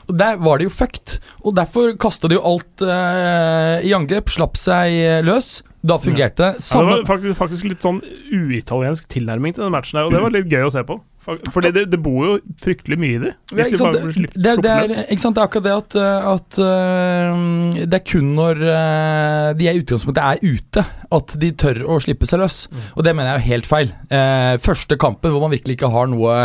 og 0.07 0.19
Der 0.19 0.37
var 0.43 0.59
det 0.59 0.69
jo 0.69 0.75
fucked, 0.75 1.19
og 1.43 1.57
derfor 1.57 1.97
kasta 1.99 2.31
de 2.31 2.39
jo 2.39 2.45
alt 2.47 2.85
uh, 2.85 3.83
i 3.83 3.95
angrep. 3.97 4.31
Slapp 4.31 4.59
seg 4.61 4.95
eh, 5.01 5.23
løs. 5.27 5.61
Da 5.87 5.99
fungerte 6.03 6.43
det. 6.43 6.63
Ja, 6.63 6.81
det 6.83 6.87
var 6.89 7.03
faktisk, 7.07 7.37
faktisk 7.39 7.67
litt 7.71 7.85
sånn 7.85 8.01
uitaliensk 8.33 9.07
tilnærming 9.13 9.55
til 9.55 9.67
den 9.67 9.75
matchen 9.75 10.01
her, 10.01 10.09
og 10.09 10.15
det 10.15 10.23
var 10.25 10.35
litt 10.35 10.49
gøy 10.51 10.67
å 10.67 10.73
se 10.75 10.83
på. 10.87 10.99
Fordi 11.27 11.73
det, 11.75 11.85
det 11.91 11.99
bor 12.03 12.21
jo 12.23 12.35
fryktelig 12.63 12.99
mye 13.03 13.17
i 13.17 13.21
det. 13.25 13.33
Ja, 13.51 13.57
Hvis 13.59 13.73
de 13.75 13.81
bare 13.83 14.03
blir 14.05 14.29
det, 14.31 14.53
det, 14.63 14.73
er, 14.73 14.95
ikke 15.11 15.25
sant? 15.25 15.37
det 15.37 15.43
er 15.43 15.49
akkurat 15.49 15.67
det 15.67 15.75
at, 15.75 15.97
eh, 15.99 16.29
at 16.31 16.59
uh, 16.63 17.81
Det 17.83 17.99
er 17.99 18.05
kun 18.07 18.29
når 18.37 18.63
uh, 18.63 19.49
de 19.59 19.67
er 19.67 19.75
i 19.75 19.83
utgangspunktet 19.83 20.23
er 20.23 20.55
ute, 20.55 20.87
at 21.19 21.37
de 21.43 21.51
tør 21.59 21.83
å 21.83 21.99
slippe 22.03 22.31
seg 22.31 22.43
løs. 22.45 22.61
Mm. 22.71 22.87
Og 22.95 23.07
det 23.07 23.15
mener 23.19 23.33
jeg 23.33 23.43
er 23.43 23.49
helt 23.51 23.71
feil. 23.71 23.93
Uh, 24.13 24.55
første 24.63 24.99
kampen 25.03 25.35
hvor 25.35 25.47
man 25.47 25.55
virkelig 25.57 25.79
ikke 25.81 25.91
har 25.95 26.11
noe 26.13 26.39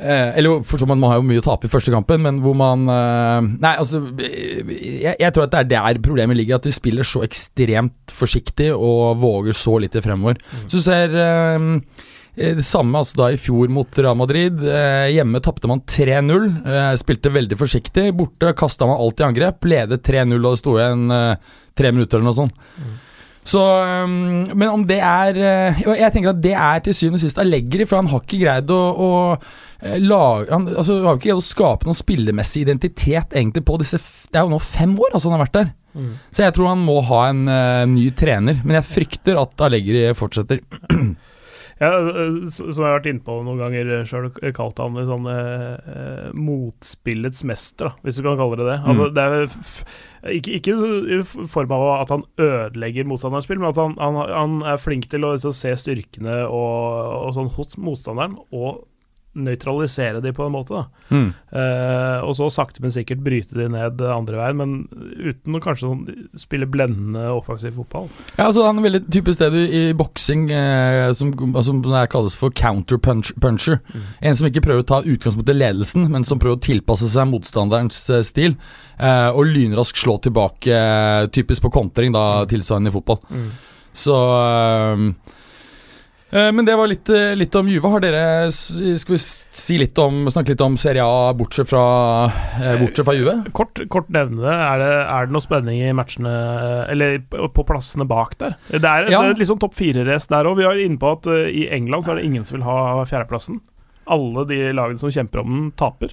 eh, 0.00 0.38
Eller 0.38 0.62
for 0.66 0.80
så 0.80 0.88
man 0.88 1.02
har 1.06 1.18
jo 1.20 1.26
mye 1.28 1.42
å 1.42 1.46
tape 1.46 1.68
i 1.68 1.72
første 1.72 1.94
kampen, 1.94 2.22
men 2.24 2.42
hvor 2.44 2.56
man 2.58 2.84
eh, 2.88 3.48
Nei, 3.62 3.74
altså 3.76 4.02
jeg, 4.18 5.14
jeg 5.18 5.32
tror 5.34 5.46
at 5.48 5.54
det 5.54 5.64
er 5.64 5.72
der 5.74 6.02
problemet 6.04 6.38
ligger, 6.38 6.58
at 6.60 6.68
de 6.68 6.74
spiller 6.74 7.06
så 7.06 7.24
ekstremt 7.26 8.14
forsiktig 8.14 8.70
og 8.74 9.18
våger 9.22 9.56
så 9.56 9.78
lite 9.82 10.02
fremover. 10.04 10.40
Så 10.66 10.78
du 10.78 10.86
ser 10.86 11.14
eh, 11.18 11.68
Eh, 12.38 12.54
Det 12.56 12.64
samme 12.64 12.98
altså 13.00 13.18
da 13.18 13.30
i 13.34 13.40
fjor 13.40 13.70
mot 13.72 13.98
Real 13.98 14.16
Madrid. 14.18 14.62
Eh, 14.62 15.10
hjemme 15.16 15.42
tapte 15.44 15.70
man 15.70 15.82
3-0. 15.82 16.46
Eh, 16.66 16.92
spilte 17.00 17.34
veldig 17.34 17.58
forsiktig. 17.58 18.12
Borte 18.16 18.54
kasta 18.58 18.86
man 18.86 19.00
alt 19.02 19.20
i 19.20 19.26
angrep. 19.26 19.64
Ledet 19.68 20.04
3-0 20.06 20.38
og 20.38 20.52
det 20.54 20.62
sto 20.62 20.78
igjen 20.78 21.06
tre 21.78 21.92
minutter 21.94 22.18
eller 22.18 22.30
noe 22.30 22.38
sånt. 22.38 22.64
Så, 23.48 23.60
um, 24.04 24.12
men 24.52 24.68
om 24.68 24.82
det 24.84 24.98
er 25.00 25.38
eh, 25.40 25.78
Jeg 26.02 26.12
tenker 26.12 26.34
at 26.34 26.40
det 26.44 26.52
er 26.52 26.82
til 26.84 26.96
syvende 26.96 27.16
og 27.16 27.22
sist 27.22 27.38
Allegri, 27.40 27.86
for 27.88 27.96
han 28.02 28.10
har 28.10 28.20
ikke 28.20 28.40
greid 28.42 28.72
å, 28.74 28.80
å 28.92 29.08
eh, 29.38 29.94
lage 30.02 30.50
Han 30.52 30.66
altså, 30.74 30.98
har 31.06 31.16
ikke 31.16 31.30
greid 31.30 31.40
å 31.40 31.46
skape 31.46 31.88
noen 31.88 31.96
spillemessig 31.96 32.66
identitet 32.66 33.32
egentlig 33.38 33.64
på 33.64 33.78
disse 33.80 34.00
Det 34.02 34.36
er 34.36 34.44
jo 34.44 34.52
nå 34.52 34.60
fem 34.60 34.92
år 35.00 35.16
altså 35.16 35.30
han 35.30 35.38
har 35.38 35.46
vært 35.46 35.56
der. 35.62 35.70
Så 36.30 36.44
jeg 36.44 36.54
tror 36.54 36.68
han 36.74 36.82
må 36.84 36.98
ha 37.08 37.22
en 37.30 37.40
uh, 37.48 37.86
ny 37.90 38.04
trener. 38.14 38.60
Men 38.62 38.76
jeg 38.78 38.86
frykter 38.86 39.40
at 39.40 39.64
Allegri 39.66 40.04
fortsetter. 40.18 40.60
Ja, 41.78 41.92
som 42.50 42.72
jeg 42.72 42.82
har 42.82 42.96
vært 42.96 43.04
inne 43.06 43.22
på 43.22 43.36
noen 43.46 43.60
ganger 43.62 44.00
sjøl, 44.08 44.24
kalt 44.56 44.80
han 44.82 44.96
sånn 45.06 45.28
eh, 45.30 46.24
motspillets 46.34 47.44
mester, 47.46 47.92
da, 47.92 48.02
hvis 48.02 48.18
du 48.18 48.24
kan 48.26 48.34
kalle 48.40 48.58
det 48.58 48.66
det. 48.66 48.78
Altså, 48.82 49.04
Mm. 49.06 49.12
det 49.14 49.26
er 49.26 49.46
ikke, 50.26 50.58
ikke 50.58 50.74
i 51.14 51.20
form 51.22 51.74
av 51.76 51.86
at 51.98 52.12
han 52.14 52.24
ødelegger 52.42 53.08
motstanderens 53.08 53.46
spill, 53.48 53.60
men 53.62 53.70
at 53.70 53.80
han, 53.80 53.96
han, 54.02 54.20
han 54.32 54.58
er 54.74 54.80
flink 54.82 55.08
til 55.12 55.26
å 55.26 55.34
liksom, 55.36 55.54
se 55.56 55.74
styrkene 55.78 56.40
og, 56.46 57.28
og 57.28 57.34
sånn 57.36 57.52
hos 57.54 57.78
motstanderen, 57.78 58.38
og 58.50 58.84
nøytralisere 59.38 60.22
de 60.24 60.32
på 60.34 60.46
en 60.46 60.54
måte. 60.54 60.82
Mm. 61.08 61.28
Eh, 61.30 62.24
og 62.26 62.34
så 62.38 62.48
sakte, 62.52 62.82
men 62.84 62.92
sikkert 62.94 63.22
bryte 63.24 63.56
de 63.58 63.68
ned 63.72 64.02
andre 64.04 64.40
veien, 64.40 64.58
men 64.58 64.74
uten 65.16 65.56
å 65.56 65.62
kanskje 65.62 65.86
sånn, 65.86 66.02
spille 66.38 66.68
blendende 66.70 67.28
offensiv 67.32 67.76
fotball. 67.78 68.08
Ja, 68.36 68.48
altså 68.48 68.66
Han 68.66 68.80
er 68.80 68.88
veldig 68.88 69.02
typisk 69.08 69.42
det 69.42 69.50
du 69.54 69.60
i 69.62 69.84
boksing 69.96 70.48
eh, 70.54 71.12
som, 71.18 71.32
som 71.64 71.80
kalles 72.12 72.38
for 72.38 72.54
counterpuncher. 72.54 73.80
Mm. 73.80 74.10
En 74.30 74.38
som 74.38 74.50
ikke 74.50 74.64
prøver 74.66 74.84
å 74.84 74.90
ta 74.92 75.00
utgangspunkt 75.04 75.54
i 75.54 75.56
ledelsen, 75.56 76.10
men 76.12 76.26
som 76.28 76.40
prøver 76.42 76.58
å 76.58 76.66
tilpasse 76.68 77.08
seg 77.12 77.30
motstanderens 77.30 78.02
eh, 78.12 78.24
stil. 78.26 78.58
Eh, 78.98 79.30
og 79.30 79.48
lynrask 79.48 79.98
slå 79.98 80.18
tilbake, 80.24 80.84
typisk 81.34 81.64
på 81.64 81.74
kontring, 81.80 82.14
da 82.14 82.44
tilsvarende 82.50 82.92
i 82.92 82.96
fotball. 82.98 83.22
Så 83.98 84.14
eh, 84.14 84.92
eh, 84.92 85.12
men 86.52 86.66
det 86.68 86.74
var 86.76 86.90
litt, 86.90 87.08
eh, 87.08 87.32
litt 87.36 87.54
om 87.56 87.68
Juve. 87.68 87.88
Har 87.88 88.00
dere 88.04 88.50
Skal 88.52 89.14
vi 89.14 89.18
si 89.18 89.78
litt 89.80 89.96
om, 89.98 90.26
snakke 90.28 90.52
litt 90.52 90.60
om 90.60 90.76
Serie 90.76 91.04
A 91.04 91.32
bortsett 91.32 91.70
fra, 91.70 92.26
eh, 92.60 92.76
bortsett 92.82 93.06
fra 93.08 93.14
Juve? 93.16 93.36
Kort, 93.56 93.80
kort 93.88 94.10
nevne 94.12 94.42
det. 94.44 94.52
Er, 94.52 94.78
det. 94.82 94.90
er 95.08 95.26
det 95.26 95.32
noe 95.32 95.44
spenning 95.46 95.80
i 95.88 95.94
matchene 95.96 96.34
Eller 96.92 97.18
på 97.32 97.64
plassene 97.64 98.06
bak 98.08 98.36
der? 98.38 98.56
Det 98.68 98.84
er, 98.84 99.08
Ja. 99.10 99.22
er 99.24 99.34
litt 99.40 99.48
sånn 99.48 99.60
topp 99.62 99.74
fire-race 99.74 100.28
der 100.28 100.44
òg. 100.44 100.56
Vi 100.60 100.64
er 100.68 100.84
inne 100.84 100.98
på 101.00 101.12
at 101.16 101.26
eh, 101.32 101.48
i 101.48 101.68
England 101.72 102.04
så 102.04 102.12
er 102.12 102.20
det 102.20 102.26
ingen 102.28 102.44
som 102.44 102.58
vil 102.58 102.66
ha 102.68 103.04
fjerdeplassen. 103.08 103.60
Alle 104.08 104.44
de 104.48 104.72
lagene 104.72 104.98
som 105.00 105.10
kjemper 105.10 105.40
om 105.40 105.54
den, 105.54 105.70
taper. 105.72 106.12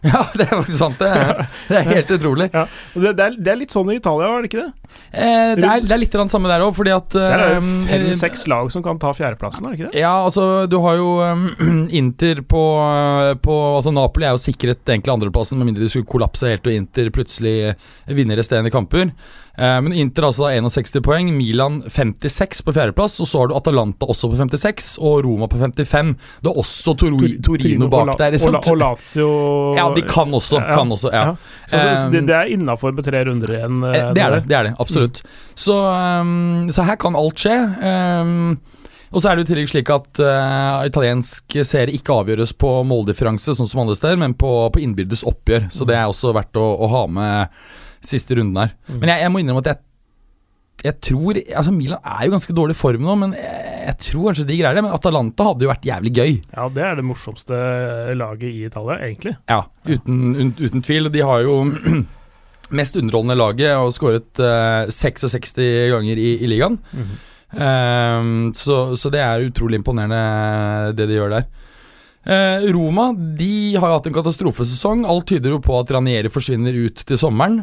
Ja, 0.10 0.22
det 0.32 0.46
er 0.46 0.54
faktisk 0.54 0.78
sant. 0.80 1.00
Det 1.00 1.08
er, 1.12 1.40
det 1.68 1.76
er 1.76 1.88
helt 1.90 2.12
utrolig. 2.14 2.46
Og 2.56 3.02
Det, 3.04 3.10
er, 3.12 3.34
det 3.36 3.50
er 3.52 3.58
litt 3.60 3.74
sånn 3.74 3.90
i 3.92 3.98
Italia, 3.98 4.30
er 4.32 4.44
det 4.46 4.50
ikke 4.50 4.62
det? 4.62 4.70
Eh, 5.12 5.50
det, 5.58 5.66
er, 5.66 5.84
det 5.84 5.94
er 5.94 6.00
litt 6.00 6.16
samme 6.32 6.48
der 6.50 6.64
òg, 6.64 6.72
fordi 6.78 6.94
at 6.94 7.16
Der 7.16 7.34
er 7.34 7.42
det 7.44 7.58
eh, 7.58 7.68
fem-seks 7.90 8.46
lag 8.50 8.70
som 8.72 8.84
kan 8.86 9.00
ta 9.02 9.12
fjerdeplassen, 9.16 9.66
er 9.66 9.74
det 9.74 9.80
ikke 9.80 9.90
det? 9.90 10.00
Ja, 10.00 10.14
altså 10.24 10.46
du 10.70 10.78
har 10.86 10.96
jo 10.96 11.10
um, 11.20 11.44
Inter 12.00 12.40
på, 12.48 12.64
på 13.44 13.58
Altså 13.76 13.92
Napoli 13.94 14.28
er 14.28 14.36
jo 14.36 14.42
sikret 14.42 14.80
egentlig 14.88 15.14
andreplassen, 15.14 15.60
med 15.60 15.70
mindre 15.70 15.84
de 15.84 15.92
skulle 15.92 16.08
kollapse 16.08 16.48
helt 16.48 16.66
og 16.66 16.80
Inter 16.80 17.12
plutselig 17.14 17.54
vinner 18.08 18.40
resterende 18.40 18.72
kamper. 18.72 19.12
Eh, 19.58 19.80
men 19.82 19.92
Inter 19.92 20.28
altså 20.28 20.46
har 20.46 20.56
61 20.62 21.00
poeng, 21.04 21.30
Milan 21.36 21.80
56 21.90 22.62
på 22.64 22.72
fjerdeplass, 22.76 23.18
og 23.20 23.28
så 23.28 23.42
har 23.42 23.50
du 23.50 23.54
Atalanta 23.58 24.06
også 24.06 24.30
på 24.32 24.38
56, 24.38 24.92
og 25.02 25.24
Roma 25.26 25.48
på 25.50 25.58
55. 25.60 26.14
Det 26.40 26.50
er 26.52 26.60
også 26.62 26.94
Tor 26.94 27.10
Torino 27.10 27.42
Torino 27.42 27.88
bak 27.92 28.14
der. 28.18 28.38
Og, 28.40 28.54
og 28.70 28.78
Lazio 28.80 29.28
Ja, 29.76 29.88
de 29.94 30.02
kan 30.08 30.32
også. 30.34 30.62
Kan 30.70 30.92
også 30.94 31.10
ja. 31.12 31.34
Så, 31.66 31.76
så, 31.76 31.94
så 32.04 32.10
det, 32.10 32.20
Um, 32.22 32.26
det 32.30 32.36
er 32.36 32.52
innafor 32.54 32.92
med 32.94 33.04
tre 33.04 33.24
runder 33.26 33.54
igjen. 33.56 33.82
eh, 33.84 33.96
Eh, 34.00 34.12
Det 34.14 34.22
er 34.22 34.30
det, 34.36 34.42
det 34.48 34.56
er 34.56 34.62
det, 34.70 34.74
absolutt. 34.80 35.22
Så, 35.54 35.74
um, 36.20 36.68
så 36.72 36.82
her 36.86 36.96
kan 36.96 37.16
alt 37.16 37.38
skje. 37.42 37.56
Og 39.10 39.18
så 39.18 39.26
er 39.32 39.36
det 39.36 39.42
jo 39.42 39.48
i 39.48 39.50
tillegg 39.50 39.70
slik 39.72 39.88
at 39.90 40.20
uh, 40.22 40.84
italiensk 40.86 41.56
serie 41.66 41.96
ikke 41.98 42.14
avgjøres 42.22 42.52
på 42.54 42.68
måldifferanse, 42.86 43.56
sånn 43.58 43.66
som 43.66 43.80
andre 43.82 43.96
steder, 43.98 44.20
men 44.22 44.36
på, 44.38 44.50
på 44.70 44.78
innbyrdes 44.84 45.24
oppgjør. 45.26 45.66
Så 45.74 45.86
det 45.88 45.96
er 45.98 46.06
også 46.06 46.30
verdt 46.36 46.54
å, 46.60 46.62
å 46.78 46.90
ha 46.92 47.00
med 47.10 47.56
siste 48.06 48.36
runden 48.38 48.58
her. 48.62 48.74
Men 48.96 49.12
jeg, 49.12 49.24
jeg 49.24 49.32
må 49.32 49.42
innrømme 49.42 49.64
at 49.64 49.72
jeg 49.74 49.84
jeg 50.80 50.96
tror 51.04 51.36
Altså 51.36 51.72
Milan 51.74 52.00
er 52.08 52.22
jo 52.24 52.32
ganske 52.32 52.54
dårlig 52.56 52.74
form 52.78 53.02
nå, 53.04 53.14
men 53.20 53.34
jeg, 53.36 53.72
jeg 53.84 53.96
tror 54.06 54.30
kanskje 54.30 54.46
de 54.48 54.56
greier 54.56 54.78
det. 54.78 54.84
Men 54.86 54.94
Atalanta 54.96 55.50
hadde 55.50 55.66
jo 55.66 55.68
vært 55.68 55.84
jævlig 55.84 56.12
gøy. 56.16 56.30
Ja, 56.54 56.68
det 56.72 56.86
er 56.86 56.96
det 56.96 57.04
morsomste 57.04 57.58
laget 58.16 58.46
i 58.48 58.64
Italia, 58.64 58.96
egentlig. 59.04 59.34
Ja, 59.50 59.58
uten, 59.84 60.22
un, 60.40 60.54
uten 60.56 60.86
tvil. 60.86 61.10
De 61.12 61.20
har 61.28 61.44
jo 61.44 61.58
mest 62.80 62.96
underholdende 62.96 63.36
laget 63.36 63.74
og 63.76 63.92
skåret 63.92 64.40
uh, 64.40 64.88
66 64.88 65.52
ganger 65.92 66.22
i, 66.22 66.30
i 66.40 66.48
ligaen. 66.48 66.80
Ehm, 67.50 68.52
så, 68.54 68.94
så 68.96 69.10
det 69.10 69.22
er 69.24 69.48
utrolig 69.48 69.80
imponerende, 69.80 70.94
det 70.96 71.08
de 71.10 71.18
gjør 71.18 71.34
der. 71.34 71.48
Eh, 72.20 72.66
Roma 72.76 73.10
de 73.16 73.76
har 73.80 73.90
jo 73.90 73.96
hatt 73.96 74.08
en 74.10 74.16
katastrofesesong. 74.16 75.06
Alt 75.08 75.30
tyder 75.32 75.56
jo 75.56 75.60
på 75.64 75.78
at 75.80 75.90
Ranieri 75.96 76.30
forsvinner 76.32 76.76
ut 76.86 77.04
til 77.08 77.20
sommeren. 77.20 77.62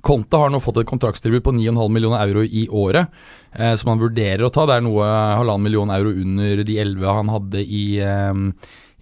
Conte 0.00 0.38
har 0.40 0.50
nå 0.50 0.58
fått 0.64 0.80
et 0.80 0.88
kontraktstilbud 0.88 1.42
på 1.44 1.52
9,5 1.52 1.92
millioner 1.92 2.22
euro 2.24 2.42
i 2.44 2.64
året, 2.68 3.12
eh, 3.52 3.74
som 3.76 3.92
han 3.92 4.00
vurderer 4.00 4.46
å 4.46 4.52
ta. 4.52 4.64
Det 4.66 4.78
er 4.78 4.86
noe 4.86 5.04
halvannen 5.36 5.66
million 5.66 5.92
euro 5.92 6.14
under 6.16 6.64
de 6.64 6.78
11 6.80 7.16
han 7.18 7.32
hadde 7.34 7.60
i, 7.60 7.84
eh, 8.00 8.32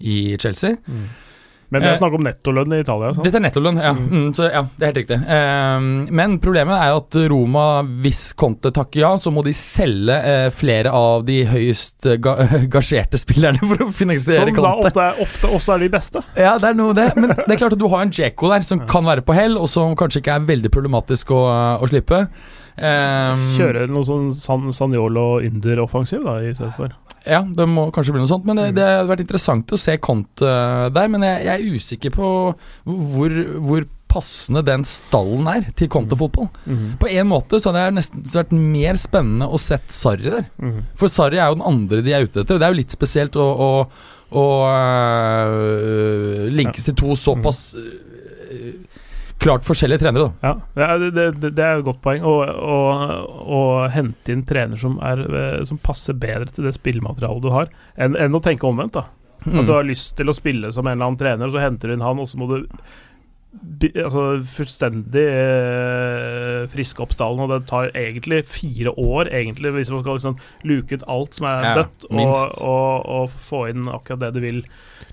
i 0.00 0.36
Chelsea. 0.36 0.76
Men 1.70 1.82
det 1.84 1.88
Eh, 1.88 1.92
er 1.94 1.98
snakk 2.00 2.14
om 2.18 2.24
nettolønn 2.26 2.72
i 2.74 2.80
Italia. 2.82 3.12
Sant? 3.14 3.22
Dette 3.28 3.38
er 3.38 3.44
nettolønn, 3.44 3.76
ja. 3.78 3.92
Mm, 3.94 4.30
så 4.34 4.48
ja, 4.50 4.62
det 4.74 4.82
er 4.82 4.88
helt 4.90 4.98
riktig. 4.98 5.18
Ehm, 5.36 5.90
men 6.18 6.32
problemet 6.42 6.74
er 6.82 6.96
at 6.98 7.18
Roma, 7.30 7.66
hvis 8.02 8.32
Conte 8.34 8.72
takker 8.74 9.04
ja, 9.04 9.10
så 9.22 9.30
må 9.30 9.44
de 9.46 9.52
selge 9.54 10.16
eh, 10.18 10.48
flere 10.50 10.90
av 10.90 11.22
de 11.28 11.44
høyest 11.46 12.06
eh, 12.10 12.16
ga 12.18 12.34
gasjerte 12.74 13.20
spillerne 13.22 13.62
for 13.62 13.86
å 13.86 13.90
finansiere 13.94 14.50
Conte. 14.50 14.58
Som 14.58 14.66
da 14.66 14.74
ofte, 14.90 15.06
er- 15.12 15.22
ofte 15.22 15.52
også 15.60 15.76
er 15.76 15.84
de 15.86 15.90
beste. 15.94 16.24
Ja, 16.46 16.56
det 16.58 16.72
er 16.72 16.78
noe 16.80 16.96
det. 16.98 17.08
Men 17.20 17.36
det 17.36 17.46
er 17.54 17.60
klart 17.62 17.76
at 17.78 17.82
du 17.82 17.86
har 17.92 18.02
en 18.02 18.10
Jeko 18.18 18.50
der 18.50 18.66
som 18.66 18.82
kan 18.90 19.06
være 19.06 19.22
på 19.22 19.36
hell, 19.38 19.54
og 19.60 19.70
som 19.70 19.94
kanskje 19.98 20.24
ikke 20.24 20.34
er 20.40 20.48
veldig 20.50 20.70
problematisk 20.74 21.30
å, 21.36 21.44
å 21.78 21.90
slippe. 21.90 22.24
Um, 22.80 23.42
Kjøre 23.58 23.86
noe 23.90 24.06
sånn 24.06 24.30
San, 24.32 24.70
Sanjolo 24.72 25.40
Inder-offensiv 25.44 26.22
da, 26.24 26.38
i 26.46 26.52
stedet 26.56 26.72
for. 26.78 26.94
Ja, 27.28 27.42
det 27.44 27.66
må 27.68 27.88
kanskje 27.94 28.14
bli 28.16 28.22
noe 28.22 28.30
sånt. 28.30 28.46
Men 28.48 28.56
det, 28.60 28.70
det 28.78 28.84
hadde 28.86 29.08
vært 29.10 29.24
interessant 29.26 29.72
å 29.72 29.78
se 29.80 29.96
Conte 30.02 30.52
der. 30.94 31.08
Men 31.12 31.24
jeg, 31.26 31.46
jeg 31.46 31.54
er 31.56 31.80
usikker 31.80 32.14
på 32.14 32.28
hvor, 32.84 33.34
hvor 33.66 33.88
passende 34.10 34.62
den 34.66 34.82
stallen 34.88 35.46
er 35.46 35.68
til 35.78 35.86
Conte-fotball. 35.92 36.48
På 36.98 37.06
en 37.06 37.28
måte 37.30 37.60
så 37.62 37.70
hadde 37.70 37.84
jeg 37.84 37.96
nesten 38.00 38.24
vært 38.34 38.54
mer 38.56 38.98
spennende 38.98 39.46
å 39.46 39.60
sett 39.62 39.92
Sarri 39.94 40.32
der. 40.32 40.48
For 40.98 41.12
Sarri 41.12 41.38
er 41.38 41.52
jo 41.52 41.60
den 41.60 41.68
andre 41.70 42.00
de 42.02 42.16
er 42.16 42.26
ute 42.26 42.42
etter. 42.42 42.58
Det 42.58 42.66
er 42.66 42.74
jo 42.74 42.80
litt 42.80 42.96
spesielt 42.96 43.38
å, 43.38 43.46
å, 43.46 43.70
å 44.34 44.44
øh, 44.66 46.48
linkes 46.58 46.88
til 46.90 46.98
to 46.98 47.14
såpass 47.18 47.60
øh, 47.78 48.72
klart 49.40 49.66
forskjellige 49.66 50.02
trenere. 50.04 50.30
da 50.42 50.54
Ja, 50.76 50.96
det, 51.00 51.10
det, 51.16 51.52
det, 51.56 51.64
er 51.64 51.80
et 51.80 51.86
godt 51.86 52.02
poeng. 52.04 52.24
Å, 52.24 53.60
hente 53.94 54.34
inn 54.34 54.44
trener 54.48 54.80
som, 54.80 54.98
er, 55.04 55.22
eh, 55.26 55.60
som 55.68 55.80
passer 55.82 56.18
bedre 56.18 56.50
til 56.52 56.68
det 56.68 56.76
spillematerialet 56.76 57.44
du 57.44 57.52
har, 57.54 57.70
enn, 57.96 58.18
enn 58.20 58.36
å 58.36 58.42
tenke 58.44 58.68
omvendt. 58.68 58.98
da 59.00 59.08
At 59.46 59.68
du 59.68 59.74
har 59.74 59.86
lyst 59.88 60.16
til 60.18 60.30
å 60.30 60.36
spille 60.36 60.72
som 60.76 60.86
en 60.86 60.98
eller 60.98 61.12
annen 61.12 61.20
trener, 61.20 61.52
så 61.52 61.62
henter 61.62 61.90
du 61.90 61.96
inn 61.96 62.04
han, 62.04 62.20
og 62.20 62.28
så 62.28 62.40
må 62.40 62.50
du 62.50 62.58
altså, 64.04 64.24
fullstendig 64.46 65.24
eh, 65.26 66.68
friske 66.70 67.02
opp 67.02 67.14
stallen. 67.16 67.42
Og 67.44 67.52
det 67.54 67.68
tar 67.70 67.90
egentlig 67.98 68.44
fire 68.50 68.94
år, 68.96 69.32
egentlig, 69.32 69.74
hvis 69.76 69.92
man 69.94 70.04
skal 70.04 70.20
liksom 70.20 70.38
luke 70.68 71.00
ut 71.00 71.08
alt 71.08 71.38
som 71.38 71.50
er 71.50 71.68
Ja, 71.70 71.74
dødt, 71.80 72.08
og, 72.10 72.38
og, 72.60 73.10
og 73.16 73.30
få 73.34 73.66
inn 73.72 73.90
akkurat 73.90 74.26
det 74.26 74.34
du 74.36 74.42
vil. 74.44 74.64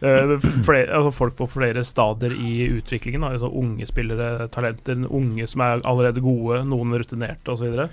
Eh, 0.02 0.34
flere, 0.40 0.92
altså 0.94 1.12
folk 1.16 1.38
på 1.40 1.48
flere 1.50 1.84
stadier 1.88 2.36
i 2.38 2.68
utviklingen. 2.78 3.26
Altså 3.26 3.50
unge 3.50 3.88
spillere, 3.90 4.48
talenter, 4.54 5.00
unge 5.10 5.48
som 5.50 5.64
er 5.66 5.82
allerede 5.88 6.24
gode, 6.24 6.64
noen 6.70 6.94
rutinerte 6.98 7.54
osv. 7.56 7.88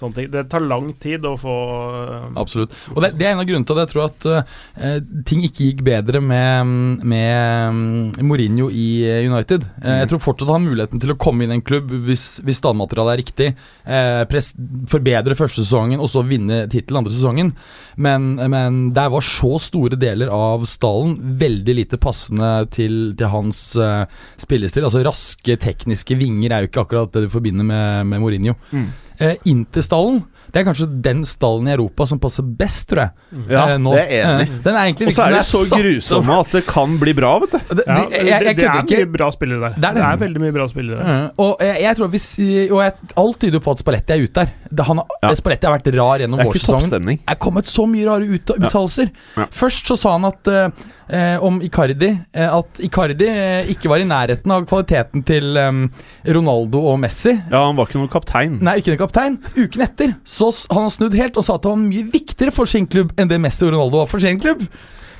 Så 0.00 0.06
Sånne 0.06 0.16
ting. 0.16 0.30
Det 0.32 0.46
tar 0.48 0.62
lang 0.64 0.86
tid 0.96 1.26
å 1.28 1.34
få 1.36 1.54
eh, 2.00 2.28
Absolutt. 2.40 2.72
Og 2.94 3.02
det, 3.04 3.12
det 3.20 3.26
er 3.26 3.34
en 3.34 3.42
av 3.42 3.48
grunnene 3.48 3.68
til 3.68 3.76
at 3.76 3.82
jeg 3.82 3.90
tror 3.90 4.06
at 4.06 4.26
uh, 4.30 4.94
ting 5.28 5.42
ikke 5.44 5.66
gikk 5.66 5.82
bedre 5.84 6.22
med, 6.24 6.70
med 7.04 7.74
mm, 7.76 8.22
Mourinho 8.24 8.70
i 8.72 8.86
eh, 9.04 9.26
United. 9.28 9.66
Uh, 9.82 9.98
jeg 9.98 10.08
tror 10.08 10.22
fortsatt 10.24 10.48
han 10.48 10.56
har 10.56 10.70
muligheten 10.70 11.02
til 11.02 11.12
å 11.12 11.18
komme 11.20 11.44
inn 11.44 11.52
i 11.52 11.58
en 11.58 11.64
klubb 11.66 11.92
hvis, 12.06 12.24
hvis 12.46 12.62
standmaterialet 12.62 13.12
er 13.12 13.20
riktig. 13.20 13.48
Uh, 13.84 14.22
press, 14.30 14.54
forbedre 14.88 15.36
første 15.36 15.66
sesongen 15.66 16.00
og 16.00 16.08
så 16.12 16.24
vinne 16.24 16.62
tittel 16.72 17.02
andre 17.02 17.12
sesongen. 17.12 17.52
Men, 18.00 18.32
men 18.40 18.80
der 18.96 19.12
var 19.12 19.26
så 19.26 19.58
store 19.60 20.00
deler 20.00 20.32
av 20.32 20.64
stallen 20.70 21.18
veldig 21.44 21.76
lite 21.76 22.00
passende 22.00 22.70
til, 22.72 23.12
til 23.20 23.32
hans 23.34 23.60
spillestil. 24.40 24.88
Altså 24.88 25.04
raske, 25.04 25.60
tekniske 25.60 26.16
vinger 26.16 26.56
er 26.56 26.64
jo 26.64 26.72
ikke 26.72 26.86
akkurat 26.86 27.12
det 27.12 27.26
du 27.26 27.30
forbinder 27.36 27.68
med, 27.68 28.08
med 28.14 28.24
Mourinho. 28.24 28.56
Eh, 29.20 29.36
Interstallen 29.44 30.24
det 30.52 30.60
er 30.60 30.66
kanskje 30.68 30.86
den 31.06 31.22
stallen 31.28 31.68
i 31.70 31.72
Europa 31.76 32.06
som 32.10 32.18
passer 32.22 32.42
best, 32.42 32.88
tror 32.90 33.04
jeg. 33.04 33.42
Ja, 33.50 33.64
eh, 33.74 33.78
nå. 33.78 33.92
det 33.96 34.04
er 34.06 34.26
enig. 34.34 34.48
Eh, 34.48 34.60
Den 34.64 34.74
er 34.76 34.88
egentlig 34.88 35.08
Og 35.10 35.14
så 35.16 35.26
er 35.26 35.36
de 35.36 35.42
så 35.46 35.62
grusomme 35.70 36.38
at 36.40 36.54
det 36.56 36.62
kan 36.66 36.96
bli 37.00 37.14
bra, 37.16 37.32
vet 37.44 37.54
du. 37.56 37.58
Det, 37.80 37.84
ja, 37.86 37.98
det, 38.00 38.20
jeg, 38.20 38.26
jeg, 38.30 38.44
det, 38.44 38.56
det 38.56 38.68
er 38.70 39.06
mye 39.06 39.10
bra 39.16 39.30
spillere 39.34 39.60
der. 39.60 39.76
Det 39.80 39.88
er 39.90 39.94
det. 39.94 40.02
Det 40.02 40.08
er 40.10 40.22
veldig 40.24 40.44
mye 40.46 40.54
bra 40.58 40.68
spillere 40.72 40.98
der. 41.00 41.20
Mm. 41.20 41.28
og 41.46 41.64
jeg, 41.66 41.80
jeg 41.84 41.98
tror 42.00 42.10
hvis 42.14 42.28
Og 42.70 42.78
jeg, 42.84 42.94
alt 43.24 43.40
tyder 43.44 43.58
jo 43.60 43.64
på 43.66 43.74
at 43.76 43.82
Spalletti 43.84 44.16
er 44.16 44.24
ute 44.24 44.40
der. 44.44 44.54
Det, 44.70 44.86
han, 44.86 45.02
har- 45.02 45.18
Ja. 45.20 45.34
Spalletti 45.36 45.66
har 45.68 45.74
vært 45.78 45.90
rar 45.96 46.22
gjennom 46.24 46.40
vårsesongen. 46.46 47.06
Det 47.10 47.18
er 47.28 47.38
kommet 47.42 47.66
så 47.68 47.84
mye 47.90 48.06
rare 48.08 48.24
ut, 48.30 48.54
uttalelser. 48.56 49.10
Ja. 49.36 49.46
Først 49.52 49.86
så 49.90 49.96
sa 50.00 50.14
han 50.16 50.24
at 50.30 50.48
eh, 50.48 50.86
eh, 51.12 51.42
om 51.44 51.58
Icardi 51.66 52.08
eh, 52.32 52.48
At 52.56 52.80
Icardi 52.80 53.26
eh, 53.28 53.68
ikke 53.74 53.90
var 53.92 54.00
i 54.00 54.06
nærheten 54.08 54.54
av 54.54 54.64
kvaliteten 54.70 55.24
til 55.28 55.56
um, 55.60 55.82
Ronaldo 56.24 56.80
og 56.92 56.96
Messi. 57.02 57.34
Ja, 57.50 57.66
han 57.66 57.76
var 57.76 57.88
ikke 57.90 58.00
noen 58.00 58.10
kaptein. 58.12 58.56
Nei, 58.64 58.78
ikke 58.80 58.94
noen 58.94 59.02
kaptein. 59.02 59.36
Uken 59.58 59.84
etter 59.84 60.14
så 60.24 60.39
s- 60.48 60.66
han 60.70 60.82
har 60.82 60.90
snudd 60.90 61.14
helt 61.14 61.36
og 61.36 61.44
sa 61.44 61.54
at 61.54 61.62
det 61.62 61.68
var 61.70 61.76
mye 61.84 62.08
viktigere 62.10 62.50
for 62.56 62.64
sin 62.66 62.86
klubb 62.86 63.12
enn 63.20 63.28
det 63.28 63.38
Messi 63.40 63.66
og 63.66 63.74
Ronaldo 63.74 63.98
var 64.00 64.06
for 64.06 64.18
sin 64.18 64.40
klubb. 64.40 64.64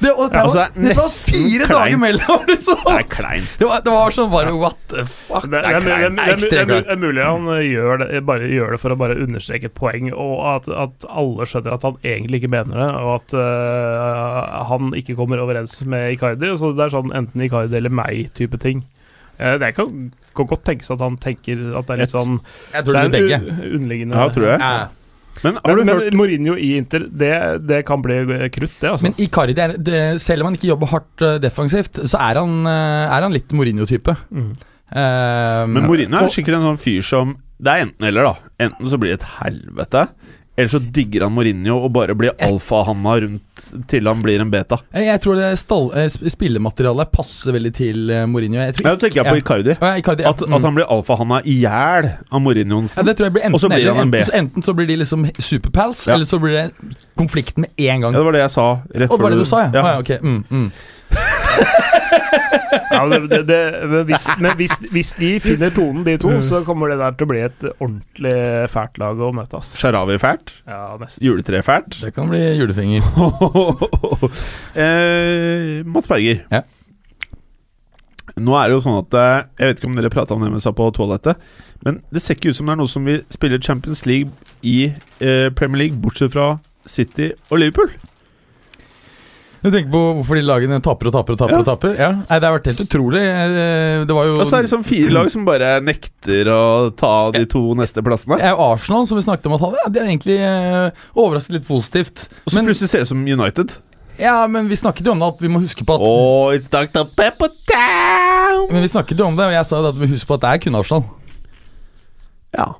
Det, 0.01 0.09
og 0.17 0.31
det, 0.33 0.39
Ja, 0.39 0.43
altså, 0.47 0.59
var, 0.59 0.71
det 0.81 0.91
er 0.91 0.97
var 0.97 1.09
fire 1.13 1.67
kleint. 1.67 1.73
dager 1.77 1.99
mellom! 2.01 2.45
liksom. 2.49 2.79
Det 2.87 2.93
er 2.97 3.03
kleint. 3.13 3.51
Det 3.61 3.67
var, 3.69 3.81
det 3.85 3.93
var 3.93 4.11
sånn 4.17 4.31
bare 4.33 4.55
what 4.57 4.77
the 4.89 5.03
fuck? 5.05 5.43
Det, 5.45 5.51
det, 5.51 5.59
er, 5.61 5.81
det, 5.85 5.93
er, 5.93 6.09
det, 6.09 6.23
er, 6.25 6.37
det, 6.41 6.61
er, 6.63 6.71
det 6.71 6.95
er 6.95 6.97
mulig 7.03 7.27
han 7.27 7.49
eh, 7.53 7.67
gjør 7.69 8.01
det, 8.01 8.23
bare 8.25 8.49
gjør 8.49 8.73
det 8.73 8.79
for 8.81 8.95
å 8.95 8.97
bare 8.97 9.19
understreke 9.21 9.69
et 9.69 9.75
poeng, 9.77 10.09
og 10.15 10.39
at, 10.55 10.71
at 10.87 11.05
alle 11.13 11.45
skjønner 11.51 11.77
at 11.77 11.85
han 11.85 11.99
egentlig 12.01 12.41
ikke 12.41 12.53
mener 12.55 12.81
det, 12.81 12.89
og 12.97 13.11
at 13.19 13.35
uh, 13.37 14.65
han 14.71 14.95
ikke 14.97 15.19
kommer 15.21 15.43
overens 15.45 15.77
med 15.85 16.15
Icardi. 16.15 16.49
Så 16.57 16.73
det 16.79 16.87
er 16.87 16.95
sånn 16.97 17.13
enten 17.21 17.45
Icardi 17.45 17.77
eller 17.77 17.93
meg-type 18.01 18.57
ting. 18.65 18.81
Eh, 19.37 19.59
det 19.61 19.75
kan, 19.77 20.09
kan 20.37 20.49
godt 20.49 20.65
tenkes 20.69 20.89
at 20.97 21.05
han 21.05 21.21
tenker 21.21 21.61
at 21.77 21.87
det 21.89 21.95
er 21.99 22.03
litt 22.07 22.13
sånn 22.17 22.39
Jeg 22.73 22.85
tror 22.89 22.97
det 22.97 23.05
det 23.05 23.13
blir 23.13 23.29
begge. 23.29 23.39
Un 23.53 23.77
underliggende 23.83 24.17
Ja, 24.17 24.27
tror 24.33 24.49
jeg. 24.55 24.65
Ja. 24.65 24.89
Men 25.43 25.57
har 25.65 25.77
du 25.77 25.85
Men, 25.85 25.95
hørt 25.97 26.17
Mourinho 26.19 26.55
i 26.61 26.77
Inter, 26.77 27.07
det, 27.09 27.33
det 27.67 27.83
kan 27.89 28.03
bli 28.05 28.19
krutt, 28.53 28.75
det, 28.81 28.91
altså. 28.91 29.07
Men 29.09 29.15
Icardi, 29.25 29.55
er, 29.57 29.77
det, 29.79 30.01
selv 30.21 30.43
om 30.45 30.51
han 30.51 30.59
ikke 30.59 30.69
jobber 30.73 30.91
hardt 30.93 31.25
eh, 31.25 31.39
defensivt, 31.41 32.03
så 32.05 32.21
er 32.21 32.41
han, 32.43 32.59
eh, 32.69 33.15
er 33.17 33.25
han 33.25 33.33
litt 33.33 33.55
Mourinho-type. 33.57 34.17
Mm. 34.31 34.51
Eh, 34.91 35.67
Men 35.71 35.87
Mourinho 35.87 36.19
er 36.19 36.27
og- 36.29 36.35
sikkert 36.35 36.59
en 36.59 36.67
sånn 36.73 36.81
fyr 36.83 37.03
som 37.07 37.37
Det 37.63 37.69
er 37.73 37.85
enten 37.87 38.07
eller, 38.09 38.23
da. 38.25 38.35
Enten 38.67 38.87
så 38.89 38.97
blir 38.99 39.13
det 39.13 39.21
et 39.21 39.29
helvete, 39.43 40.07
eller 40.61 40.73
så 40.73 40.81
digger 40.81 41.25
han 41.27 41.35
Mourinho 41.35 41.79
og 41.87 41.91
bare 41.95 42.15
blir 42.19 42.35
alfahanna 42.45 43.17
rundt 43.25 43.65
til 43.91 44.09
han 44.09 44.23
blir 44.25 44.41
en 44.43 44.51
beta. 44.53 44.79
Jeg, 44.97 45.21
tror 45.25 45.37
det 45.41 45.51
stall, 45.61 45.91
eh, 45.99 46.09
spillematerialet 46.11 47.11
passer 47.13 47.57
veldig 47.57 47.73
til 47.77 48.13
eh, 48.15 48.27
Mourinho. 48.31 48.61
Jeg 48.63 48.79
Da 48.81 48.95
tenker 49.01 49.23
jeg 49.23 49.29
på 49.33 49.41
Icardi. 49.43 49.77
Ja, 49.77 49.93
Icardi, 50.01 50.25
ja. 50.27 50.33
At, 50.35 50.45
at 50.47 50.69
han 50.69 50.79
blir 50.79 50.89
alfahanna 50.91 51.43
i 51.45 51.59
hjel 51.65 52.13
av 52.31 52.41
Mourinho 52.45 52.81
ja, 52.87 53.03
det 53.07 53.17
tror 53.19 53.29
jeg 53.29 53.35
blir 53.37 53.45
enten, 53.49 53.59
Og 53.59 53.63
så 53.65 53.69
blir 53.73 53.89
han 53.91 54.05
en 54.05 54.13
B. 54.13 54.21
enten, 54.21 54.31
så, 54.31 54.37
enten 54.39 54.65
så 54.67 54.75
blir 54.77 54.89
de 54.89 54.97
liksom 55.03 55.27
superpals, 55.39 56.07
Ja. 56.07 56.15
eller 56.15 56.25
så 56.29 56.39
blir 56.39 56.57
det 56.57 56.97
konflikt 57.19 57.59
med 57.59 57.71
en 57.77 58.01
gang. 58.01 58.13
Ja, 58.15 58.19
det 58.19 58.25
var 58.25 58.33
det 58.39 58.45
jeg 58.47 58.55
sa 58.55 58.67
rett 58.95 59.11
Og 59.11 59.19
det 59.19 59.23
var 59.25 59.31
det 59.37 59.39
du 59.43 59.49
sa, 59.49 59.61
ja? 59.67 59.71
ja. 59.75 59.83
Ah, 59.83 59.93
ja 59.93 59.99
ok. 60.05 60.11
mm, 60.23 60.45
mm. 60.51 60.71
Ja, 62.91 63.03
det, 63.07 63.19
det, 63.31 63.39
det, 63.49 63.59
men 63.87 64.05
hvis, 64.07 64.27
men 64.43 64.57
hvis, 64.59 64.75
hvis 64.93 65.13
de 65.19 65.31
finner 65.43 65.71
tonen, 65.75 66.03
de 66.07 66.17
to, 66.21 66.33
så 66.45 66.61
kommer 66.67 66.91
det 66.91 66.99
der 67.01 67.15
til 67.19 67.27
å 67.27 67.31
bli 67.31 67.41
et 67.47 67.65
ordentlig 67.71 68.35
fælt 68.71 68.99
lag 69.03 69.23
å 69.23 69.31
møte. 69.35 69.61
ass. 69.61 69.73
Sharawi 69.81 70.19
fælt. 70.23 70.53
Ja, 70.69 70.97
nesten. 71.01 71.23
Juletre 71.25 71.63
fælt. 71.67 72.01
Det 72.03 72.13
kan 72.17 72.31
bli 72.31 72.43
julefinger. 72.59 73.07
eh, 74.85 75.81
Mats 75.87 76.11
Berger. 76.11 76.45
Ja. 76.51 76.65
Nå 78.41 78.55
er 78.57 78.71
det 78.71 78.77
jo 78.77 78.83
sånn 78.85 79.01
at 79.01 79.17
eh, 79.19 79.49
Jeg 79.59 79.71
vet 79.71 79.81
ikke 79.81 79.91
om 79.91 79.97
dere 79.99 80.13
prata 80.13 80.37
om 80.37 80.45
det 80.45 80.53
mens 80.53 80.67
jeg 80.69 80.77
på 80.79 80.87
toalettet, 80.97 81.41
men 81.87 81.99
det 82.13 82.23
ser 82.23 82.39
ikke 82.39 82.53
ut 82.53 82.59
som 82.61 82.69
det 82.69 82.77
er 82.77 82.83
noe 82.83 82.93
som 82.93 83.09
vil 83.09 83.23
spille 83.33 83.63
Champions 83.65 84.05
League 84.09 84.31
i 84.67 84.77
eh, 84.91 85.49
Premier 85.57 85.87
League, 85.87 86.01
bortsett 86.03 86.35
fra 86.37 86.53
City 86.89 87.33
og 87.51 87.63
Liverpool. 87.63 87.91
Du 89.61 89.69
tenker 89.69 89.91
på 89.93 90.01
hvorfor 90.17 90.39
de 90.39 90.43
lagene 90.47 90.79
taper 90.81 91.11
og 91.11 91.13
taper 91.13 91.35
og 91.37 91.41
taper? 91.43 91.53
Ja. 91.53 91.59
og 91.61 91.67
taper 91.69 91.99
Ja, 92.01 92.11
Nei, 92.17 92.39
Det 92.41 92.49
har 92.49 92.55
vært 92.55 92.69
helt 92.71 92.81
utrolig. 92.87 93.21
Eh, 93.21 94.05
Det 94.09 94.17
var 94.17 94.25
jo 94.25 94.39
Og 94.41 94.47
så 94.47 94.57
er 94.57 94.63
det 94.63 94.71
liksom 94.71 94.85
fire 94.89 95.11
lag 95.13 95.29
som 95.35 95.45
bare 95.45 95.73
nekter 95.85 96.49
å 96.55 96.63
ta 96.97 97.31
de 97.37 97.45
to 97.51 97.63
neste 97.77 98.01
plassene. 98.07 98.39
Det 98.41 98.47
er 98.49 98.55
jo 98.57 98.65
Arsenal 98.71 99.05
som 99.07 99.21
vi 99.21 99.27
snakket 99.27 99.51
om 99.51 99.59
å 99.59 99.61
ta 99.61 99.71
det, 99.75 99.83
ja, 99.85 99.91
det 99.93 100.01
er 100.01 100.09
egentlig 100.09 100.39
overraskende 100.41 101.21
overrasket 101.25 101.57
litt 101.59 101.69
positivt. 101.69 102.25
Og 102.47 102.53
så 102.53 102.57
Men, 102.57 102.71
plutselig 102.71 102.89
ser 102.89 102.99
det 103.05 103.09
ut 103.11 103.13
som 103.13 103.27
United. 103.29 103.77
ja, 104.19 104.47
men 104.47 104.69
vi 104.69 104.77
snakket 104.81 105.05
jo 105.05 105.13
om 105.13 105.21
det 105.21 105.29
at 105.29 105.41
vi 105.45 105.49
må 105.53 105.61
huske 105.61 105.85
på 105.85 105.95
at 105.95 106.01
Oh, 106.01 106.49
it's 106.57 106.69
Dr. 106.69 107.05
Pepper 107.05 107.53
Town! 107.69 108.73
Men 108.73 108.81
vi 108.83 108.89
snakket 108.89 109.19
jo 109.19 109.27
om 109.29 109.37
det, 109.37 109.45
og 109.45 109.53
jeg 109.53 109.65
sa 109.67 109.77
jo 109.77 109.89
at 109.93 110.01
vi 110.01 110.07
må 110.07 110.15
huske 110.17 110.27
på 110.27 110.41
at 110.41 110.41
det 110.41 110.51
er 110.55 110.65
kun 110.65 110.75
Arsenal. 110.81 111.05
Ja. 112.57 112.73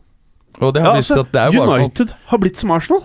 Og 0.61 0.75
det 0.75 0.81
ja 0.83 0.89
har 0.91 0.97
vist 0.97 1.11
altså, 1.13 1.25
at 1.29 1.33
det 1.33 1.41
er 1.41 1.53
jo 1.53 1.61
bare 1.61 1.77
Arsenal. 1.77 1.91
United 1.93 2.17
har 2.33 2.39
blitt 2.39 2.57
som 2.57 2.71
Arsenal. 2.73 3.03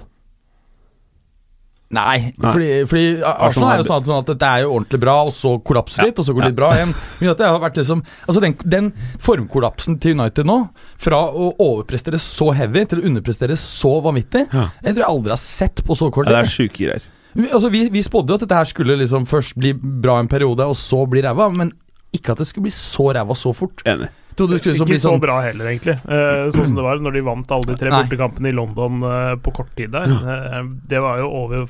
Nei, 1.93 2.33
Nei. 2.41 2.51
fordi, 2.51 2.69
fordi 2.89 3.09
Arsenal 3.21 3.75
er 3.75 3.81
jo 3.83 3.85
sånn 3.85 3.99
at, 4.01 4.07
sånn 4.09 4.21
at 4.23 4.29
dette 4.31 4.47
er 4.49 4.63
jo 4.63 4.71
ordentlig 4.73 4.99
bra, 5.03 5.13
og 5.27 5.33
så 5.35 5.51
kollapser 5.61 6.01
det 6.01 6.07
litt, 6.09 6.21
og 6.23 6.25
så 6.25 6.33
går 6.33 6.41
det 6.41 6.49
litt 6.49 6.57
bra 6.57 6.69
igjen. 6.73 6.93
Men 7.19 7.29
at 7.31 7.37
det 7.43 7.45
har 7.45 7.59
vært 7.61 7.77
liksom 7.77 8.01
Altså 8.25 8.41
den, 8.41 8.55
den 8.65 8.87
formkollapsen 9.21 9.99
til 10.01 10.17
United 10.17 10.49
nå, 10.49 10.57
fra 10.97 11.19
å 11.29 11.51
overprestere 11.61 12.17
så 12.21 12.49
heavy 12.57 12.85
til 12.89 13.03
å 13.03 13.05
underprestere 13.11 13.57
så 13.61 13.93
vanvittig, 14.05 14.47
Ja. 14.51 14.69
jeg 14.81 14.95
tror 14.97 15.03
jeg 15.05 15.11
aldri 15.11 15.35
har 15.35 15.43
sett 15.45 15.83
på 15.85 15.95
så 15.99 16.09
kort 16.11 16.25
Ja, 16.31 16.39
det 16.39 16.47
er 16.47 16.53
sjuke 16.55 16.81
greier. 16.81 17.05
Altså, 17.51 17.69
vi, 17.69 17.85
vi 17.91 18.01
spådde 18.03 18.31
jo 18.31 18.39
at 18.39 18.45
dette 18.47 18.55
her 18.57 18.67
skulle 18.69 18.95
liksom 18.97 19.25
først 19.29 19.57
bli 19.59 19.73
bra 19.77 20.17
en 20.19 20.29
periode, 20.31 20.65
og 20.65 20.77
så 20.79 21.01
bli 21.09 21.21
ræva, 21.25 21.49
men 21.53 21.71
ikke 22.15 22.31
at 22.31 22.39
det 22.41 22.47
skulle 22.47 22.69
bli 22.69 22.75
så 22.75 23.09
ræva 23.13 23.35
så 23.37 23.51
fort. 23.55 23.83
Enig. 23.85 24.07
Trodde 24.35 24.57
det 24.57 24.59
skulle 24.63 24.75
Ikke 24.83 24.97
så 24.99 25.09
sånn 25.13 25.21
bra 25.23 25.37
heller, 25.45 25.69
egentlig. 25.71 25.95
Eh, 26.11 26.49
sånn 26.51 26.67
som 26.71 26.75
det 26.75 26.83
var 26.83 26.99
når 26.99 27.15
de 27.15 27.21
vant 27.23 27.51
alle 27.55 27.69
de 27.69 27.77
tre 27.79 27.89
bortekampene 27.93 28.49
i 28.51 28.55
London 28.55 29.03
eh, 29.07 29.35
på 29.39 29.53
kort 29.55 29.71
tid 29.77 29.93
der. 29.95 30.11
Eh, 30.11 30.61
det 30.91 30.99
var 31.03 31.21
jo 31.21 31.29
over 31.43 31.65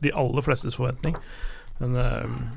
de 0.00 0.12
aller 0.16 0.46
flestes 0.46 0.78
forventning. 0.80 1.16
Men 1.80 1.94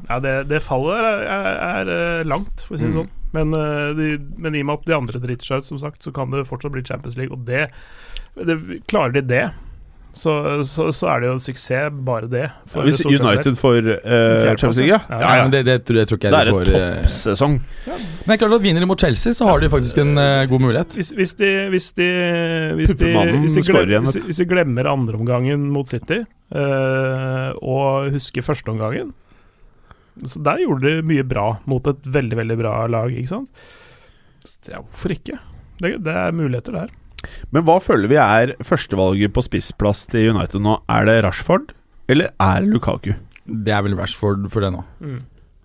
ja, 0.09 0.17
det, 0.23 0.31
det 0.51 0.61
fallet 0.63 0.99
er, 0.99 1.21
er, 1.31 1.59
er 1.67 1.91
eh, 1.93 2.23
langt, 2.27 2.63
for 2.67 2.75
å 2.75 2.79
si 2.79 2.87
det 2.87 2.93
Mm. 2.93 3.01
sånn. 3.01 3.11
Men, 3.33 3.51
de, 3.97 4.07
men 4.37 4.53
i 4.55 4.61
og 4.61 4.67
med 4.69 4.75
at 4.79 4.85
de 4.85 4.93
andre 4.95 5.19
driter 5.23 5.47
seg 5.47 5.63
ut, 5.63 5.65
som 5.65 5.79
sagt, 5.81 6.03
så 6.05 6.11
kan 6.13 6.29
det 6.29 6.43
fortsatt 6.45 6.71
bli 6.75 6.83
Champions 6.85 7.15
League. 7.17 7.33
Og 7.33 7.47
det, 7.47 7.63
det 8.35 8.57
Klarer 8.91 9.15
de 9.15 9.23
det, 9.25 9.45
så, 10.13 10.33
så, 10.61 10.91
så 10.93 11.07
er 11.09 11.23
det 11.23 11.29
jo 11.31 11.33
en 11.33 11.41
suksess, 11.41 11.93
bare 12.05 12.27
det. 12.29 12.43
for 12.69 12.85
Hvis. 12.85 12.99
United 13.01 13.55
får 13.57 13.79
uh, 13.81 14.43
Champions 14.45 14.77
League, 14.77 14.91
ja. 14.93 14.99
Ja, 15.09 15.31
ja, 15.39 15.41
men 15.47 15.53
det, 15.55 15.63
det, 15.65 15.77
tror, 15.87 15.97
jeg 16.03 16.09
tror 16.11 16.19
ikke 16.19 16.29
Det 16.29 16.37
jeg 16.37 16.43
er 16.43 16.45
de 16.45 16.53
en 16.53 16.57
får 16.59 16.69
eh, 16.77 16.99
toppsesong. 17.01 17.55
Men 17.87 18.35
er 18.35 18.41
klart 18.43 18.55
at 18.59 18.65
vinner 18.67 18.85
de 18.85 18.89
mot 18.91 19.05
Chelsea, 19.05 19.33
så 19.33 19.47
har 19.49 19.63
de 19.63 19.71
faktisk 19.73 19.97
en 20.03 20.13
uh, 20.21 20.43
god 20.51 20.61
mulighet. 20.67 20.93
Hvis, 20.99 21.09
hvis 21.17 21.33
de 21.41 21.49
Hvis 21.73 21.89
de, 21.97 22.09
hvis 22.77 22.93
de, 23.01 23.09
hvis 23.41 23.57
de, 23.57 23.65
skårer 23.65 23.95
hvis, 24.05 24.13
de- 24.19 24.23
hvis 24.29 24.43
de 24.43 24.49
glemmer 24.53 24.91
andreomgangen 24.93 25.65
mot 25.73 25.89
City, 25.89 26.21
uh, 26.53 27.49
og 27.65 28.13
husker 28.13 28.45
førsteomgangen 28.45 29.09
Så 30.29 30.43
Der 30.45 30.61
gjorde 30.61 30.85
de 30.85 31.07
mye 31.09 31.25
bra 31.25 31.47
mot 31.65 31.89
et 31.89 32.05
veldig, 32.05 32.37
veldig 32.43 32.59
bra 32.61 32.75
lag, 32.85 33.09
ikke 33.17 33.33
sant? 33.33 33.49
Ja, 34.69 34.77
hvorfor 34.85 35.17
ikke? 35.17 35.39
Det, 35.81 35.97
det 36.05 36.13
er 36.13 36.35
muligheter 36.37 36.77
der. 36.83 36.93
Men 37.55 37.65
hva 37.67 37.77
føler 37.83 38.11
vi 38.11 38.19
er 38.21 38.55
førstevalget 38.65 39.33
på 39.35 39.43
spissplass 39.45 40.05
til 40.11 40.33
United 40.33 40.63
nå? 40.63 40.77
Er 40.91 41.07
det 41.09 41.19
Rashford, 41.25 41.73
eller 42.11 42.33
er 42.41 42.63
det 42.63 42.73
Lukaku? 42.73 43.13
Det 43.43 43.73
er 43.75 43.83
vel 43.85 43.97
Rashford 43.99 44.45
for 44.53 44.63
det 44.63 44.73
nå. 44.75 44.83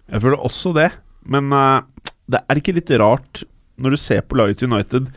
Jeg 0.08 0.24
føler 0.24 0.44
også 0.44 0.72
det, 0.76 0.88
men 1.28 1.52
uh, 1.52 1.84
det 2.30 2.40
er 2.44 2.60
ikke 2.60 2.76
litt 2.76 2.92
rart 3.00 3.44
når 3.78 3.94
du 3.94 4.00
ser 4.00 4.24
på 4.26 4.38
laget 4.40 4.60
til 4.60 4.72
United, 4.72 5.10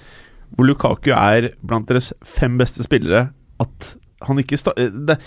hvor 0.52 0.68
Lukaku 0.68 1.12
er 1.16 1.54
blant 1.66 1.90
deres 1.90 2.12
fem 2.28 2.60
beste 2.60 2.84
spillere, 2.86 3.30
at 3.62 3.94
han 4.28 4.42
ikke 4.42 4.60
sta 4.60 4.74
eh, 4.78 4.92
det, 4.92 5.18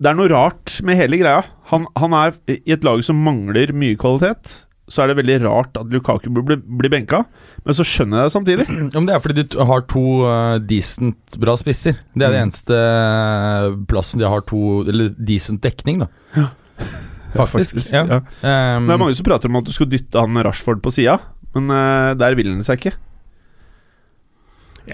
det 0.00 0.08
er 0.08 0.16
noe 0.16 0.30
rart 0.32 0.78
med 0.86 0.96
hele 0.96 1.18
greia. 1.20 1.42
Han, 1.72 1.84
han 2.00 2.16
er 2.16 2.36
i 2.48 2.72
et 2.72 2.86
lag 2.86 3.02
som 3.04 3.20
mangler 3.20 3.74
mye 3.76 3.98
kvalitet. 4.00 4.62
Så 4.90 5.04
er 5.04 5.10
det 5.12 5.20
veldig 5.20 5.36
rart 5.44 5.76
at 5.78 5.86
Lukaku 5.94 6.26
blir, 6.34 6.58
blir, 6.58 6.90
benka, 6.90 7.20
men 7.64 7.76
så 7.78 7.84
skjønner 7.86 8.24
jeg 8.24 8.26
det 8.26 8.34
samtidig. 8.34 8.64
Ja, 8.90 8.98
men 8.98 9.06
det 9.06 9.14
er 9.14 9.22
fordi 9.22 9.44
de 9.46 9.66
har 9.70 9.84
to 9.86 10.02
uh, 10.26 10.56
decent 10.58 11.36
bra 11.38 11.54
spisser. 11.60 12.00
Det 12.14 12.26
er 12.26 12.34
det 12.34 12.40
Mm. 12.40 12.48
eneste 12.48 12.74
eh, 12.74 13.76
plassen 13.90 14.18
de 14.22 14.26
har 14.26 14.42
to 14.48 14.80
Eller 14.90 15.12
decent 15.14 15.62
dekning, 15.62 16.02
da. 16.02 16.08
Faktisk. 17.38 17.76
Faktisk, 17.76 17.92
ja. 17.94 18.02
ja. 18.10 18.18
Um, 18.18 18.88
Det 18.88 18.96
er 18.96 19.02
mange 19.04 19.14
som 19.14 19.26
prater 19.28 19.46
om 19.52 19.60
at 19.60 19.68
du 19.68 19.70
skulle 19.76 19.92
dytte 19.94 20.18
han 20.18 20.34
Rashford 20.42 20.82
på 20.82 20.90
sida, 20.90 21.18
men 21.54 21.70
uh, 21.70 22.10
der 22.18 22.34
vil 22.34 22.50
han 22.50 22.64
seg 22.66 22.80
ikke. 22.82 22.96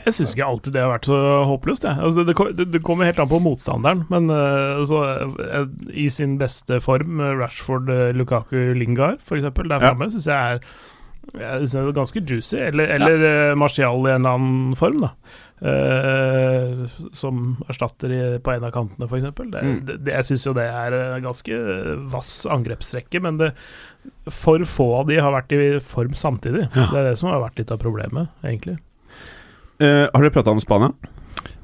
Jeg 0.04 0.16
syns 0.16 0.34
ikke 0.34 0.48
alltid 0.48 0.74
det 0.76 0.82
har 0.82 0.92
vært 0.92 1.08
så 1.08 1.20
håpløst. 1.50 1.86
Altså, 1.92 2.24
det, 2.26 2.36
det, 2.58 2.68
det, 2.74 2.82
kommer 2.86 3.08
helt 3.08 3.20
an 3.22 3.30
på 3.30 3.40
motstanderen, 3.42 4.04
men 4.12 4.28
uh, 4.32 4.80
altså, 4.82 5.00
i 5.92 6.08
sin 6.12 6.36
beste 6.40 6.80
form, 6.84 7.20
eh, 7.20 7.36
Rashford, 7.40 7.90
Lukaku, 8.16 8.74
Lingard 8.76 9.22
f.eks., 9.24 9.48
der 9.56 9.86
Ja. 9.86 9.96
syns 10.10 10.28
jeg 10.28 10.58
er 10.58 10.68
jeg 11.34 11.66
synes 11.66 11.72
det 11.74 11.80
er 11.80 11.96
ganske 11.96 12.22
juicy. 12.22 12.56
Eller, 12.68 12.92
eller 12.96 13.24
ja. 13.24 13.54
Martial 13.58 14.06
i 14.06 14.12
en 14.14 14.22
eller 14.22 14.36
annen 14.36 14.76
form, 14.78 15.02
da. 15.02 15.10
Uh, 15.56 16.84
som 17.16 17.56
erstatter 17.70 18.12
på 18.44 18.52
en 18.52 18.66
av 18.68 18.74
kantene, 18.74 19.08
f.eks. 19.08 19.26
Mm. 19.32 19.78
det, 19.88 19.98
det, 20.04 20.12
jeg 20.12 20.28
syns 20.30 20.46
jo 20.46 20.54
det 20.56 20.66
er 20.68 20.96
ganske 21.24 21.60
vass 22.12 22.32
angrepsrekke, 22.52 23.22
men 23.24 23.40
det, 23.40 23.52
for 24.30 24.62
få 24.68 24.90
av 25.00 25.10
de 25.10 25.18
har 25.18 25.34
vært 25.34 25.56
i 25.56 25.62
form 25.82 26.14
samtidig. 26.14 26.68
Ja. 26.68 26.90
Det 26.92 27.00
er 27.00 27.10
det 27.10 27.16
som 27.22 27.32
har 27.32 27.42
vært 27.42 27.62
litt 27.62 27.74
av 27.74 27.82
problemet, 27.82 28.30
egentlig. 28.46 28.78
Eh, 29.82 30.06
har 30.08 30.22
dere 30.24 30.34
prata 30.34 30.54
om 30.54 30.60
Spania? 30.62 30.92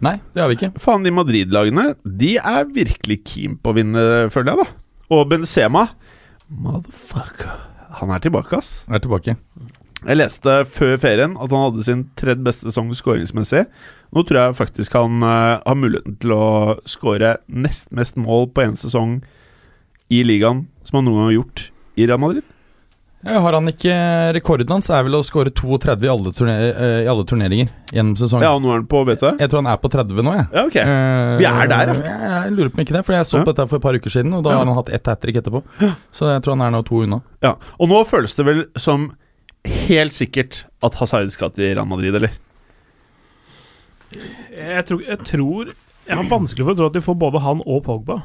Nei, 0.02 0.16
det 0.34 0.42
har 0.42 0.50
vi 0.50 0.58
ikke. 0.58 0.72
Faen, 0.82 1.04
de 1.06 1.12
Madrid-lagene 1.14 1.92
De 2.02 2.34
er 2.36 2.66
virkelig 2.74 3.20
keen 3.28 3.54
på 3.62 3.70
å 3.70 3.76
vinne, 3.76 4.02
føler 4.34 4.52
jeg, 4.52 4.64
da. 4.64 4.96
Og 5.14 5.28
Benzema 5.30 5.86
Motherfucker. 6.52 7.68
Han 8.00 8.10
er 8.12 8.22
tilbake, 8.24 8.58
ass. 8.58 8.82
Er 8.90 9.00
tilbake. 9.02 9.36
Jeg 10.02 10.18
leste 10.18 10.54
før 10.66 10.96
ferien 10.98 11.36
at 11.38 11.52
han 11.54 11.62
hadde 11.68 11.84
sin 11.86 12.00
tredje 12.18 12.42
beste 12.42 12.66
sesong 12.66 12.90
skåringsmessig. 12.96 13.62
Nå 14.12 14.24
tror 14.26 14.40
jeg 14.40 14.56
faktisk 14.58 14.96
han 14.98 15.22
uh, 15.22 15.62
har 15.62 15.78
muligheten 15.78 16.16
til 16.20 16.34
å 16.34 16.46
skåre 16.90 17.36
nest 17.46 17.92
mest 17.94 18.18
mål 18.18 18.48
på 18.50 18.64
én 18.66 18.74
sesong 18.78 19.20
i 20.12 20.24
ligaen 20.26 20.66
som 20.82 20.98
han 20.98 21.06
noen 21.06 21.20
gang 21.20 21.30
har 21.30 21.36
gjort 21.36 21.64
i 21.94 22.08
Real 22.08 22.20
Madrid. 22.24 22.48
Har 23.22 23.54
han 23.54 23.68
ikke 23.70 23.92
Rekorden 24.34 24.72
hans 24.74 24.88
er 24.90 25.04
vel 25.06 25.14
å 25.14 25.20
skåre 25.22 25.52
32 25.54 26.06
i 26.06 26.10
alle, 26.10 26.32
turner, 26.34 26.62
eh, 26.74 27.04
i 27.04 27.08
alle 27.10 27.22
turneringer 27.28 27.68
gjennom 27.94 28.16
sesongen. 28.18 28.42
Ja, 28.42 28.54
og 28.56 28.62
nå 28.64 28.72
er 28.72 28.80
han 28.80 28.86
på, 28.90 29.02
vet 29.06 29.20
du? 29.22 29.28
Jeg 29.38 29.48
tror 29.52 29.62
han 29.62 29.68
er 29.70 29.76
på 29.78 29.90
30 29.92 30.24
nå, 30.26 30.32
jeg. 30.34 30.46
Ja, 30.56 30.64
ok. 30.66 30.76
Eh, 30.82 31.36
Vi 31.38 31.46
er 31.46 31.68
der, 31.70 31.92
ja. 31.92 31.94
Jeg, 32.02 32.32
jeg 32.32 32.56
lurer 32.56 32.72
på 32.72 32.80
om 32.80 32.84
ikke 32.84 32.96
det, 32.96 33.04
for 33.06 33.14
jeg 33.14 33.28
så 33.30 33.38
Ja. 33.38 33.44
på 33.46 33.52
dette 33.54 33.68
for 33.70 33.76
et 33.78 33.82
par 33.86 33.94
uker 33.94 34.10
siden, 34.10 34.34
og 34.34 34.42
da 34.42 34.50
Ja. 34.50 34.56
har 34.58 34.66
han 34.66 34.74
hatt 34.74 34.90
ett 34.90 35.06
hat 35.06 35.20
trick 35.22 35.36
etterpå. 35.38 35.62
Så 36.10 36.32
jeg 36.34 36.42
tror 36.42 36.56
han 36.58 36.62
er 36.66 36.70
nå 36.74 36.82
to 36.84 37.02
unna. 37.04 37.20
Ja. 37.42 37.54
Og 37.78 37.88
nå 37.88 38.02
føles 38.10 38.34
det 38.34 38.44
vel 38.44 38.64
som 38.76 39.12
helt 39.64 40.12
sikkert 40.12 40.64
at 40.82 40.94
Hazard 40.98 41.30
skal 41.30 41.50
til 41.50 41.74
Real 41.76 41.86
Madrid, 41.86 42.14
eller? 42.18 42.30
Jeg 44.50 44.84
tror, 44.84 45.00
jeg 45.06 45.18
tror 45.24 45.72
Jeg 46.08 46.16
har 46.16 46.24
vanskelig 46.24 46.64
for 46.66 46.74
å 46.74 46.76
tro 46.76 46.86
at 46.86 46.92
de 46.92 47.00
får 47.00 47.14
både 47.16 47.40
han 47.40 47.62
og 47.64 47.84
Pogba. 47.84 48.22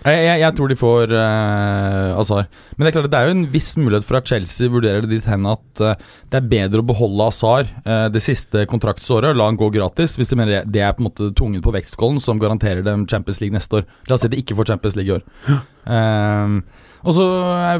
Jeg, 0.00 0.20
jeg, 0.24 0.40
jeg 0.40 0.54
tror 0.56 0.70
de 0.72 0.76
får 0.80 1.10
uh, 1.12 2.18
Azar. 2.20 2.46
Men 2.76 2.86
det 2.86 2.88
er 2.90 2.94
klart 2.96 3.10
det 3.12 3.18
er 3.18 3.26
jo 3.28 3.34
en 3.36 3.42
viss 3.52 3.68
mulighet 3.76 4.06
for 4.08 4.16
at 4.16 4.30
Chelsea 4.30 4.70
vurderer 4.72 5.04
det 5.04 5.10
dit 5.12 5.26
hen 5.28 5.44
at 5.50 5.82
uh, 5.84 5.92
det 6.32 6.38
er 6.40 6.46
bedre 6.54 6.80
å 6.80 6.86
beholde 6.88 7.26
Azar 7.28 7.68
uh, 7.84 8.06
det 8.12 8.22
siste 8.24 8.62
kontraktsåret 8.70 9.34
og 9.34 9.36
la 9.40 9.50
han 9.50 9.58
gå 9.60 9.68
gratis, 9.74 10.16
hvis 10.16 10.32
de 10.32 10.38
mener 10.40 10.64
det- 10.64 10.80
er 10.86 10.94
på 10.96 11.04
en 11.04 11.10
måte 11.10 11.28
tungen 11.36 11.60
på 11.60 11.74
vektskålen 11.76 12.20
som 12.24 12.40
garanterer 12.40 12.80
dem 12.86 13.04
Champions 13.10 13.42
League 13.42 13.52
neste 13.56 13.82
år. 13.82 13.88
La 14.08 14.16
oss 14.16 14.24
si 14.24 14.32
de 14.32 14.40
ikke 14.40 14.56
får 14.56 14.72
Champions 14.72 14.96
League 14.96 15.12
i 15.12 15.18
år. 15.18 15.60
Um, 15.84 16.62
og 17.04 17.14
så 17.16 17.26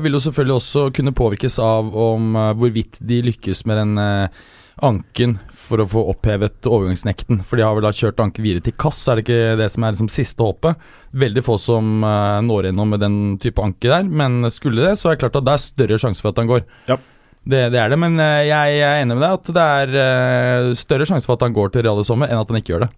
vil 0.04 0.16
jo 0.16 0.20
selvfølgelig 0.24 0.56
også 0.60 0.86
kunne 0.96 1.12
påvirkes 1.16 1.58
av 1.60 1.88
om 1.96 2.36
hvorvidt 2.56 3.00
de 3.04 3.18
lykkes 3.26 3.66
med 3.68 3.76
den 3.76 3.98
eh, 4.00 4.38
anken 4.86 5.36
for 5.54 5.82
å 5.82 5.86
få 5.88 6.02
opphevet 6.12 6.66
overgangsnekten. 6.68 7.42
For 7.46 7.58
de 7.60 7.64
har 7.66 7.76
vel 7.76 7.86
da 7.86 7.92
kjørt 7.94 8.20
anken 8.22 8.44
videre 8.44 8.64
til 8.66 8.74
Kass, 8.80 9.02
er 9.08 9.18
det 9.18 9.24
ikke 9.26 9.56
det 9.60 9.68
som 9.72 9.86
er 9.86 9.94
liksom 9.94 10.10
siste 10.12 10.46
håpet? 10.46 10.88
Veldig 11.22 11.44
få 11.46 11.56
som 11.60 12.04
uh, 12.06 12.40
når 12.44 12.70
gjennom 12.70 12.94
med 12.94 13.04
den 13.04 13.18
type 13.42 13.62
anke 13.64 13.92
der, 13.92 14.06
men 14.06 14.42
skulle 14.54 14.84
det, 14.86 14.96
så 15.00 15.10
er 15.10 15.16
det 15.16 15.24
klart 15.24 15.40
at 15.40 15.48
det 15.48 15.56
er 15.56 15.64
større 15.64 16.00
sjanse 16.02 16.24
for 16.24 16.32
at 16.34 16.42
han 16.42 16.50
går. 16.50 16.64
Ja. 16.90 16.98
Det, 17.40 17.60
det 17.72 17.80
er 17.80 17.88
det, 17.88 17.96
men 17.96 18.18
eh, 18.20 18.42
jeg, 18.50 18.74
jeg 18.76 18.84
er 18.84 18.98
enig 19.00 19.14
med 19.16 19.22
deg 19.24 19.38
at 19.38 19.52
det 19.56 19.68
er 19.80 19.94
uh, 19.96 20.72
større 20.76 21.06
sjanse 21.08 21.24
for 21.24 21.38
at 21.38 21.46
han 21.46 21.54
går 21.56 21.72
til 21.72 21.86
Real 21.86 22.02
i 22.02 22.04
sommer, 22.04 22.28
enn 22.28 22.40
at 22.42 22.50
han 22.52 22.60
ikke 22.60 22.74
gjør 22.74 22.84
det. 22.84 22.90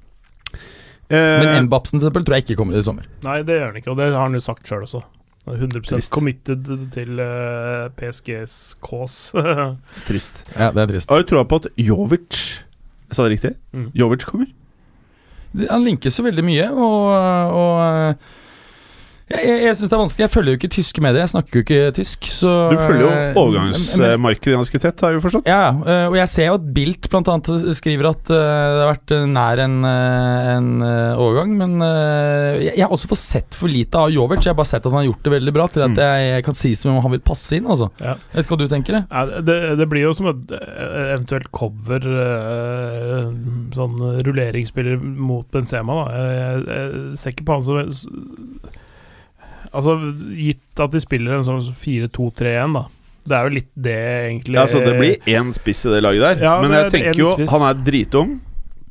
Eh, 1.13 1.43
Men 1.45 1.67
Mbapsen 1.69 2.01
til 2.01 2.09
eksempel 2.09 2.25
tror 2.27 2.39
jeg 2.39 2.47
ikke 2.47 2.59
kommer 2.59 2.79
i 2.79 2.85
sommer. 2.85 3.07
Nei, 3.27 3.41
det 3.47 3.59
gjør 3.59 3.69
han 3.71 3.81
ikke, 3.81 3.93
og 3.93 4.01
det 4.01 4.09
har 4.11 4.25
han 4.25 4.39
jo 4.39 4.43
sagt 4.43 4.69
sjøl 4.69 4.87
også. 4.87 5.03
Han 5.47 5.55
er 5.57 5.63
100 5.65 5.83
Trist. 5.89 6.13
committed 6.15 6.69
til 6.95 7.19
uh, 7.19 7.89
PSGs 7.99 8.77
cause. 8.85 9.35
trist. 10.09 10.45
Ja, 10.55 10.69
det 10.71 10.85
er 10.85 10.93
trist. 10.93 11.11
Jeg 11.11 11.17
har 11.19 11.25
du 11.27 11.31
troa 11.33 11.43
på 11.51 11.59
at 11.65 11.67
Jovic 11.83 12.39
Jeg 13.09 13.17
sa 13.19 13.25
det 13.27 13.33
riktig? 13.35 13.51
Mm. 13.75 13.89
Jovic 13.99 14.27
kommer. 14.29 14.47
Han 15.69 15.83
linkes 15.85 16.15
jo 16.17 16.25
veldig 16.25 16.45
mye, 16.47 16.69
og, 16.71 17.09
og 17.59 18.15
Jeg, 19.31 19.45
jeg, 19.47 19.59
jeg 19.65 19.77
syns 19.79 19.89
det 19.89 19.95
er 19.97 20.01
vanskelig. 20.03 20.25
Jeg 20.27 20.33
følger 20.35 20.53
jo 20.55 20.59
ikke 20.59 20.71
tyske 20.75 21.03
medier. 21.05 21.23
Jeg 21.23 21.31
snakker 21.33 21.57
jo 21.59 21.63
ikke 21.65 21.81
tysk, 21.97 22.27
så 22.35 22.51
Du 22.73 22.77
følger 22.83 23.05
jo 23.07 23.11
eh, 23.13 23.39
overgangsmarkedet 23.43 24.57
ganske 24.59 24.81
tett, 24.83 25.01
har 25.05 25.13
jeg 25.15 25.19
jo 25.21 25.25
forstått. 25.25 25.47
Ja, 25.49 25.61
eh, 25.73 26.07
og 26.11 26.17
jeg 26.19 26.29
ser 26.33 26.49
jo 26.51 26.57
at 26.59 26.67
Bilt 26.77 27.09
annet 27.21 27.51
skriver 27.79 28.09
at 28.11 28.33
eh, 28.35 28.43
det 28.43 28.83
har 28.83 28.91
vært 28.93 29.15
nær 29.33 29.63
en, 29.65 29.77
en 29.87 30.69
overgang, 31.17 31.55
men 31.61 31.79
jeg, 31.85 32.75
jeg 32.77 32.83
har 32.85 32.93
også 32.93 33.11
fått 33.13 33.23
sett 33.23 33.57
for 33.57 33.73
lite 33.73 34.01
av 34.03 34.13
Jovic. 34.13 34.43
Jeg 34.45 34.53
har 34.53 34.59
bare 34.59 34.71
sett 34.73 34.83
at 34.85 34.91
han 34.93 35.01
har 35.01 35.09
gjort 35.09 35.23
det 35.29 35.35
veldig 35.39 35.55
bra, 35.57 35.69
til 35.73 35.87
at 35.87 35.93
Mm. 35.93 35.99
jeg, 36.01 36.29
jeg 36.33 36.45
kan 36.47 36.57
si 36.57 36.71
som 36.79 36.95
om 36.95 37.03
han 37.05 37.13
vil 37.13 37.21
passe 37.27 37.57
inn. 37.57 37.67
Altså. 37.69 37.91
Ja. 38.01 38.15
Vet 38.33 38.47
ikke 38.47 38.55
hva 38.57 38.61
du 38.63 38.71
tenker? 38.71 38.97
Det? 38.97 39.03
Ja, 39.13 39.41
det, 39.45 39.57
det 39.81 39.87
blir 39.93 40.07
jo 40.07 40.13
som 40.17 40.29
et 40.31 40.53
eventuelt 41.13 41.51
cover 41.53 42.07
Sånn 43.77 43.99
rulleringsspiller 44.27 44.97
mot 45.01 45.49
Benzema, 45.53 45.97
da. 46.03 46.23
Jeg, 46.23 46.39
jeg, 46.39 46.63
jeg 46.73 47.21
ser 47.21 47.35
ikke 47.37 47.47
på 47.49 47.57
han 47.59 47.67
som 47.67 47.83
Altså, 49.73 49.95
gitt 50.37 50.81
at 50.85 50.93
de 50.93 51.01
spiller 51.01 51.39
en 51.39 51.47
sånn 51.49 51.63
4-2-3-1, 51.73 52.75
da. 52.77 52.83
Det 53.23 53.37
er 53.39 53.47
jo 53.47 53.53
litt 53.55 53.71
det, 53.79 53.97
egentlig. 54.29 54.57
Ja, 54.59 54.67
så 54.69 54.81
det 54.83 54.97
blir 54.99 55.31
én 55.31 55.53
spiss 55.55 55.85
i 55.87 55.93
det 55.95 56.01
laget 56.03 56.25
der. 56.27 56.43
Ja, 56.43 56.55
Men 56.61 56.75
jeg 56.75 56.85
er 56.89 56.91
tenker 56.91 57.21
jo 57.23 57.31
spiss. 57.37 57.51
han 57.55 57.63
er 57.69 57.79
dritung. 57.87 58.33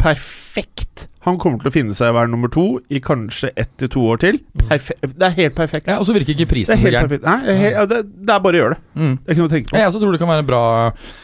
Perfekt. 0.02 1.08
Han 1.28 1.38
kommer 1.38 1.62
til 1.62 1.70
å 1.70 1.74
finne 1.74 1.94
seg 1.98 2.10
å 2.10 2.16
være 2.18 2.32
nummer 2.32 2.50
to 2.54 2.64
i 2.90 3.00
kanskje 3.04 3.52
ett 3.56 3.70
til 3.78 3.92
to 3.94 4.06
år 4.10 4.22
til. 4.24 4.40
Perfe 4.64 4.96
det 5.02 5.28
er 5.28 5.36
helt 5.38 5.56
perfekt. 5.58 5.90
Ja, 5.92 6.00
Og 6.02 6.08
så 6.08 6.16
virker 6.16 6.34
ikke 6.34 6.50
prisen 6.50 6.80
så 6.82 6.90
gæren. 6.90 7.12
Nei, 7.22 7.36
det 7.46 7.58
helt- 7.60 7.76
ja, 7.76 7.86
det, 7.86 8.00
det 8.26 8.34
er 8.36 8.40
bare 8.42 8.58
å 8.58 8.62
gjøre 8.62 8.78
det. 8.78 8.82
Mm. 8.96 9.12
Det 9.18 9.28
er 9.30 9.36
ikke 9.36 9.44
noe 9.44 9.52
å 9.52 9.54
tenke 9.56 9.70
på. 9.70 9.78
Jeg 9.78 9.90
også 9.92 10.02
tror 10.02 10.12
det 10.16 10.22
kan 10.22 10.32
være 10.32 10.48
bra 10.48 10.62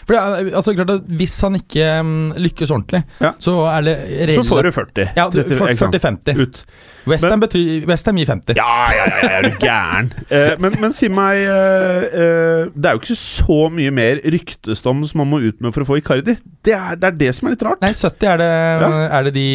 For 0.06 0.14
det 0.14 0.20
er, 0.22 0.52
altså, 0.56 0.76
klart 0.78 0.94
at 0.94 1.08
Hvis 1.20 1.34
han 1.42 1.58
ikke 1.58 1.88
mm, 2.06 2.20
lykkes 2.46 2.74
ordentlig, 2.76 3.04
Ja. 3.24 3.34
så 3.40 3.56
er 3.74 3.82
det 3.88 4.36
Så 4.38 4.46
får 4.46 4.64
du 4.64 4.72
40. 4.72 5.10
ja, 5.18 5.30
du- 5.30 5.42
30, 5.44 5.74
ikke 5.74 5.78
sant? 5.82 6.24
40-50. 6.28 6.42
Ut. 6.46 6.64
Westham 7.08 7.42
Westham 7.88 8.18
gir 8.20 8.28
50. 8.28 8.58
Ja, 8.58 8.92
ja, 8.92 9.06
ja, 9.08 9.20
ja, 9.24 9.30
er 9.38 9.48
du 9.48 9.58
gæren? 9.64 10.12
Eh, 10.38 10.56
men, 10.60 10.74
men 10.82 10.92
si 10.92 11.08
meg 11.14 11.38
eh, 11.40 12.04
eh, 12.12 12.66
Det 12.76 12.90
er 12.90 12.98
jo 12.98 13.00
ikke 13.00 13.16
så 13.16 13.58
mye 13.72 13.94
mer 13.96 14.20
ryktestom 14.28 15.06
som 15.08 15.22
man 15.22 15.30
må 15.32 15.40
ut 15.46 15.62
med 15.64 15.72
for 15.76 15.86
å 15.86 15.88
få 15.88 15.98
Icardi. 16.02 16.36
Det 16.68 16.74
er 16.76 16.98
det, 17.00 17.08
er 17.14 17.18
det 17.22 17.30
som 17.38 17.48
er 17.48 17.56
litt 17.56 17.64
rart. 17.64 17.80
Nei, 17.84 17.94
70 17.96 18.28
er 18.34 18.42
det, 18.42 18.50
er 19.18 19.28
det 19.30 19.34
de 19.38 19.46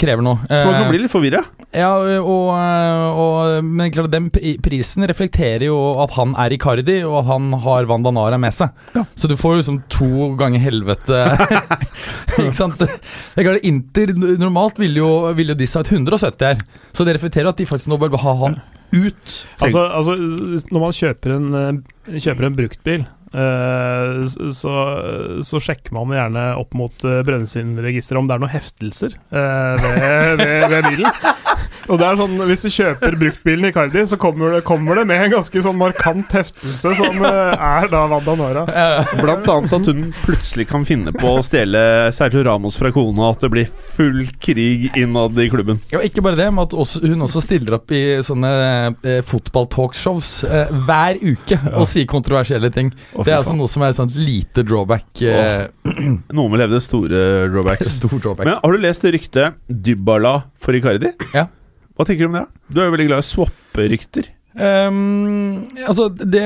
krever 0.00 0.24
noe. 0.24 0.40
Man 0.48 0.74
kan 0.74 0.82
Eh, 0.84 0.90
bli 0.92 1.00
litt 1.02 1.12
forvirra. 1.12 1.40
Ja, 1.74 1.90
og, 2.20 2.50
og 2.54 3.64
Men 3.66 3.90
klart, 3.94 4.10
den 4.12 4.28
prisen 4.62 5.06
reflekterer 5.10 5.66
jo 5.68 5.78
at 6.04 6.14
han 6.18 6.34
er 6.40 6.54
Icardi, 6.54 7.00
og 7.06 7.18
at 7.22 7.28
han 7.32 7.50
har 7.64 7.88
Vandanara 7.90 8.38
med 8.40 8.54
seg. 8.54 8.70
Ja. 8.94 9.04
Så 9.18 9.30
du 9.30 9.36
får 9.40 9.60
liksom 9.62 9.82
to 9.92 10.30
ganger 10.40 10.62
helvete. 10.62 11.24
ikke 12.44 12.56
sant? 12.56 12.78
Det 12.80 12.90
er 13.42 13.48
klart, 13.48 13.66
Inter 13.66 14.14
normalt 14.14 14.78
ville 14.82 15.02
jo, 15.02 15.10
vil 15.36 15.54
jo 15.54 15.58
disse 15.58 15.78
ha 15.78 15.84
et 15.86 15.92
170 15.94 16.46
her. 16.52 16.64
Så 16.94 17.06
det 17.06 17.18
reflekterer 17.18 17.50
at 17.50 17.60
de 17.60 17.68
faktisk 17.68 17.92
nå 17.92 18.00
bør 18.02 18.16
ha 18.22 18.38
han 18.44 18.60
ut. 18.94 19.32
Altså, 19.58 19.80
altså, 19.90 20.14
når 20.70 20.82
man 20.84 20.94
kjøper 20.94 21.34
en, 21.34 21.46
eh, 21.58 22.18
kjøper 22.22 22.46
en 22.46 22.58
bruktbil, 22.58 23.00
eh, 23.02 23.13
så, 23.34 24.74
så 25.42 25.60
sjekker 25.62 25.94
man 25.96 26.12
gjerne 26.14 26.44
opp 26.60 26.76
mot 26.78 27.06
uh, 27.06 27.20
Brønnøysundregisteret 27.26 28.20
om 28.20 28.28
det 28.28 28.36
er 28.36 28.44
noen 28.44 28.52
heftelser 28.54 29.16
eh, 29.16 29.74
ved, 29.82 30.42
ved, 30.42 30.66
ved 30.70 30.88
bilen. 30.90 31.08
Og 31.88 31.98
det 32.00 32.06
er 32.06 32.18
sånn, 32.18 32.36
Hvis 32.48 32.64
du 32.64 32.70
kjøper 32.72 33.16
bruktbilen 33.20 33.68
Icardi, 33.68 34.04
så 34.08 34.18
kommer 34.20 34.56
det, 34.56 34.62
kommer 34.66 34.98
det 35.00 35.06
med 35.08 35.24
en 35.26 35.34
ganske 35.36 35.62
sånn 35.64 35.78
markant 35.80 36.32
heftelse, 36.36 36.94
som 36.98 37.20
eh, 37.24 37.52
er 37.54 37.88
da 37.92 38.04
Wanda 38.10 38.34
Nora. 38.38 38.64
Blant 39.20 39.48
annet 39.50 39.74
at 39.76 39.90
hun 39.90 40.04
plutselig 40.24 40.68
kan 40.70 40.86
finne 40.88 41.12
på 41.14 41.34
å 41.38 41.42
stjele 41.44 41.82
Sergio 42.16 42.44
Ramos 42.46 42.78
fra 42.80 42.92
kona, 42.94 43.28
og 43.28 43.36
at 43.36 43.44
det 43.46 43.52
blir 43.54 43.72
full 43.96 44.24
krig 44.42 44.88
innad 44.98 45.38
i 45.40 45.48
klubben. 45.52 45.80
Ja, 45.92 46.00
ikke 46.04 46.24
bare 46.24 46.38
det, 46.40 46.48
men 46.54 46.64
at 46.64 46.76
også, 46.76 47.02
hun 47.04 47.26
også 47.26 47.42
stiller 47.44 47.78
opp 47.78 47.92
i 47.94 48.02
sånne 48.24 48.52
eh, 49.04 49.20
fotball-talkshows 49.26 50.30
eh, 50.48 50.72
hver 50.86 51.20
uke 51.22 51.58
og 51.74 51.88
sier 51.90 52.08
kontroversielle 52.10 52.70
ting. 52.74 52.92
Å, 53.14 53.24
det 53.26 53.34
er 53.34 53.40
altså 53.42 53.56
noe 53.58 53.70
som 53.70 53.84
er 53.84 53.92
et 53.94 54.00
sånt 54.00 54.16
lite 54.18 54.64
drawback. 54.66 55.10
Eh, 55.22 55.66
Noen 56.34 56.54
vil 56.54 56.64
hevde 56.64 56.80
store 56.84 57.24
drawbacks. 57.52 57.92
Stor 57.98 58.16
drawback. 58.18 58.48
Men 58.48 58.58
har 58.62 58.72
du 58.74 58.82
lest 58.82 59.04
det 59.04 59.14
ryktet 59.18 59.60
Dybala 59.68 60.38
for 60.60 60.76
Icardi? 60.76 61.12
Ja. 61.36 61.46
Hva 61.94 62.06
tenker 62.06 62.26
du 62.26 62.32
om 62.32 62.40
det? 62.40 62.46
Du 62.70 62.80
er 62.80 62.88
jo 62.88 62.96
veldig 62.96 63.10
glad 63.12 63.22
i 63.22 63.28
swap-rykter 63.28 64.32
Ehm, 64.54 65.66
altså, 65.82 66.06
det, 66.14 66.42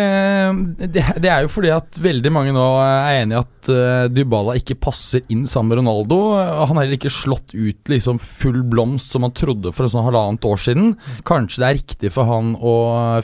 det, 0.81 1.03
det 1.21 1.29
er 1.29 1.45
jo 1.45 1.51
fordi 1.53 1.69
at 1.75 1.99
veldig 2.01 2.31
mange 2.33 2.55
nå 2.57 2.65
er 2.81 3.19
enig 3.21 3.37
i 3.37 3.41
at 3.43 3.69
uh, 3.69 4.07
Dybala 4.09 4.55
ikke 4.57 4.79
passer 4.81 5.27
inn 5.29 5.45
sammen 5.49 5.75
med 5.75 5.83
Ronaldo. 5.83 6.19
Han 6.39 6.79
har 6.79 6.87
heller 6.87 6.97
ikke 6.97 7.13
slått 7.13 7.53
ut 7.53 7.93
liksom 7.93 8.21
full 8.23 8.63
blomst 8.65 9.13
som 9.13 9.27
han 9.27 9.37
trodde 9.37 9.75
for 9.77 9.85
en 9.85 9.93
sånn 9.93 10.07
halvannet 10.09 10.49
år 10.49 10.63
siden. 10.65 10.95
Kanskje 11.29 11.63
det 11.63 11.69
er 11.69 11.79
riktig 11.83 12.13
for 12.15 12.31
han 12.31 12.55
å 12.57 12.77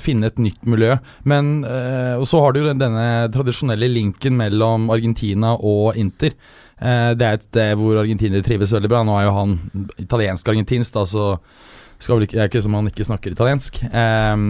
finne 0.02 0.28
et 0.28 0.42
nytt 0.42 0.68
miljø, 0.68 0.98
men 1.28 1.56
uh, 1.64 2.20
så 2.28 2.44
har 2.44 2.52
du 2.52 2.60
jo 2.60 2.74
denne 2.74 3.08
tradisjonelle 3.32 3.88
linken 3.88 4.36
mellom 4.36 4.90
Argentina 4.92 5.56
og 5.56 5.96
Inter. 6.00 6.36
Uh, 6.76 7.14
det 7.16 7.24
er 7.24 7.38
et 7.38 7.48
sted 7.48 7.78
hvor 7.80 8.02
argentinere 8.02 8.44
trives 8.44 8.74
veldig 8.76 8.92
bra. 8.92 9.00
Nå 9.06 9.16
er 9.16 9.30
jo 9.30 9.38
han 9.38 9.56
italiensk-argentinsk, 10.04 10.92
da, 10.98 11.08
så 11.08 11.30
skal 12.04 12.24
ikke, 12.24 12.36
det 12.36 12.44
er 12.44 12.52
ikke 12.52 12.64
som 12.64 12.76
han 12.78 12.90
ikke 12.90 13.08
snakker 13.08 13.34
italiensk. 13.34 13.80
Um, 13.90 14.46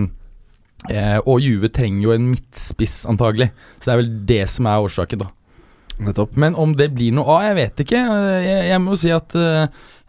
eh, 0.91 1.17
og 1.23 1.41
Juve 1.45 1.71
trenger 1.73 2.09
jo 2.09 2.15
en 2.15 2.29
midtspiss, 2.33 3.03
antagelig. 3.11 3.51
Så 3.79 3.89
det 3.89 3.95
er 3.95 4.03
vel 4.03 4.13
det 4.35 4.45
som 4.53 4.71
er 4.71 4.85
årsaken, 4.85 5.25
da. 5.25 5.33
Nettopp. 6.05 6.37
Men 6.41 6.57
om 6.59 6.73
det 6.75 6.91
blir 6.97 7.15
noe 7.15 7.37
av, 7.37 7.45
jeg 7.49 7.59
vet 7.61 7.85
ikke. 7.85 8.01
Jeg, 8.43 8.63
jeg 8.73 8.83
må 8.83 8.97
si 8.99 9.13
at 9.15 9.37
eh, 9.39 9.69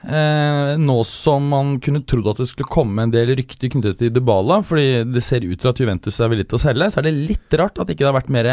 eh, 0.10 0.72
nå 0.82 0.96
som 1.06 1.46
man 1.52 1.76
kunne 1.84 2.02
trodd 2.10 2.32
at 2.32 2.42
det 2.42 2.48
skulle 2.50 2.72
komme 2.72 3.06
en 3.06 3.14
del 3.14 3.36
rykter 3.38 3.70
knyttet 3.74 4.02
til 4.02 4.14
Dybala, 4.16 4.62
fordi 4.66 5.04
det 5.14 5.24
ser 5.26 5.46
ut 5.46 5.62
til 5.62 5.72
at 5.72 5.82
Juventus 5.82 6.18
er 6.18 6.32
villig 6.34 6.48
til 6.50 6.58
å 6.58 6.64
selge, 6.66 6.90
så 6.90 7.02
er 7.02 7.10
det 7.10 7.14
litt 7.30 7.60
rart 7.62 7.78
at 7.78 7.92
ikke 7.92 8.02
det 8.02 8.10
har 8.10 8.18
vært 8.18 8.34
mer, 8.34 8.50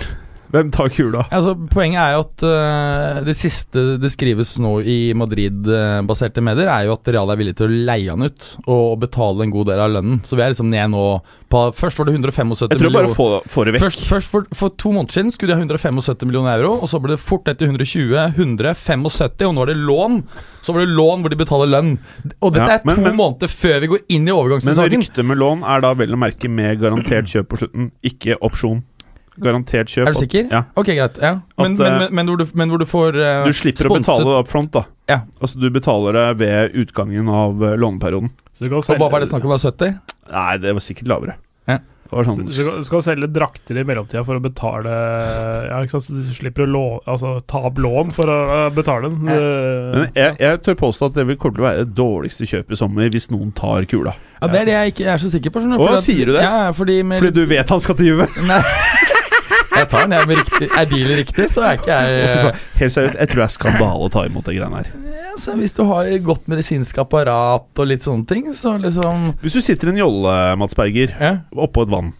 Hvem 0.51 0.71
tar 0.73 0.89
kula? 0.91 1.25
Altså, 1.31 1.53
poenget 1.71 2.01
er 2.03 2.15
jo 2.17 2.23
at 2.25 2.43
uh, 2.45 3.19
det 3.25 3.35
siste 3.39 3.83
det 4.01 4.11
skrives 4.11 4.57
nå 4.61 4.77
i 4.83 4.97
Madrid-baserte 5.17 6.43
medier, 6.43 6.67
er 6.71 6.87
jo 6.89 6.95
at 6.97 7.11
Real 7.13 7.31
er 7.31 7.39
villig 7.39 7.55
til 7.59 7.69
å 7.69 7.79
leie 7.91 8.11
han 8.11 8.25
ut 8.27 8.47
og 8.67 8.99
betale 9.03 9.45
en 9.45 9.53
god 9.53 9.71
del 9.71 9.83
av 9.83 9.93
lønnen. 9.95 10.19
Så 10.27 10.35
vi 10.35 10.43
er 10.45 10.53
liksom 10.53 10.71
ned 10.71 10.91
nå 10.93 11.05
på 11.51 11.61
Først 11.75 11.99
var 11.99 12.07
det 12.07 12.13
175 12.15 12.47
millioner 12.47 12.71
Jeg 12.71 12.79
tror 12.79 12.93
bare 12.95 13.15
få, 13.15 13.25
få 13.51 13.65
det 13.67 13.73
vekk. 13.75 13.83
Først, 13.83 14.05
først 14.07 14.31
for, 14.31 14.45
for 14.55 14.75
to 14.79 14.93
måneder 14.95 15.17
siden 15.17 15.33
skulle 15.35 15.51
de 15.51 15.59
ha 15.59 15.65
175 15.65 16.27
millioner 16.29 16.55
euro, 16.61 16.77
og 16.79 16.87
så 16.91 16.99
ble 17.03 17.15
det 17.15 17.21
fort 17.23 17.49
etter 17.51 17.67
120, 17.67 18.15
175, 18.39 19.07
og 19.49 19.55
nå 19.57 19.65
er 19.65 19.73
det 19.73 19.79
lån. 19.81 20.21
Så 20.63 20.75
var 20.75 20.85
det 20.85 20.93
lån 20.95 21.23
hvor 21.25 21.33
de 21.33 21.39
betaler 21.39 21.71
lønn. 21.71 21.91
Og 22.39 22.53
dette 22.55 22.67
Ja, 22.67 22.77
er 22.79 22.83
to 22.83 22.91
men- 22.91 23.03
men- 23.03 23.19
måneder 23.19 23.51
før 23.51 23.79
vi 23.81 23.91
går 23.91 24.03
inn 24.09 24.27
i 24.27 24.31
Men 24.31 24.79
ryktet 24.95 25.25
med 25.25 25.37
lån 25.37 25.63
er 25.63 25.81
da 25.81 25.93
vel 25.93 26.15
å 26.15 26.19
merke 26.19 26.49
med 26.49 26.79
garantert 26.79 27.27
kjøp 27.27 27.47
på 27.51 27.57
slutten, 27.59 27.91
ikke 28.03 28.37
opsjon. 28.41 28.83
Garantert 29.41 29.91
kjøp. 29.91 30.07
Er 30.07 30.15
du 30.15 30.19
sikker? 30.21 30.47
Ja. 30.51 30.63
Ok, 30.77 30.91
greit. 30.93 31.19
Ja. 31.21 31.33
Men, 31.57 31.73
At, 31.73 31.79
men, 31.79 31.81
eh, 31.81 31.99
men, 31.99 32.15
men, 32.19 32.31
hvor 32.31 32.41
du, 32.41 32.45
men 32.61 32.73
hvor 32.73 32.81
du 32.81 32.87
får 32.89 33.17
uh, 33.19 33.43
Du 33.49 33.53
slipper 33.57 33.89
å 33.89 33.97
betale 33.97 34.25
det 34.27 34.39
up 34.43 34.51
front, 34.51 34.71
da. 34.77 34.85
Ja. 35.11 35.21
Altså 35.41 35.59
Du 35.59 35.69
betaler 35.73 36.15
det 36.17 36.27
ved 36.41 36.75
utgangen 36.85 37.29
av 37.29 37.63
eh, 37.65 37.77
låneperioden. 37.81 38.31
Så 38.53 38.65
du 38.65 38.69
kan 38.69 38.81
Og 38.83 38.99
hva 39.01 39.11
var 39.11 39.23
det 39.23 39.31
snakk 39.31 39.47
om 39.47 39.55
da? 39.55 39.61
70? 39.61 39.97
Nei, 40.31 40.51
det 40.63 40.75
var 40.77 40.85
sikkert 40.85 41.09
lavere. 41.11 41.37
Ja. 41.69 41.79
Det 42.11 42.17
var 42.17 42.25
sånn 42.27 42.41
Så 42.51 42.63
du 42.67 42.83
skal- 42.83 43.03
selge 43.05 43.27
drakter 43.31 43.77
i 43.79 43.83
mellomtida 43.87 44.19
for 44.27 44.35
å 44.35 44.41
betale 44.43 44.91
Ja, 45.69 45.77
ikke 45.79 45.93
sant, 45.95 46.03
så 46.09 46.15
du 46.17 46.33
slipper 46.35 46.65
å 46.65 46.67
lå, 46.67 46.81
altså, 47.07 47.37
ta 47.47 47.61
opp 47.69 47.79
lån 47.79 48.11
for 48.11 48.27
å 48.27 48.69
betale 48.75 49.07
den. 49.07 49.15
Men 49.23 49.37
Eh, 50.01 50.09
jeg, 50.19 50.35
jeg 50.41 50.59
tør 50.65 50.75
påstå 50.81 51.07
at 51.07 51.13
det 51.21 51.25
vil 51.29 51.39
komme 51.39 51.55
til 51.55 51.63
å 51.63 51.67
være 51.69 51.85
det 51.85 51.95
dårligste 51.95 52.49
kjøpet 52.51 52.75
i 52.75 52.81
sommer 52.81 53.07
hvis 53.15 53.29
noen 53.31 53.53
tar 53.55 53.87
kula. 53.87 54.11
Ja, 54.41 54.47
Det 54.51 54.59
er 54.59 54.65
det 54.65 54.75
jeg 54.75 54.93
ikke 54.95 55.07
er 55.13 55.23
så 55.23 55.31
sikker 55.31 55.55
på. 55.55 55.63
Sånn, 55.63 55.77
Å, 55.79 55.95
sier 56.03 56.25
du 56.25 56.33
det? 56.35 56.43
Ja, 56.43 56.71
fordi 56.75 56.99
med, 57.03 57.23
Fordi 57.23 57.31
du 57.39 57.45
vet 57.45 57.69
han 57.69 57.79
skal 57.79 57.95
til 57.95 58.11
Juve! 58.11 58.27
Nei. 58.43 58.59
Jeg 59.81 59.89
tar 59.91 60.05
den, 60.07 60.15
jeg. 60.17 60.29
Riktig, 60.41 60.69
er 60.71 60.89
dealen 60.91 61.19
riktig, 61.21 61.47
så 61.51 61.63
er 61.67 61.79
ikke 61.79 61.91
jeg. 61.97 62.53
Helt 62.81 62.93
seriøst, 62.95 63.17
jeg 63.19 63.31
tror 63.31 63.41
det 63.41 63.47
er 63.47 63.53
skandale 63.57 64.07
å 64.07 64.11
ta 64.13 64.23
imot 64.29 64.47
de 64.47 64.55
greiene 64.57 64.81
her. 64.81 64.89
Ja, 65.21 65.53
Hvis 65.57 65.73
du 65.77 65.83
har 65.89 66.09
godt 66.25 66.47
medisinsk 66.51 66.97
apparat 67.01 67.79
og 67.81 67.87
litt 67.87 68.03
sånne 68.05 68.27
ting, 68.29 68.49
så 68.57 68.75
liksom 68.81 69.31
Hvis 69.41 69.53
du 69.57 69.61
sitter 69.63 69.89
i 69.89 69.93
en 69.95 70.01
jolle, 70.03 70.33
Mats 70.59 70.75
Berger, 70.77 71.13
Ja. 71.19 71.37
oppå 71.55 71.83
et 71.87 71.89
vann, 71.93 72.13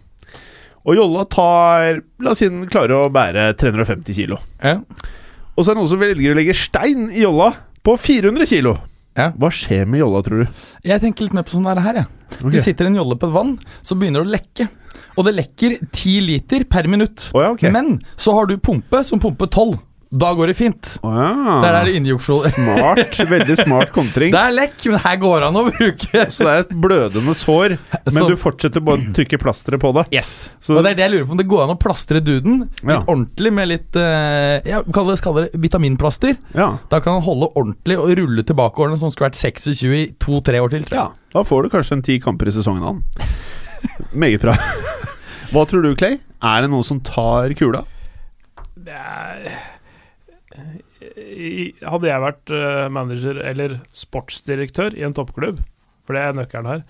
Og 0.84 0.96
jolla 0.96 1.24
tar 1.30 2.00
La 2.18 2.30
oss 2.32 2.38
si 2.42 2.48
den 2.48 2.64
klarer 2.66 3.04
å 3.04 3.10
bære 3.12 3.52
350 3.56 4.14
kilo. 4.16 4.38
Ja. 4.62 4.80
Og 5.56 5.64
så 5.64 5.70
er 5.70 5.74
det 5.74 5.82
noen 5.82 5.88
som 5.92 6.00
velger 6.00 6.32
å 6.32 6.38
legge 6.38 6.54
stein 6.56 7.10
i 7.12 7.20
jolla 7.22 7.52
på 7.84 7.94
400 8.00 8.46
kilo. 8.48 8.78
Ja. 9.18 9.28
Hva 9.36 9.50
skjer 9.52 9.88
med 9.90 10.00
jolla, 10.00 10.22
tror 10.24 10.42
du? 10.44 10.60
Jeg 10.88 11.02
tenker 11.02 11.26
litt 11.26 11.36
mer 11.36 11.44
på 11.44 11.56
sånn 11.56 11.68
det 11.68 11.84
her, 11.84 12.02
jeg. 12.02 12.10
Okay. 12.38 12.52
Du 12.54 12.58
sitter 12.64 12.88
i 12.88 12.92
en 12.92 13.00
jolle 13.02 13.18
på 13.20 13.28
et 13.28 13.34
vann, 13.34 13.56
så 13.84 13.96
begynner 13.98 14.24
det 14.24 14.30
å 14.30 14.34
lekke. 14.38 14.68
Og 15.20 15.26
det 15.28 15.34
lekker 15.36 15.74
ti 15.92 16.14
liter 16.24 16.64
per 16.68 16.88
minutt. 16.88 17.28
Oh, 17.36 17.42
ja, 17.44 17.50
okay. 17.52 17.72
Men 17.74 17.98
så 18.16 18.32
har 18.38 18.48
du 18.48 18.56
pumpe 18.56 19.02
som 19.04 19.20
pumper 19.20 19.50
12. 19.52 19.76
Da 20.12 20.28
går 20.36 20.50
det 20.50 20.54
fint. 20.58 20.98
Oh, 21.00 21.14
ja. 21.16 21.28
Det 21.62 21.68
er 21.70 21.76
der 21.78 21.88
injeksjon 21.96 22.44
Smart. 22.52 23.14
Veldig 23.30 23.54
smart 23.62 23.92
kontring. 23.94 24.32
Det 24.34 24.40
er 24.42 24.52
lekk, 24.52 24.74
men 24.92 25.00
her 25.00 25.16
går 25.22 25.38
det 25.40 25.46
an 25.48 25.56
å 25.56 25.62
bruke. 25.70 26.24
Så 26.36 26.44
det 26.44 26.50
er 26.52 26.64
et 26.66 26.74
blødende 26.84 27.34
sår, 27.38 27.76
men 28.04 28.18
Så- 28.18 28.26
du 28.28 28.34
fortsetter 28.36 28.84
bare 28.84 29.00
å 29.00 29.14
trykke 29.16 29.40
plasteret 29.40 29.80
på 29.80 29.92
det. 29.96 30.04
Yes. 30.12 30.50
Så- 30.60 30.76
og 30.76 30.84
det 30.84 30.92
er 30.92 30.98
det 31.00 31.06
jeg 31.06 31.14
lurer 31.14 31.24
på 31.30 31.36
om 31.38 31.40
det 31.40 31.48
går 31.48 31.64
an 31.64 31.72
å 31.72 31.78
plastre 31.80 32.20
duden 32.20 32.60
litt 32.66 32.84
Ja. 32.92 32.98
ordentlig 33.06 33.52
med 33.56 33.70
litt 33.72 33.96
uh, 33.96 34.60
Ja, 34.68 34.82
kall 34.92 35.08
det, 35.14 35.16
kall 35.24 35.40
det 35.40 35.48
vitaminplaster. 35.64 36.36
Ja. 36.58 36.68
Da 36.92 37.00
kan 37.00 37.16
han 37.16 37.24
holde 37.24 37.48
ordentlig 37.56 37.96
og 37.96 38.12
rulle 38.20 38.44
tilbake 38.44 38.84
årene 38.84 39.00
som 39.00 39.08
skulle 39.14 39.30
vært 39.30 39.40
26 39.40 39.96
i 39.96 40.04
to-tre 40.20 40.60
år 40.60 40.76
til. 40.76 40.84
tror 40.84 40.98
jeg. 40.98 41.08
ja. 41.08 41.30
Da 41.32 41.46
får 41.48 41.64
du 41.64 41.72
kanskje 41.72 41.96
en 41.96 42.04
ti 42.04 42.18
kamper 42.20 42.52
i 42.52 42.52
sesongen 42.52 42.84
av. 42.84 43.00
Meget 44.12 44.44
bra. 44.44 44.58
Hva 45.56 45.64
tror 45.68 45.88
du, 45.88 45.94
Clay? 45.96 46.20
Er 46.44 46.64
det 46.66 46.68
noen 46.72 46.84
som 46.84 47.00
tar 47.00 47.56
kula? 47.56 47.86
Det 48.76 48.92
er 48.92 49.48
Hadde 51.32 52.10
jeg 52.10 52.24
vært 52.24 52.52
eh, 52.54 52.86
manager 52.92 53.40
eller 53.46 53.78
sportsdirektør 53.96 54.96
i 54.98 55.04
en 55.06 55.16
toppklubb, 55.16 55.62
for 56.06 56.18
det 56.18 56.24
er 56.26 56.38
nøkkelen 56.38 56.70
her, 56.70 56.84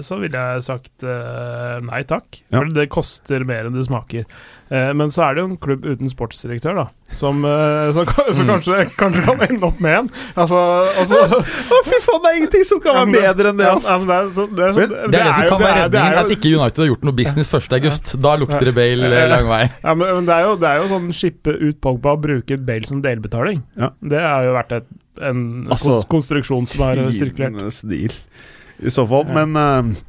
så 0.00 0.16
ville 0.20 0.40
jeg 0.40 0.62
sagt 0.66 1.04
eh, 1.04 1.76
nei 1.84 2.02
takk. 2.08 2.40
Ja. 2.50 2.60
For 2.60 2.70
det 2.76 2.88
koster 2.92 3.44
mer 3.48 3.68
enn 3.68 3.76
det 3.76 3.84
smaker. 3.88 4.24
Eh, 4.70 4.92
men 4.94 5.10
så 5.10 5.24
er 5.26 5.34
det 5.34 5.42
jo 5.42 5.48
en 5.50 5.56
klubb 5.60 5.82
uten 5.84 6.10
sportsdirektør, 6.12 6.76
da, 6.78 6.84
som, 7.18 7.40
eh, 7.44 7.88
som, 7.96 8.06
ka- 8.06 8.28
som 8.32 8.46
Mm. 8.46 8.52
kanskje, 8.54 8.76
kanskje 9.00 9.24
kan 9.26 9.40
ende 9.48 9.66
opp 9.66 9.80
med 9.82 9.96
en. 9.98 10.10
Altså, 10.38 10.60
altså 11.02 11.18
fy 11.88 11.98
faen, 12.04 12.22
det 12.22 12.30
er 12.30 12.38
ingenting 12.38 12.64
som 12.68 12.80
kan 12.84 12.94
være 13.00 13.16
bedre 13.34 13.50
enn 13.50 13.58
det, 13.58 13.66
ass. 13.72 13.88
det 14.06 14.14
er 14.20 14.30
så- 14.38 14.46
det 14.54 14.64
er 14.68 14.72
så- 14.72 14.86
Det 14.86 15.02
er 15.02 15.10
det 15.10 15.34
som 15.34 15.48
kan 15.50 15.64
være 15.66 15.82
redningen, 15.88 16.18
at 16.22 16.30
ikke 16.36 16.54
United 16.60 16.84
har 16.84 16.90
gjort 16.94 17.04
noe 17.10 17.18
business 17.18 17.50
1. 17.50 17.72
august. 17.80 18.14
Da 18.22 18.36
lukter 18.36 18.64
det 18.70 18.74
Bale 18.78 19.10
eh, 19.10 19.28
lang 19.34 19.48
vei. 19.50 19.62
Ja, 19.82 19.94
men, 19.94 20.14
men 20.14 20.26
det, 20.30 20.34
er 20.38 20.42
jo, 20.48 20.56
det 20.62 20.68
er 20.70 20.76
jo 20.84 20.88
sånn 20.94 21.10
skippe 21.12 21.56
ut 21.60 21.80
Pogba 21.82 22.14
og 22.14 22.22
bruke 22.22 22.56
Bale 22.64 22.86
som 22.86 23.02
delbetaling. 23.02 23.62
Ja. 23.76 23.90
Det 24.00 24.20
har 24.22 24.44
jo 24.46 24.54
vært 24.54 24.72
et, 24.78 24.86
en 25.20 25.66
Altså, 25.68 25.98
konstruksjon 26.08 26.66
som 26.70 26.86
er 26.88 27.10
sirkulert. 27.12 27.58
Stil, 27.74 28.14
i 28.82 28.92
så 28.92 29.06
fall. 29.08 29.26
Ja. 29.28 29.44
Men 29.44 29.56
uh, 29.56 30.02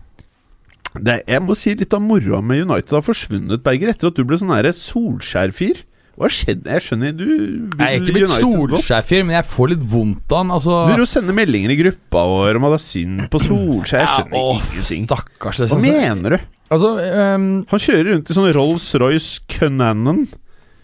det, 1.00 1.22
jeg 1.30 1.44
må 1.46 1.56
si 1.56 1.74
litt 1.80 1.94
av 1.96 2.04
moroa 2.04 2.42
med 2.44 2.66
United 2.66 2.98
har 2.98 3.06
forsvunnet, 3.06 3.64
Berger, 3.64 3.94
etter 3.94 4.12
at 4.12 4.18
du 4.18 4.26
ble 4.28 4.40
sånn 4.42 4.52
Solskjær-fyr. 4.76 5.86
Hva 6.20 6.28
skjedde? 6.30 6.68
Jeg 6.76 6.84
skjønner 6.86 7.14
du 7.16 7.24
Jeg 7.26 7.82
er 7.88 7.94
ikke 8.02 8.14
blitt. 8.18 8.34
Solskjær-fyr, 8.36 9.24
men 9.26 9.38
jeg 9.38 9.48
får 9.48 9.72
litt 9.72 9.86
vondt 9.94 10.34
av 10.36 10.42
han. 10.44 10.52
Altså, 10.58 10.76
Du 10.86 10.92
vil 10.92 11.04
jo 11.06 11.08
sende 11.10 11.34
meldinger 11.34 11.72
i 11.74 11.78
gruppa 11.80 12.26
vår 12.30 12.60
om 12.60 12.68
at 12.68 12.76
det 12.76 12.80
er 12.82 12.84
synd 12.84 13.24
på 13.32 13.42
Solskjær. 13.46 14.04
Jeg 14.04 14.12
skjønner 14.12 14.36
Ja, 14.36 14.44
åh, 14.52 14.66
ingenting. 14.68 15.08
Stakkars. 15.08 15.64
Hva 15.72 15.80
mener 15.82 16.36
du? 16.36 16.46
Altså, 16.72 16.92
um, 17.00 17.48
Han 17.72 17.84
kjører 17.88 18.12
rundt 18.14 18.30
i 18.32 18.38
sånn 18.38 18.52
Rolls-Royce 18.60 19.42
Cunnanan. 19.56 20.22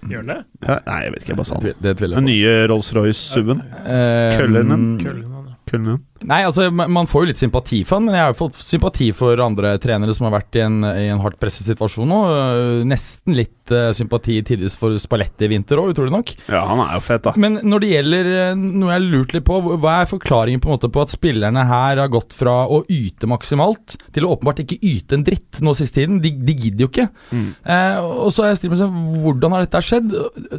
Gjør 0.07 0.23
han 0.23 0.31
det? 0.31 0.39
Ja, 0.63 0.79
nei, 0.87 0.97
jeg 1.03 1.13
vet 1.13 1.21
ikke, 1.23 1.31
jeg 1.33 1.39
bare 1.41 1.49
sa 1.51 1.59
det. 1.59 1.73
det, 1.75 1.83
det 1.83 1.93
tviler 1.99 2.19
Den 2.21 2.27
jeg 2.31 2.39
på. 2.39 2.55
nye 2.55 2.67
Rolls-Royce-suven. 2.71 3.61
Um, 3.61 3.85
Ehm, 3.97 4.33
Cullinan. 4.39 4.87
Køllen, 5.03 5.23
ja. 5.27 5.55
Cunnanan. 5.67 6.01
Nei, 6.25 6.41
altså, 6.47 6.69
man 6.71 7.07
får 7.09 7.23
jo 7.23 7.29
litt 7.31 7.39
sympati 7.39 7.83
for 7.85 7.97
han, 7.97 8.07
men 8.07 8.17
jeg 8.17 8.25
har 8.25 8.33
jo 8.33 8.39
fått 8.39 8.57
sympati 8.63 9.09
for 9.15 9.39
andre 9.43 9.75
trenere 9.81 10.15
som 10.17 10.27
har 10.27 10.37
vært 10.39 10.57
i 10.57 10.63
en, 10.65 10.79
i 10.87 11.07
en 11.11 11.21
hardt 11.21 11.39
presset 11.41 11.67
situasjon 11.69 12.09
nå. 12.09 12.21
Øh, 12.31 12.81
Nesten 12.87 13.35
litt 13.37 13.73
uh, 13.73 13.91
sympati 13.95 14.39
tidvis 14.47 14.77
for 14.79 14.95
Spalletti 15.01 15.47
i 15.47 15.51
vinter 15.51 15.81
òg, 15.81 15.91
utrolig 15.93 16.13
nok. 16.13 16.33
Ja, 16.49 16.63
han 16.69 16.81
er 16.83 16.95
jo 16.97 17.03
fet, 17.05 17.23
da. 17.27 17.35
Men 17.39 17.59
når 17.61 17.83
det 17.83 17.91
gjelder 17.91 18.31
øh, 18.33 18.63
noe 18.63 18.91
jeg 18.91 18.95
har 18.95 19.05
lurt 19.05 19.35
litt 19.37 19.47
på, 19.47 19.59
hva 19.75 19.99
er 20.01 20.11
forklaringen 20.11 20.63
på 20.63 20.71
en 20.71 20.77
måte 20.77 20.91
på 20.93 21.03
at 21.03 21.13
spillerne 21.13 21.67
her 21.69 22.01
har 22.01 22.13
gått 22.13 22.35
fra 22.37 22.57
å 22.65 22.81
yte 22.93 23.29
maksimalt 23.29 23.97
til 24.15 24.27
å 24.27 24.33
åpenbart 24.35 24.63
ikke 24.65 24.79
yte 24.81 25.19
en 25.19 25.27
dritt 25.27 25.61
nå 25.63 25.75
siste 25.77 26.01
tiden? 26.01 26.21
De, 26.23 26.33
de 26.33 26.57
gidder 26.57 26.87
jo 26.87 26.91
ikke. 26.91 27.09
Mm. 27.31 27.47
Eh, 27.61 28.01
og 28.27 28.33
så 28.33 28.45
har 28.45 28.53
jeg 28.53 28.63
stilt 28.63 28.75
hvordan 28.77 29.55
har 29.55 29.65
dette 29.65 29.83
skjedd? 29.85 30.13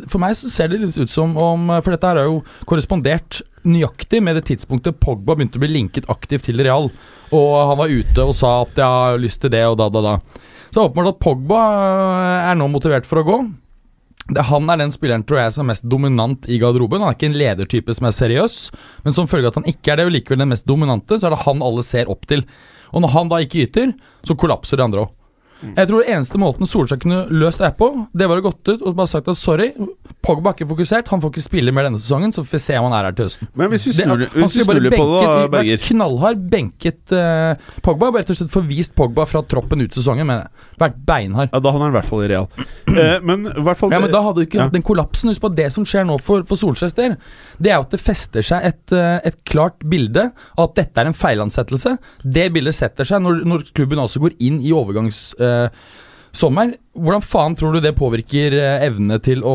For 0.08 0.20
meg 0.22 0.36
så 0.38 0.50
ser 0.52 0.72
det 0.72 0.82
litt 0.82 0.98
ut 0.98 1.12
som 1.12 1.34
om 1.38 1.70
For 1.84 1.92
dette 1.92 2.08
her 2.08 2.20
har 2.20 2.28
jo 2.28 2.40
korrespondert 2.68 3.42
nøyaktig 3.68 4.20
med 4.24 4.38
det 4.38 4.46
tidspunktet 4.48 5.00
Pogba 5.02 5.36
begynte 5.48 5.60
å 5.60 5.64
bli 5.64 5.74
linket 5.74 6.10
aktivt 6.12 6.46
til 6.48 6.60
Real. 6.60 6.90
Og 7.32 7.48
han 7.70 7.78
var 7.80 7.88
ute 7.88 8.24
og 8.24 8.34
sa 8.34 8.62
at 8.62 8.74
'jeg 8.74 8.84
har 8.84 9.18
lyst 9.18 9.40
til 9.40 9.50
det', 9.50 9.70
og 9.70 9.76
da, 9.78 9.88
da, 9.88 10.00
da. 10.00 10.20
Så 10.70 10.84
åpenbart 10.84 11.14
at 11.14 11.20
Pogba 11.20 11.56
øh, 11.56 12.50
er 12.52 12.54
nå 12.54 12.68
motivert 12.68 13.06
for 13.06 13.18
å 13.18 13.24
gå. 13.24 13.54
Han 14.36 14.68
er 14.68 14.76
den 14.76 14.90
spilleren 14.92 15.24
tror 15.24 15.40
jeg 15.40 15.52
som 15.52 15.64
er 15.64 15.72
mest 15.72 15.88
dominant 15.88 16.46
i 16.48 16.58
garderoben. 16.58 17.00
Han 17.00 17.08
er 17.08 17.16
ikke 17.16 17.32
en 17.32 17.38
ledertype 17.38 17.94
som 17.94 18.06
er 18.06 18.12
seriøs, 18.12 18.70
men 19.02 19.12
som 19.12 19.26
følge 19.26 19.48
av 19.48 19.56
at 19.56 19.64
han 19.64 19.72
ikke 19.72 19.92
er 19.92 19.96
det, 19.96 20.04
og 20.04 20.12
likevel 20.12 20.38
den 20.38 20.52
mest 20.52 20.66
dominante, 20.66 21.16
så 21.16 21.26
er 21.26 21.30
det 21.30 21.46
han 21.46 21.62
alle 21.62 21.82
ser 21.82 22.10
opp 22.10 22.26
til. 22.28 22.44
Og 22.92 23.00
når 23.00 23.08
han 23.08 23.28
da 23.28 23.40
ikke 23.40 23.64
yter, 23.64 23.94
så 24.22 24.36
kollapser 24.36 24.76
de 24.76 24.84
andre 24.84 25.06
òg. 25.06 25.14
Jeg 25.62 25.88
tror 25.88 26.04
det 26.04 26.12
eneste 26.14 26.38
måten 26.38 26.68
Solskjær 26.70 27.00
kunne 27.02 27.24
løst 27.34 27.58
det 27.58 27.72
på, 27.78 27.88
det 28.14 28.28
var 28.30 28.38
å 28.38 28.44
gått 28.48 28.68
ut 28.70 28.82
og 28.86 28.94
bare 28.98 29.10
sagt 29.10 29.26
at 29.28 29.36
sorry, 29.40 29.72
Pogba 30.22 30.50
er 30.52 30.54
ikke 30.58 30.68
fokusert, 30.70 31.08
han 31.10 31.20
får 31.22 31.32
ikke 31.32 31.42
spille 31.48 31.72
mer 31.74 31.88
denne 31.88 31.98
sesongen, 31.98 32.30
så 32.34 32.44
får 32.44 32.58
vi 32.58 32.62
se 32.62 32.76
om 32.78 32.86
han 32.88 32.94
er 32.98 33.08
her 33.08 33.16
til 33.18 33.26
høsten. 33.26 33.48
Men 33.58 33.70
hvis 33.72 33.86
vi 33.86 33.92
Det- 33.92 34.04
snur, 34.06 34.18
han 34.18 34.28
hvis 34.34 34.54
vi 34.54 34.62
skulle 34.62 34.66
bare 34.66 34.82
litt 34.86 34.98
på 34.98 35.06
det, 35.08 35.26
benket- 35.28 35.50
Berger 35.50 35.78
Knallhard 35.88 36.50
benket 36.50 37.12
uh, 37.12 37.54
Pogba, 37.82 38.10
bare 38.12 38.22
rett 38.22 38.30
og 38.30 38.36
slett 38.36 38.50
forvist 38.54 38.94
Pogba 38.94 39.26
fra 39.26 39.42
troppen 39.42 39.80
ut 39.82 39.90
sesongen, 39.94 40.26
men 40.26 40.46
vært 40.80 40.96
beinhard. 41.06 41.50
Ja, 41.52 41.60
Da 41.60 41.72
hadde 41.74 41.84
han 41.86 41.92
i 41.92 41.96
hvert 41.98 42.08
fall 42.08 42.22
i 42.24 42.28
real. 42.32 42.48
Eh, 42.88 43.20
men 43.22 43.46
i 43.46 43.62
hvert 43.66 43.76
fall 43.80 43.92
Ja, 43.92 44.00
men 44.00 44.10
Da 44.12 44.22
hadde 44.24 44.40
du 44.40 44.46
ikke 44.46 44.58
Ja. 44.60 44.64
hatt 44.68 44.72
den 44.72 44.82
kollapsen. 44.86 45.28
Husk 45.32 45.40
på 45.44 45.50
at 45.52 45.56
Det 45.56 45.70
som 45.72 45.84
skjer 45.84 46.06
nå 46.08 46.18
for, 46.20 46.42
for 46.48 46.56
Solskjærs 46.56 46.94
del, 46.96 47.16
det 47.60 47.70
er 47.72 47.76
jo 47.76 47.86
at 47.86 47.90
det 47.90 48.00
fester 48.00 48.42
seg 48.42 48.64
et, 48.64 48.92
eh, 48.92 49.20
et 49.24 49.38
klart 49.44 49.78
bilde 49.88 50.32
av 50.56 50.64
at 50.70 50.74
dette 50.74 50.98
er 50.98 51.06
en 51.06 51.14
feilansettelse. 51.14 51.98
Det 52.24 52.52
bildet 52.52 52.74
setter 52.74 53.04
seg 53.04 53.22
når, 53.22 53.44
når 53.44 53.64
klubben 53.74 53.98
også 53.98 54.20
går 54.20 54.36
inn 54.40 54.60
i 54.60 54.72
overgangssommer. 56.38 56.76
Hvordan 56.98 57.22
faen 57.22 57.54
tror 57.58 57.72
du 57.76 57.80
det 57.80 57.92
påvirker 57.96 58.52
eh, 58.58 58.86
evnene 58.88 59.18
til 59.22 59.42
å, 59.46 59.52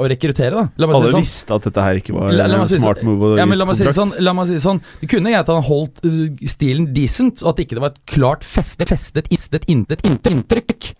å 0.00 0.08
rekruttere, 0.08 0.52
da? 0.54 0.64
Si 0.76 0.82
Alle 0.86 1.00
det 1.04 1.12
sånn. 1.12 1.24
visste 1.24 1.54
at 1.56 1.64
dette 1.68 1.82
her 1.84 1.96
ikke 2.00 2.14
var 2.16 2.32
La- 2.32 2.46
la 2.48 2.60
en 2.62 2.66
si 2.70 2.78
smart 2.78 2.98
sånn- 3.02 3.08
move. 3.10 3.36
Ja, 3.38 3.44
la 3.44 3.64
meg 3.68 3.76
si 3.76 3.84
sånn, 3.92 4.14
la 4.20 4.32
meg 4.32 4.46
si 4.48 4.54
det 4.56 4.62
sånn 4.64 4.80
Det 5.00 5.08
kunne 5.10 5.30
greit 5.32 5.42
at 5.48 5.52
han 5.54 5.62
holdt 5.66 6.00
uh, 6.04 6.46
stilen 6.46 6.92
decent, 6.96 7.42
og 7.42 7.52
at 7.54 7.64
ikke 7.66 7.76
det 7.76 7.82
var 7.84 7.90
et 7.94 8.00
klart 8.06 8.44
festet, 8.44 8.88
festet, 8.88 9.28
istet, 9.30 9.64
intet, 9.68 10.00
intet 10.06 10.32
inntrykk 10.32 10.94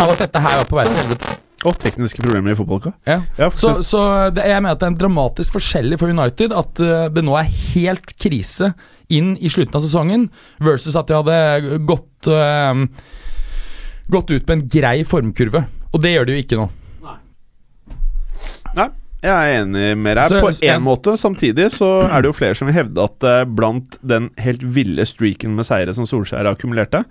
av 0.00 0.10
at 0.14 0.18
dette 0.24 0.40
her 0.40 0.56
var 0.62 0.68
på 0.70 0.76
vei 0.78 0.84
til 0.88 0.96
helvete. 1.02 1.38
Og 1.68 1.76
tekniske 1.78 2.18
problemer 2.24 2.50
i 2.50 2.56
fotballuka. 2.58 2.90
Ja. 3.06 3.20
Ja, 3.38 3.48
Så, 3.54 3.76
så 3.86 4.00
det, 4.34 4.42
jeg 4.50 4.62
mener 4.64 4.74
at 4.74 4.80
det 4.80 4.86
er 4.88 4.92
en 4.94 4.98
dramatisk 4.98 5.52
forskjellig 5.54 5.98
for 6.00 6.10
United 6.10 6.52
at 6.58 6.80
uh, 6.82 7.06
det 7.12 7.22
nå 7.24 7.36
er 7.38 7.48
helt 7.74 8.12
krise 8.18 8.72
inn 9.12 9.34
i 9.38 9.48
slutten 9.52 9.76
av 9.76 9.84
sesongen, 9.84 10.28
versus 10.64 10.96
at 10.96 11.06
de 11.06 11.18
hadde 11.20 11.78
gått 11.86 12.28
uh, 12.32 12.82
Gått 14.12 14.30
ut 14.30 14.44
på 14.46 14.52
en 14.56 14.66
grei 14.68 14.98
formkurve. 15.08 15.64
Og 15.92 16.02
det 16.04 16.14
gjør 16.14 16.28
de 16.28 16.36
jo 16.36 16.42
ikke 16.44 16.58
nå. 16.60 16.68
Nei, 18.76 18.88
jeg 19.20 19.32
er 19.32 19.58
enig 19.62 19.86
med 20.00 20.16
deg 20.16 20.28
Så- 20.32 20.40
på 20.40 20.50
én 20.64 20.80
måte. 20.82 21.16
Samtidig 21.20 21.70
så 21.72 22.08
er 22.08 22.22
det 22.22 22.30
jo 22.30 22.36
flere 22.36 22.56
som 22.56 22.66
vil 22.68 22.74
hevde 22.76 23.04
at 23.04 23.22
eh, 23.28 23.44
blant 23.44 23.98
den 24.02 24.30
helt 24.38 24.62
ville 24.62 25.04
streaken 25.06 25.54
med 25.56 25.64
seire 25.68 25.92
som 25.94 26.06
Solskjær 26.08 26.48
akkumulerte, 26.48 27.04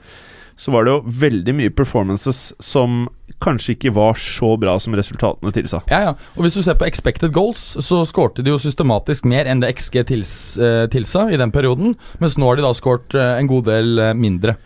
så 0.58 0.72
var 0.74 0.86
det 0.86 0.92
jo 0.92 1.02
veldig 1.22 1.54
mye 1.58 1.72
performances 1.74 2.54
som 2.62 3.08
kanskje 3.42 3.76
ikke 3.76 3.94
var 3.96 4.14
så 4.20 4.52
bra 4.60 4.76
som 4.80 4.94
resultatene 4.94 5.54
tilsa. 5.56 5.82
Ja, 5.90 6.00
ja. 6.10 6.14
Og 6.36 6.44
hvis 6.46 6.54
du 6.58 6.62
ser 6.62 6.76
på 6.78 6.86
expected 6.86 7.32
goals, 7.34 7.78
så 7.82 8.04
skårte 8.06 8.44
de 8.44 8.52
jo 8.52 8.60
systematisk 8.62 9.26
mer 9.26 9.46
enn 9.50 9.62
det 9.64 9.72
XG 9.74 10.04
tils, 10.12 10.34
eh, 10.62 10.86
tilsa 10.92 11.32
i 11.32 11.38
den 11.38 11.52
perioden, 11.52 11.96
mens 12.20 12.38
nå 12.38 12.46
har 12.52 12.56
de 12.60 12.62
da 12.68 12.74
skåret 12.78 13.16
eh, 13.16 13.40
en 13.40 13.48
god 13.50 13.66
del 13.72 13.98
eh, 14.00 14.14
mindre. 14.14 14.58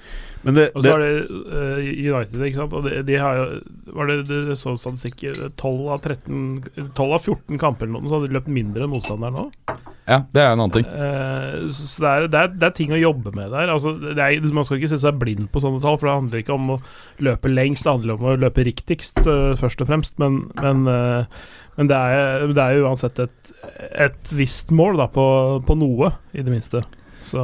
Men 0.46 0.60
det, 0.60 0.66
Og 0.76 0.84
det, 0.84 0.89
så 0.89 0.93
har 0.93 1.02
de 1.02 1.12
eh, 1.58 1.88
United, 2.06 2.43
ikke 2.46 2.60
sant. 2.62 2.76
Og 2.78 2.86
de, 2.86 3.02
de 3.08 3.18
har 3.18 3.39
jo 3.39 3.46
Var 3.98 4.12
det 4.12 4.18
det 4.30 4.58
så 4.60 4.76
statistikk 4.78 5.26
12 5.58 5.89
av 5.96 6.04
13 6.06 6.91
12 6.93 7.06
av 7.18 7.20
14 7.20 7.60
kamper 7.62 7.88
eller 7.88 7.98
noe, 7.98 8.10
så 8.10 8.20
hadde 8.20 8.30
de 8.30 8.38
løpt 8.38 8.52
mindre 8.54 8.86
enn 8.86 8.93
motstanderen 8.93 9.39
nå. 9.39 9.76
Ja, 10.06 10.20
det 10.30 10.41
er 10.41 10.52
en 10.54 10.62
annen 10.62 10.74
ting. 10.76 10.86
Uh, 10.86 11.66
så 11.74 12.04
det 12.04 12.10
er, 12.10 12.28
det, 12.30 12.41
er, 12.41 12.52
det 12.62 12.68
er 12.68 12.74
ting 12.78 12.93
å 12.93 13.00
jobbe 13.00 13.32
med 13.34 13.50
der. 13.56 13.72
Altså, 13.74 13.96
det 14.04 14.22
er, 14.22 14.50
man 14.54 14.68
skal 14.68 14.78
ikke 14.78 14.91
se 14.91 15.00
seg 15.02 15.18
blind 15.22 15.48
på 15.54 15.64
sånne 15.64 15.82
tall, 15.82 15.98
for 15.98 16.10
det 16.10 16.18
handler 16.20 16.43
ikke 16.43 16.58
om 16.58 16.76
å 16.76 16.80
løpe 17.26 17.50
lengst, 17.50 17.88
det 17.88 17.96
handler 17.96 18.20
om 18.20 18.28
å 18.30 18.36
løpe 18.43 18.68
riktigst, 18.68 19.24
uh, 19.26 19.56
først 19.58 19.82
og 19.82 19.89
fremst. 19.89 20.20
Men, 20.22 20.43
men, 20.62 20.86
uh, 20.86 21.64
men 21.80 21.89
det, 21.89 21.98
er, 21.98 22.46
det 22.54 22.68
er 22.68 22.78
jo 22.78 22.86
uansett 22.86 23.24
et, 23.26 23.56
et 24.06 24.36
visst 24.38 24.70
mål 24.76 25.02
da, 25.02 25.10
på, 25.10 25.26
på 25.66 25.80
noe, 25.82 26.14
i 26.38 26.46
det 26.46 26.54
minste. 26.54 26.86
Så 27.26 27.41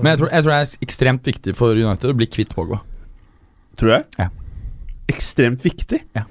Men 0.00 0.12
jeg 0.12 0.22
tror, 0.22 0.30
jeg 0.30 0.44
tror 0.44 0.54
det 0.54 0.60
er 0.60 0.86
ekstremt 0.86 1.30
viktig 1.30 1.56
for 1.58 1.74
United 1.74 2.12
å 2.12 2.16
bli 2.16 2.30
kvitt 2.30 2.54
Pogba. 2.54 2.80
tror 3.76 3.90
du 3.90 3.96
det? 3.96 4.04
Ja. 4.22 4.28
ekstremt 5.10 5.64
viktig. 5.64 6.00
Ja 6.14 6.24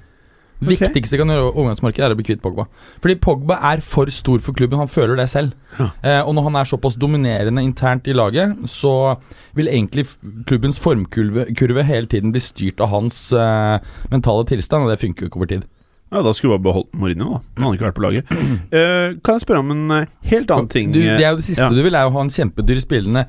Det 0.64 0.70
Viktigste 0.70 1.18
kan 1.18 1.28
gjøre 1.28 1.50
overgangsmarkedet, 1.50 2.06
er 2.06 2.14
å 2.14 2.18
bli 2.18 2.26
kvitt 2.26 2.42
Pogba. 2.42 2.64
Fordi 3.02 3.16
Pogba 3.20 3.58
er 3.72 3.82
for 3.84 4.08
stor 4.14 4.40
for 4.40 4.56
klubben, 4.56 4.78
han 4.80 4.88
føler 4.88 5.18
det 5.18 5.26
selv. 5.28 5.52
Ja. 5.78 5.90
Eh, 6.00 6.20
og 6.22 6.34
når 6.36 6.46
han 6.48 6.58
er 6.60 6.70
såpass 6.70 6.96
dominerende 7.00 7.64
internt 7.64 8.08
i 8.08 8.14
laget, 8.16 8.56
så 8.70 9.16
vil 9.58 9.68
egentlig 9.68 10.06
klubbens 10.48 10.80
formkurve 10.80 11.48
kurve 11.58 11.84
hele 11.84 12.06
tiden 12.06 12.32
bli 12.32 12.40
styrt 12.40 12.80
av 12.80 12.92
hans 12.94 13.18
eh, 13.32 13.78
mentale 14.14 14.46
tilstand, 14.48 14.86
og 14.86 14.94
det 14.94 15.02
funker 15.02 15.26
jo 15.26 15.32
ikke 15.32 15.42
over 15.42 15.52
tid. 15.52 15.66
Ja, 16.14 16.22
Da 16.22 16.32
skulle 16.32 16.54
vi 16.54 16.62
bare 16.62 16.66
beholdt 16.68 16.94
Mourinho, 16.94 17.32
da. 17.34 17.40
Han 17.58 17.66
hadde 17.66 17.76
ikke 17.80 17.88
vært 17.88 17.98
på 17.98 18.04
laget. 18.06 18.30
Uh, 18.30 19.18
kan 19.26 19.34
jeg 19.34 19.42
spørre 19.42 19.64
om 19.64 19.74
en 19.74 19.90
eh, 19.98 20.06
helt 20.30 20.50
annen 20.54 20.70
ting? 20.70 20.92
Du, 20.94 21.00
det 21.02 21.18
er 21.24 21.32
jo 21.34 21.42
det 21.42 21.48
siste 21.50 21.66
Ja. 21.66 21.72
du 21.74 21.82
vil, 21.82 21.94
er 21.98 22.06
å 22.06 22.14
ha 22.14 22.22
en 22.22 22.30
kjempedyr 22.30 22.80
spillende 22.84 23.26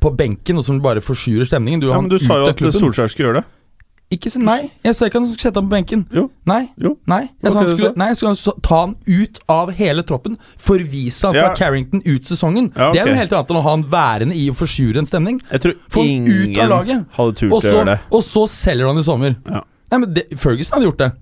på 0.00 0.12
benken, 0.16 0.56
og 0.56 0.64
som 0.64 0.80
bare 0.80 1.02
forsurer 1.04 1.44
stemningen. 1.44 1.80
Du 1.84 1.90
Ja, 1.92 2.00
men 2.00 2.08
du 2.10 2.18
sa 2.18 2.40
jo 2.40 2.48
at. 2.50 2.56
Solskjær 2.72 3.10
skulle 3.12 3.28
gjøre 3.30 3.42
det. 3.42 3.48
Ikke 4.10 4.26
si 4.32 4.40
nei. 4.42 4.72
Jeg 4.82 4.96
sa 4.98 5.06
ikke 5.06 5.20
han 5.20 5.26
skulle 5.30 5.44
sette 5.44 5.60
ham 5.60 5.68
på 5.68 5.76
benken. 5.76 6.00
Jo. 6.10 6.24
Nei. 6.50 6.64
Jo. 6.82 6.96
Nei, 7.06 7.28
jeg 7.44 7.52
sa 7.52 7.60
han 7.60 7.68
du 7.68 7.76
skulle, 7.76 7.92
nei, 8.00 8.08
skulle 8.18 8.32
han 8.34 8.62
ta 8.66 8.78
han 8.80 8.96
ut 9.06 9.38
av 9.54 9.70
hele 9.78 10.02
troppen. 10.02 10.34
Forvise 10.58 11.28
han 11.28 11.36
Ja. 11.38 11.44
fra 11.44 11.54
Carrington 11.60 12.02
ut 12.04 12.26
sesongen. 12.26 12.72
Ja, 12.74 12.90
Det 12.90 13.02
er 13.04 13.06
noe 13.06 13.14
helt 13.20 13.30
annet 13.30 13.52
enn 13.54 13.60
å 13.60 13.62
ha 13.62 13.70
han 13.76 13.84
værende 13.84 14.34
i 14.34 14.48
å 14.50 14.56
forsure 14.58 14.98
en 14.98 15.06
stemning. 15.06 15.38
Jeg 15.52 15.60
tror 15.62 15.74
Få 15.94 16.02
ingen 16.02 16.26
ut 16.50 16.58
av 16.58 16.68
laget. 16.74 17.06
hadde 17.14 17.36
turt 17.38 17.52
Og 17.52 17.62
å 17.62 17.70
gjøre 17.70 17.84
det. 17.86 18.00
og 18.10 18.22
så 18.26 18.48
selger 18.50 18.86
han 18.90 18.98
i 18.98 19.02
sommer. 19.06 19.36
Ja. 19.46 19.62
Nei, 19.92 19.98
men 19.98 20.14
det, 20.14 20.26
Ferguson 20.36 20.74
hadde 20.80 20.90
gjort 20.90 20.98
det. 20.98 21.12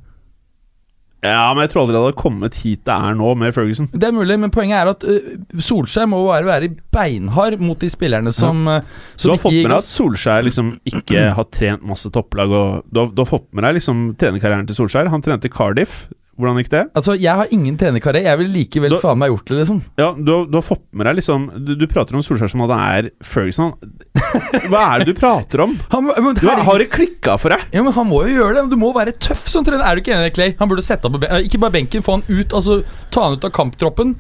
Ja, 1.24 1.48
men 1.50 1.64
jeg 1.64 1.72
tror 1.72 1.82
aldri 1.82 1.96
det 1.96 2.02
hadde 2.04 2.18
kommet 2.20 2.56
hit 2.62 2.84
det 2.86 2.94
er 2.94 3.16
nå, 3.18 3.32
med 3.40 3.54
Ferguson. 3.56 3.88
Det 3.90 4.06
er 4.06 4.14
mulig, 4.14 4.36
men 4.38 4.52
poenget 4.54 4.78
er 4.78 4.90
at 4.92 5.02
uh, 5.02 5.32
Solskjær 5.58 6.06
må 6.10 6.20
bare 6.28 6.46
være 6.46 6.68
beinhard 6.94 7.58
mot 7.58 7.80
de 7.82 7.90
spillerne 7.90 8.30
som, 8.34 8.60
øh, 8.70 8.84
Du 9.16 9.24
som 9.24 9.34
har 9.34 9.42
fått 9.42 9.56
med 9.56 9.66
deg 9.66 9.80
at. 9.80 9.88
Solskjær 9.90 10.46
liksom 10.46 10.70
ikke 10.86 11.24
har 11.40 11.48
trent 11.50 11.82
masse 11.86 12.12
topplag. 12.14 12.54
Og 12.54 12.86
du, 12.86 13.02
har, 13.02 13.10
du 13.10 13.24
har 13.24 13.30
fått 13.32 13.48
med 13.50 13.66
deg 13.66 13.80
liksom 13.80 14.04
trenerkarrieren 14.20 14.70
til 14.70 14.78
Solskjær. 14.78 15.10
Han 15.10 15.24
trente 15.26 15.50
Cardiff. 15.50 16.04
Hvordan 16.39 16.61
gikk 16.62 16.68
det? 16.70 16.80
Altså, 16.95 17.16
Jeg 17.18 17.34
har 17.34 17.49
ingen 17.51 17.76
trenerkarriere. 17.76 18.22
Jeg 18.30 18.39
ville 18.39 18.55
likevel 18.55 18.91
Da- 18.95 19.01
faen 19.03 19.18
meg 19.18 19.32
gjort 19.32 19.45
det, 19.51 19.57
liksom. 19.59 19.80
Ja, 19.99 20.12
du, 20.14 20.30
du 20.47 20.55
har 20.55 20.62
fått 20.62 20.84
med 20.93 21.07
deg 21.09 21.16
liksom 21.18 21.49
Du, 21.66 21.72
du 21.74 21.86
prater 21.91 22.14
om 22.14 22.22
Solskjær 22.22 22.53
som 22.53 22.62
at 22.62 22.70
han 22.76 22.84
er 22.99 23.11
Ferguson. 23.26 23.72
Hva 24.70 24.84
er 24.95 25.03
det 25.05 25.11
du 25.11 25.18
prater 25.18 25.64
om? 25.66 25.74
Han, 25.91 26.07
men, 26.14 26.34
Du, 26.39 26.47
har, 26.47 26.62
har 26.62 26.78
det 26.78 26.89
klikka 26.95 27.34
for 27.43 27.51
deg? 27.55 27.66
Ja, 27.74 27.82
men 27.82 27.93
Han 27.99 28.07
må 28.11 28.22
jo 28.28 28.36
gjøre 28.39 28.55
det. 28.61 28.64
Du 28.70 28.78
må 28.80 28.93
være 28.95 29.12
tøff 29.18 29.49
som 29.51 29.66
trener. 29.66 29.82
Er 29.84 29.99
du 29.99 30.03
ikke 30.05 30.14
enig, 30.14 30.32
Clay? 30.39 30.55
Han 30.62 30.70
burde 30.70 30.84
sette 30.86 31.09
ham 31.11 31.18
på 31.18 31.26
eh, 31.26 31.43
Ikke 31.49 31.59
bare 31.62 31.74
benken, 31.74 32.05
få 32.07 32.18
han 32.20 32.26
ut. 32.30 32.55
Altså 32.55 32.80
Ta 33.11 33.26
han 33.28 33.39
ut 33.39 33.45
av 33.49 33.55
kamptroppen. 33.59 34.14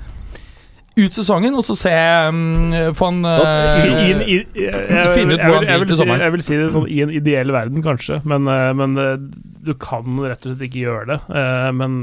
Ut 0.98 1.14
sesongen, 1.14 1.54
og 1.54 1.62
så 1.66 1.76
se 1.78 1.92
um, 2.28 2.72
Få 2.98 3.08
han 3.12 3.20
I, 3.24 4.08
i, 4.34 4.38
eh, 4.66 5.12
Finne 5.14 5.36
ut 5.36 5.38
jeg, 5.38 5.46
hvor 5.46 5.60
han 5.60 5.66
vil- 5.66 5.68
vil 5.68 5.78
vil 5.84 5.86
til 5.86 5.94
si, 5.96 6.00
sommeren. 6.02 6.24
jeg 6.26 6.32
vil 6.34 6.42
si 6.42 6.56
det 6.58 6.70
sånn 6.74 6.88
i 6.90 6.98
en 7.04 7.12
ideell 7.14 7.52
verden, 7.54 7.82
kanskje, 7.84 8.20
men, 8.26 8.48
eh, 8.50 8.72
men 8.74 8.96
eh, 8.98 9.14
du 9.68 9.74
kan 9.74 10.18
rett 10.24 10.42
og 10.46 10.52
slett 10.56 10.66
ikke 10.68 10.82
gjøre 10.86 11.06
det. 11.12 11.18
Uh, 11.30 11.70
Men 11.76 11.98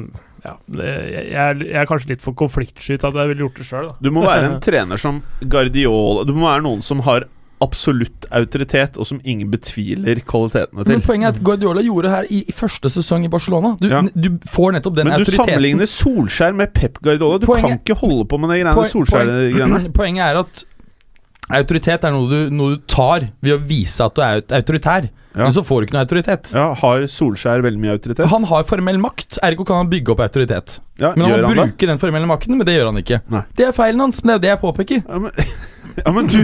ja, 0.46 0.54
jeg 0.78 1.34
er- 1.34 1.64
jeg 1.66 1.80
er 1.82 1.88
kanskje 1.90 2.10
litt 2.14 2.22
for 2.22 2.34
konfliktsky 2.38 3.00
til 3.00 3.08
at 3.10 3.16
jeg 3.18 3.28
ville 3.32 3.42
gjort 3.48 3.56
det 3.58 3.66
sjøl. 3.66 3.88
Du 4.00 4.12
må 4.14 4.22
være 4.28 4.46
en 4.54 4.60
trener 4.68 4.98
som 5.02 5.24
Guardiola 5.42 6.24
Du 6.28 6.34
må 6.38 6.46
være 6.48 6.62
noen 6.64 6.84
som 6.86 7.00
har 7.08 7.26
absolutt 7.66 8.28
autoritet, 8.32 8.98
og 9.02 9.08
som 9.10 9.20
ingen 9.24 9.50
betviler 9.52 10.22
kvalitetene 10.28 10.86
til. 10.86 10.94
Men 10.94 11.02
poenget 11.06 11.28
er 11.32 11.38
at 11.40 11.44
Guardiola 11.50 11.84
gjorde 11.86 12.12
her 12.14 12.30
i, 12.30 12.44
i 12.48 12.56
første 12.56 12.92
sesong 12.94 13.26
i 13.26 13.32
Barcelona. 13.34 13.74
Du, 13.82 13.88
Ja. 13.92 14.02
du 14.14 14.30
får 14.48 14.78
nettopp 14.78 14.96
den 15.02 15.10
Men 15.10 15.26
du 15.26 15.32
sammenligner 15.34 15.90
Solskjær 15.90 16.54
med 16.56 16.74
Pep 16.78 17.02
Guardiola. 17.02 17.40
Du 17.42 17.48
Poenget- 17.50 17.70
kan 17.70 17.80
ikke 17.84 18.00
holde 18.06 18.26
på 18.30 18.40
med 18.40 18.50
de 18.54 18.62
greiene 18.64 18.88
Solskjær-greiene. 18.94 19.92
Poenget 20.00 20.24
er 20.30 20.40
at 20.46 20.64
autoritet 21.54 22.04
er 22.08 22.12
noe 22.16 22.26
du, 22.30 22.38
noe 22.56 22.76
du 22.76 22.82
tar 22.90 23.28
ved 23.46 23.54
å 23.54 23.60
vise 23.70 24.02
at 24.06 24.16
du 24.18 24.22
er 24.26 24.42
autoritær. 24.58 25.10
Ja. 25.36 25.44
Men 25.44 25.54
så 25.54 25.66
får 25.68 25.82
du 25.82 25.86
ikke 25.88 25.96
noe 25.98 26.06
autoritet. 26.06 26.50
Ja, 26.56 26.70
har 26.80 27.04
Solskjær 27.12 27.62
veldig 27.66 27.82
mye 27.84 27.96
autoritet? 27.98 28.26
Han 28.32 28.46
har 28.50 28.64
formell 28.70 28.98
makt, 29.04 29.38
ergo 29.44 29.66
kan 29.68 29.82
han 29.84 29.90
bygge 29.92 30.14
opp 30.14 30.24
autoritet. 30.24 30.78
Ja, 31.02 31.12
Men 31.18 31.26
han 31.28 31.42
må 31.44 31.50
han 31.60 31.74
det? 31.76 31.90
den 31.92 32.00
formelle 32.00 32.30
makten, 32.30 32.56
men 32.56 32.66
det 32.68 32.78
gjør 32.78 32.90
han 32.94 33.02
ikke. 33.02 33.20
Nei. 33.34 33.44
Det 33.60 33.68
er 33.68 33.76
feilen 33.76 34.00
hans, 34.06 34.24
men 34.24 34.32
det 34.32 34.38
er 34.38 34.44
det 34.46 34.54
jeg 34.54 34.62
påpeker. 34.64 35.04
Ja, 35.04 35.20
men, 35.20 35.52
ja, 36.06 36.14
men 36.16 36.32
du 36.32 36.40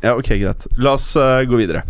Ja, 0.00 0.14
ok, 0.16 0.32
greit. 0.40 0.66
La 0.80 0.96
oss 0.96 1.10
uh, 1.20 1.42
gå 1.44 1.60
videre. 1.60 1.84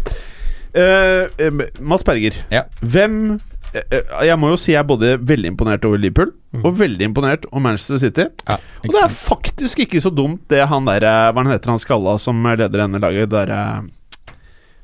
Eh, 0.74 1.50
Mads 1.80 2.04
Berger, 2.06 2.36
Ja. 2.50 2.64
hvem 2.82 3.38
eh, 3.74 3.82
eh, 3.90 4.26
Jeg 4.26 4.38
må 4.38 4.50
jo 4.52 4.56
si 4.60 4.72
jeg 4.72 4.80
er 4.82 4.88
både 4.88 5.12
veldig 5.18 5.52
imponert 5.54 5.84
over 5.88 5.98
Liverpool 5.98 6.32
Mm. 6.50 6.64
og 6.66 6.72
veldig 6.80 7.04
imponert 7.06 7.44
over 7.52 7.60
Manchester 7.62 7.96
City. 8.02 8.24
Og 8.50 8.88
det 8.90 9.02
er 9.04 9.12
faktisk 9.14 9.78
ikke 9.84 10.00
så 10.02 10.10
dumt, 10.10 10.40
det 10.50 10.64
han 10.66 10.84
der 10.88 11.04
eh, 11.06 11.28
Hva 11.30 11.44
heter 11.46 11.70
han 11.70 11.78
skalla 11.78 12.16
som 12.18 12.42
leder 12.42 12.74
denne 12.74 12.98
laget? 12.98 13.30
Der 13.30 13.52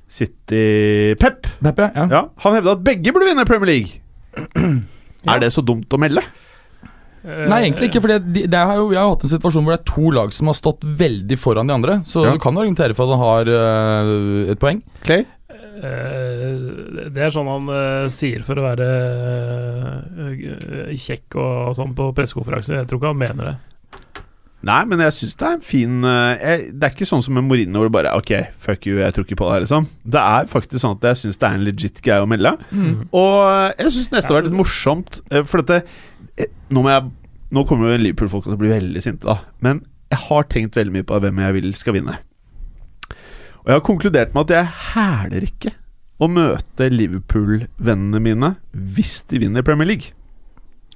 City 0.09 1.14
Pep. 1.18 1.49
Pep 1.62 1.80
ja. 1.82 2.07
Ja, 2.11 2.20
han 2.45 2.55
hevda 2.61 2.76
at 2.76 2.84
begge 2.87 3.11
burde 3.12 3.26
vinne 3.32 3.45
Premier 3.49 3.66
League. 3.72 3.99
Er 5.26 5.41
det 5.43 5.51
så 5.57 5.64
dumt 5.66 5.91
å 5.91 5.99
melde? 5.99 6.22
Nei, 7.26 7.64
egentlig 7.64 7.89
ikke. 7.91 7.99
Fordi 8.05 8.20
de, 8.22 8.45
de 8.47 8.59
har 8.70 8.76
jo, 8.78 8.84
vi 8.93 8.99
har 9.01 9.09
hatt 9.11 9.24
en 9.26 9.32
situasjon 9.32 9.64
hvor 9.66 9.74
det 9.74 9.80
er 9.80 9.89
to 9.91 10.12
lag 10.14 10.30
som 10.37 10.47
har 10.53 10.55
stått 10.55 10.84
veldig 10.87 11.39
foran 11.43 11.66
de 11.66 11.74
andre. 11.74 11.97
Så 12.07 12.22
Ja. 12.22 12.37
du 12.37 12.39
kan 12.39 12.55
argumentere 12.55 12.95
for 12.95 13.11
at 13.11 13.18
han 13.18 13.24
har 13.26 13.51
uh, 13.51 14.53
et 14.55 14.61
poeng. 14.62 14.78
Clay? 15.03 15.24
Eh, 15.77 17.09
Det 17.12 17.22
er 17.27 17.33
sånn 17.35 17.49
han 17.51 17.68
eh, 17.72 18.09
sier 18.14 18.43
for 18.47 18.59
å 18.61 18.64
være 18.66 18.87
eh, 20.27 20.93
kjekk 20.97 21.37
og 21.41 21.74
sånn 21.79 21.95
på 21.97 22.11
pressekonferanser. 22.16 22.81
Jeg 22.81 22.89
tror 22.91 23.01
ikke 23.03 23.12
han 23.12 23.20
mener 23.22 23.51
det. 23.51 23.57
Nei, 24.66 24.81
men 24.89 24.99
jeg 25.05 25.14
syns 25.14 25.37
det 25.39 25.47
er 25.47 25.57
en 25.59 25.62
fin 25.62 25.93
jeg, 26.03 26.62
Det 26.74 26.87
er 26.89 26.95
ikke 26.95 27.07
sånn 27.07 27.20
som 27.22 27.37
med 27.37 27.45
Mourinho 27.47 27.77
hvor 27.79 27.87
det 27.87 27.93
bare 27.95 28.14
Ok, 28.18 28.33
fuck 28.59 28.87
you, 28.89 28.97
jeg 28.99 29.14
tror 29.14 29.27
ikke 29.29 29.37
på 29.39 29.47
det 29.47 29.53
her, 29.53 29.62
liksom. 29.66 29.85
Det 30.16 30.22
er 30.33 30.49
faktisk 30.51 30.83
sånn 30.83 30.97
at 30.97 31.05
jeg 31.12 31.20
syns 31.20 31.39
det 31.39 31.47
er 31.47 31.59
en 31.59 31.66
legit 31.68 32.01
greie 32.03 32.24
å 32.24 32.31
melde. 32.31 32.55
Og 33.12 33.37
eh, 33.45 33.85
jeg 33.85 33.93
syns 33.99 34.09
nesten 34.16 34.27
det 34.27 34.33
har 34.33 34.41
vært 34.41 34.49
litt 34.51 34.59
morsomt, 34.59 35.20
for 35.47 35.62
dette 35.62 36.49
Nå 36.74 36.83
må 36.83 36.91
jeg 36.91 37.12
Nå 37.55 37.62
kommer 37.68 37.93
jo 37.93 38.01
Liverpool-folk 38.03 38.49
til 38.49 38.57
å 38.57 38.59
bli 38.59 38.72
veldig 38.72 39.03
sinte, 39.05 39.29
da. 39.29 39.37
Men 39.62 39.85
jeg 40.11 40.18
har 40.24 40.49
tenkt 40.51 40.74
veldig 40.81 40.97
mye 40.97 41.07
på 41.07 41.20
hvem 41.22 41.39
jeg 41.45 41.55
vil 41.61 41.68
skal 41.79 41.95
vinne. 42.01 42.16
Og 43.67 43.73
jeg 43.73 43.81
har 43.81 43.87
konkludert 43.87 44.35
med 44.37 44.47
at 44.47 44.53
jeg 44.55 44.69
hæler 44.95 45.47
ikke 45.49 45.73
å 46.23 46.29
møte 46.33 46.87
Liverpool-vennene 46.93 48.21
mine 48.23 48.53
hvis 48.73 49.19
de 49.29 49.41
vinner 49.43 49.64
Premier 49.67 49.89
League. 49.91 50.12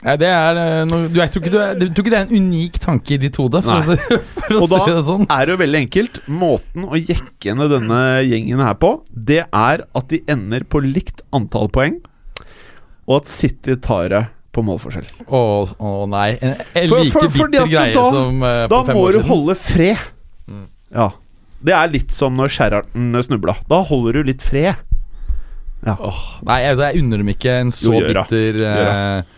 Nei, 0.01 0.15
det 0.17 0.31
er 0.33 0.57
øh, 0.57 0.85
noe, 0.89 1.09
du, 1.13 1.19
jeg, 1.21 1.29
tror 1.35 1.43
ikke 1.43 1.51
du 1.53 1.59
er, 1.61 1.75
jeg 1.77 1.91
tror 1.93 2.07
ikke 2.07 2.13
det 2.15 2.21
er 2.23 2.31
en 2.31 2.47
unik 2.47 2.79
tanke 2.81 3.13
i 3.13 3.19
ditt 3.21 3.37
hode, 3.37 3.61
for, 3.67 3.83
å, 3.83 3.83
se, 3.85 4.21
for 4.39 4.55
å 4.57 4.61
Og 4.65 4.71
da 4.73 4.79
si 4.87 4.95
det 4.97 5.03
sånn. 5.11 5.27
er 5.35 5.43
det 5.45 5.53
jo 5.53 5.61
veldig 5.61 5.81
enkelt. 5.83 6.21
Måten 6.41 6.87
å 6.89 6.97
jekke 7.03 7.57
ned 7.59 7.75
denne 7.75 7.99
gjengen 8.25 8.63
her 8.65 8.79
på, 8.81 8.95
det 9.13 9.43
er 9.45 9.83
at 9.85 10.09
de 10.15 10.23
ender 10.33 10.65
på 10.73 10.81
likt 10.87 11.21
antall 11.37 11.69
poeng, 11.75 11.99
og 13.11 13.19
at 13.19 13.29
City 13.29 13.77
tar 13.83 14.09
det 14.15 14.23
på 14.57 14.65
målforskjell. 14.65 15.11
Å 15.29 15.43
å 15.77 15.93
nei. 16.11 16.31
En, 16.41 16.55
en 16.81 16.89
like 16.97 17.13
for- 17.19 17.29
bitter 17.37 17.69
greie 17.71 17.93
da- 17.99 18.07
som 18.15 18.41
uh, 18.41 18.65
Da 18.73 18.81
må 18.89 19.05
du 19.15 19.21
holde 19.29 19.59
fred. 19.59 20.01
Ja. 20.97 21.11
Det 21.61 21.75
er 21.77 21.91
litt 21.93 22.15
som 22.15 22.39
når 22.39 22.53
Sheraton 22.55 23.19
snubla. 23.27 23.59
Da 23.69 23.83
holder 23.89 24.21
du 24.21 24.31
litt 24.31 24.45
fred. 24.45 24.81
Nei, 25.81 26.59
jeg, 26.61 26.77
jeg 26.77 27.01
unner 27.01 27.23
dem 27.23 27.31
ikke 27.33 27.53
en 27.63 27.71
så 27.73 27.95
Jo, 27.95 28.01
gjør 28.03 28.19
bitter 28.19 28.59
Gjør 28.61 28.89
øh, 28.91 29.37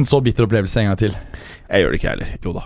En 0.00 0.04
så 0.08 0.18
bitter 0.20 0.44
opplevelse 0.44 0.82
en 0.82 0.88
gang 0.90 0.98
til. 0.98 1.14
Jeg 1.70 1.80
gjør 1.80 1.94
det 1.94 1.98
ikke, 2.00 2.08
jeg 2.10 2.16
heller. 2.16 2.32
Jo 2.44 2.50
da. 2.52 2.64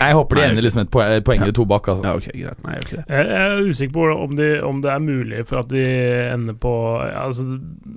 Jeg 0.00 0.14
håper 0.16 0.38
de 0.38 0.44
ender 0.46 0.64
liksom 0.64 0.80
et 0.80 0.92
poeng, 0.94 1.16
poeng 1.26 1.42
eller 1.44 1.56
to 1.58 1.66
bak. 1.68 1.90
Altså. 1.92 2.06
Ja, 2.06 2.14
okay, 2.16 2.32
greit. 2.32 2.62
Nei, 2.64 2.76
jeg 2.76 2.80
gjør 2.80 2.86
ikke 2.86 3.00
det. 3.00 3.18
Jeg 3.18 3.26
jeg 3.28 3.42
er 3.50 3.68
usikker 3.74 3.92
på 3.98 4.06
om, 4.14 4.32
de, 4.38 4.48
om 4.64 4.80
det 4.80 4.92
er 4.94 5.02
mulig 5.04 5.42
for 5.50 5.60
at 5.60 5.68
de 5.74 5.84
ender 6.30 6.56
på 6.62 6.72
altså, 7.02 7.44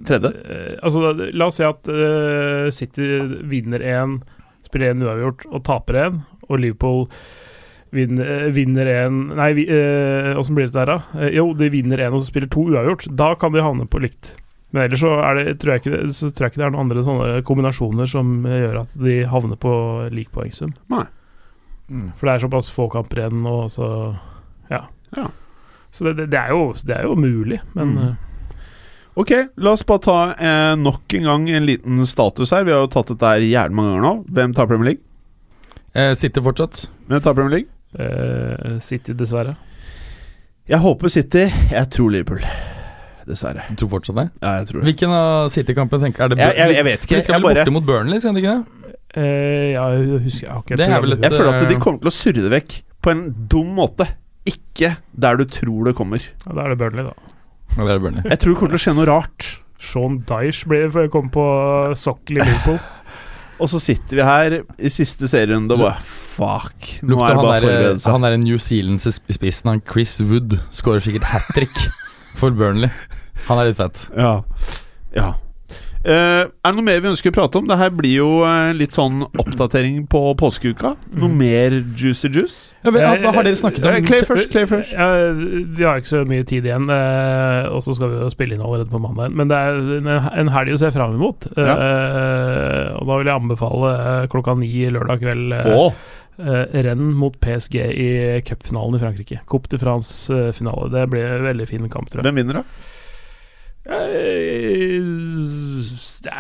Tredje? 0.10 0.34
eh, 0.44 0.74
altså, 0.84 1.14
La 1.32 1.48
oss 1.48 1.62
si 1.62 1.68
at 1.70 1.94
uh, 1.94 2.68
City 2.76 3.08
vinner 3.54 3.88
én, 3.94 4.18
spiller 4.68 4.92
én 4.92 5.06
uavgjort 5.08 5.48
og 5.54 5.64
taper 5.70 6.02
én, 6.04 6.20
og 6.50 6.60
Liverpool 6.60 7.08
vinner, 7.94 8.30
eh, 8.46 8.52
vinner 8.54 8.90
en 8.92 9.20
Nei, 9.38 9.52
eh, 9.64 10.32
åssen 10.40 10.58
blir 10.58 10.68
det 10.70 10.76
der, 10.76 10.90
da? 10.90 11.22
Eh, 11.22 11.36
jo, 11.38 11.52
de 11.58 11.70
vinner 11.74 12.02
én 12.04 12.14
og 12.14 12.22
så 12.24 12.32
spiller 12.32 12.50
to 12.52 12.66
uavgjort. 12.72 13.08
Da 13.16 13.34
kan 13.40 13.54
de 13.54 13.64
havne 13.64 13.88
på 13.90 14.02
likt. 14.04 14.36
Men 14.74 14.88
ellers 14.88 15.04
så, 15.06 15.14
er 15.22 15.38
det, 15.38 15.60
tror, 15.62 15.76
jeg 15.76 15.84
ikke 15.84 15.94
det, 15.94 16.16
så 16.18 16.32
tror 16.34 16.48
jeg 16.48 16.54
ikke 16.54 16.62
det 16.64 16.66
er 16.66 16.74
noen 16.74 16.86
andre 16.88 17.06
sånne 17.06 17.44
kombinasjoner 17.46 18.10
som 18.10 18.34
gjør 18.50 18.80
at 18.82 18.98
de 19.06 19.20
havner 19.30 19.60
på 19.62 19.74
lik 20.14 20.32
poengsum. 20.34 20.74
Nei. 20.90 21.06
For 22.18 22.26
det 22.26 22.34
er 22.34 22.44
såpass 22.48 22.72
få 22.74 22.88
kamper 22.90 23.22
igjen, 23.22 23.44
nå, 23.46 23.56
så 23.70 23.88
Ja. 24.72 24.88
Ja. 25.16 25.28
Så 25.94 26.08
det, 26.08 26.16
det, 26.18 26.32
det, 26.34 26.40
er 26.40 26.56
jo, 26.56 26.72
det 26.74 26.96
er 26.98 27.04
jo 27.06 27.16
mulig, 27.16 27.62
men 27.78 27.94
Mm. 27.94 28.14
Ok, 29.14 29.30
la 29.62 29.76
oss 29.76 29.84
bare 29.86 30.02
ta 30.02 30.14
eh, 30.42 30.72
nok 30.82 31.14
en 31.14 31.28
gang 31.28 31.44
en 31.54 31.66
liten 31.68 32.00
status 32.10 32.50
her. 32.50 32.64
Vi 32.66 32.74
har 32.74 32.80
jo 32.82 32.90
tatt 32.90 33.12
dette 33.12 33.30
her 33.30 33.44
jævlig 33.46 33.76
mange 33.78 33.92
ganger 33.92 34.06
nå. 34.08 34.14
Hvem 34.34 34.56
tar 34.58 34.66
Premier 34.66 34.88
League? 34.88 35.04
Eh, 35.94 36.16
Sitter 36.18 36.42
fortsatt. 36.42 36.88
Hvem 37.06 37.22
tar 37.22 37.36
Premier 37.38 37.54
League? 37.60 37.70
Eh, 38.00 38.80
City, 38.80 39.14
dessverre. 39.18 39.56
Jeg 40.70 40.80
håper 40.80 41.12
City. 41.12 41.44
Jeg 41.72 41.90
tror 41.92 42.10
Liverpool. 42.14 42.40
Dessverre. 43.28 43.64
Du 43.70 43.76
tror 43.84 43.90
fortsatt 43.98 44.16
det? 44.20 44.26
Ja, 44.44 44.54
jeg 44.62 44.68
tror 44.70 44.80
det. 44.82 44.86
Hvilken 44.90 45.14
av 45.16 45.50
City-kampene 45.54 46.08
tenker 46.08 46.24
er 46.26 46.34
det 46.34 46.40
Jeg, 46.42 46.56
jeg, 46.60 46.76
jeg 46.76 46.86
vet 46.90 47.06
ikke. 47.06 47.16
de 47.16 47.22
skal 47.26 47.36
vel 47.40 47.44
bare, 47.48 47.62
borte 47.64 47.76
mot 47.76 47.86
Burnley, 47.88 48.20
skal 48.20 48.36
de 48.36 48.44
ikke 48.44 48.56
det? 48.58 48.90
Uh, 49.14 49.24
ja, 49.76 49.84
jeg 49.94 50.22
husker 50.26 50.48
jeg 50.48 50.52
har 50.56 50.62
ikke 50.64 50.78
Det 50.80 50.88
er 50.90 51.02
vel 51.04 51.14
et- 51.14 51.22
jeg 51.22 51.32
føler 51.38 51.54
at 51.54 51.68
de 51.70 51.76
eh, 51.76 51.82
kommer 51.84 52.00
til 52.02 52.10
å 52.10 52.16
surre 52.18 52.42
det 52.48 52.52
vekk 52.52 52.78
på 53.06 53.12
en 53.14 53.22
dum 53.52 53.70
måte. 53.78 54.08
Ikke 54.50 54.96
der 55.16 55.38
du 55.40 55.46
tror 55.46 55.86
det 55.86 55.96
kommer. 55.96 56.20
ja, 56.20 56.52
Da 56.58 56.66
er 56.66 56.74
det 56.74 56.80
Burnley, 56.82 57.04
da. 57.06 57.14
Ja, 57.78 57.84
det 57.86 57.92
er 57.94 58.00
Burnley. 58.00 58.24
Jeg 58.28 58.40
tror 58.40 58.54
det 58.54 58.60
kommer 58.60 58.74
til 58.74 58.82
å 58.82 58.84
skje 58.88 58.96
noe 58.98 59.06
rart. 59.12 59.50
Sean 59.84 60.18
Dyche 60.28 60.68
blir 60.68 61.10
kom 61.12 61.30
på 61.30 61.44
sokkel 62.00 62.40
i 62.40 62.44
Liverpool. 62.48 62.80
Og 63.62 63.70
så 63.70 63.80
sitter 63.82 64.18
vi 64.20 64.26
her 64.28 64.56
i 64.80 64.90
siste 64.92 65.30
serierunde 65.30 65.76
og 65.78 65.84
bare 65.86 66.02
Fuck. 66.34 66.88
Nå 67.06 67.14
Lukte 67.14 67.28
er 67.28 67.36
det 67.36 67.44
bare 67.46 67.62
forberedelse. 67.62 68.10
Han 68.10 68.24
er 68.26 68.36
en 68.38 68.46
New 68.48 68.58
Zealands 68.58 69.06
i 69.06 69.36
spissen, 69.38 69.70
han 69.70 69.84
Chris 69.86 70.16
Wood, 70.26 70.56
skårer 70.74 71.04
sikkert 71.06 71.28
hat 71.30 71.46
trick 71.54 71.84
for 72.40 72.56
Burnley. 72.58 72.90
Han 73.48 73.62
er 73.62 73.70
litt 73.70 73.78
fett. 73.78 74.08
Ja. 74.18 74.40
ja. 75.14 75.28
Eh, 76.04 76.44
er 76.44 76.50
det 76.68 76.76
noe 76.76 76.84
mer 76.84 77.00
vi 77.00 77.08
ønsker 77.14 77.32
å 77.32 77.36
prate 77.38 77.60
om? 77.62 77.68
Det 77.70 77.78
her 77.80 77.92
blir 77.96 78.12
jo 78.18 78.30
eh, 78.44 78.74
litt 78.76 78.92
sånn 78.96 79.22
oppdatering 79.40 80.02
på 80.12 80.20
påskeuka. 80.40 80.98
Noe 81.16 81.32
mer 81.32 81.78
juicy 81.96 82.28
juice? 82.28 82.58
Ja, 82.84 82.92
men, 82.92 83.06
har 83.24 83.46
dere 83.48 83.56
snakket 83.56 83.86
Eh, 83.88 84.00
om? 84.02 84.08
Clay 84.10 84.26
først. 84.28 84.50
Clay 84.52 84.68
først. 84.68 84.92
Ja, 84.92 85.08
vi 85.32 85.86
har 85.88 86.02
ikke 86.02 86.12
så 86.12 86.24
mye 86.28 86.44
tid 86.50 86.68
igjen, 86.68 86.90
eh, 86.92 87.70
og 87.72 87.80
så 87.86 87.96
skal 87.96 88.12
vi 88.12 88.20
jo 88.20 88.32
spille 88.34 88.58
inn 88.58 88.66
allerede 88.66 88.92
på 88.92 89.00
mandag. 89.00 89.32
Men 89.32 89.48
det 89.48 89.56
er 89.62 89.80
en, 90.36 90.52
helg 90.52 90.76
å 90.76 90.82
se 90.84 90.92
fram 90.92 91.16
imot. 91.16 91.48
Ja. 91.56 91.78
og 93.00 93.08
da 93.08 93.16
vil 93.22 93.30
jeg 93.32 93.40
anbefale 93.40 93.94
eh, 93.96 94.26
klokka 94.32 94.58
ni 94.60 94.72
lørdag 94.92 95.24
kveld 95.24 95.56
eh, 95.56 95.70
Å, 95.72 95.86
eh, 96.44 96.76
renn 96.86 97.14
mot 97.18 97.36
PSG 97.40 97.80
i 97.80 98.10
cupfinalen 98.48 99.00
i 99.00 99.02
Frankrike. 99.02 99.40
Coupe 99.50 99.72
de 99.72 99.80
France-finale. 99.82 100.92
Det 100.94 101.08
blir 101.14 101.32
en 101.40 101.48
veldig 101.48 101.70
fin 101.70 101.88
kamp, 101.88 102.12
tror 102.12 102.22
jeg. 102.22 102.28
hvem 102.28 102.42
vinner, 102.44 102.60
da? 102.62 102.92
Eh, 103.84 105.04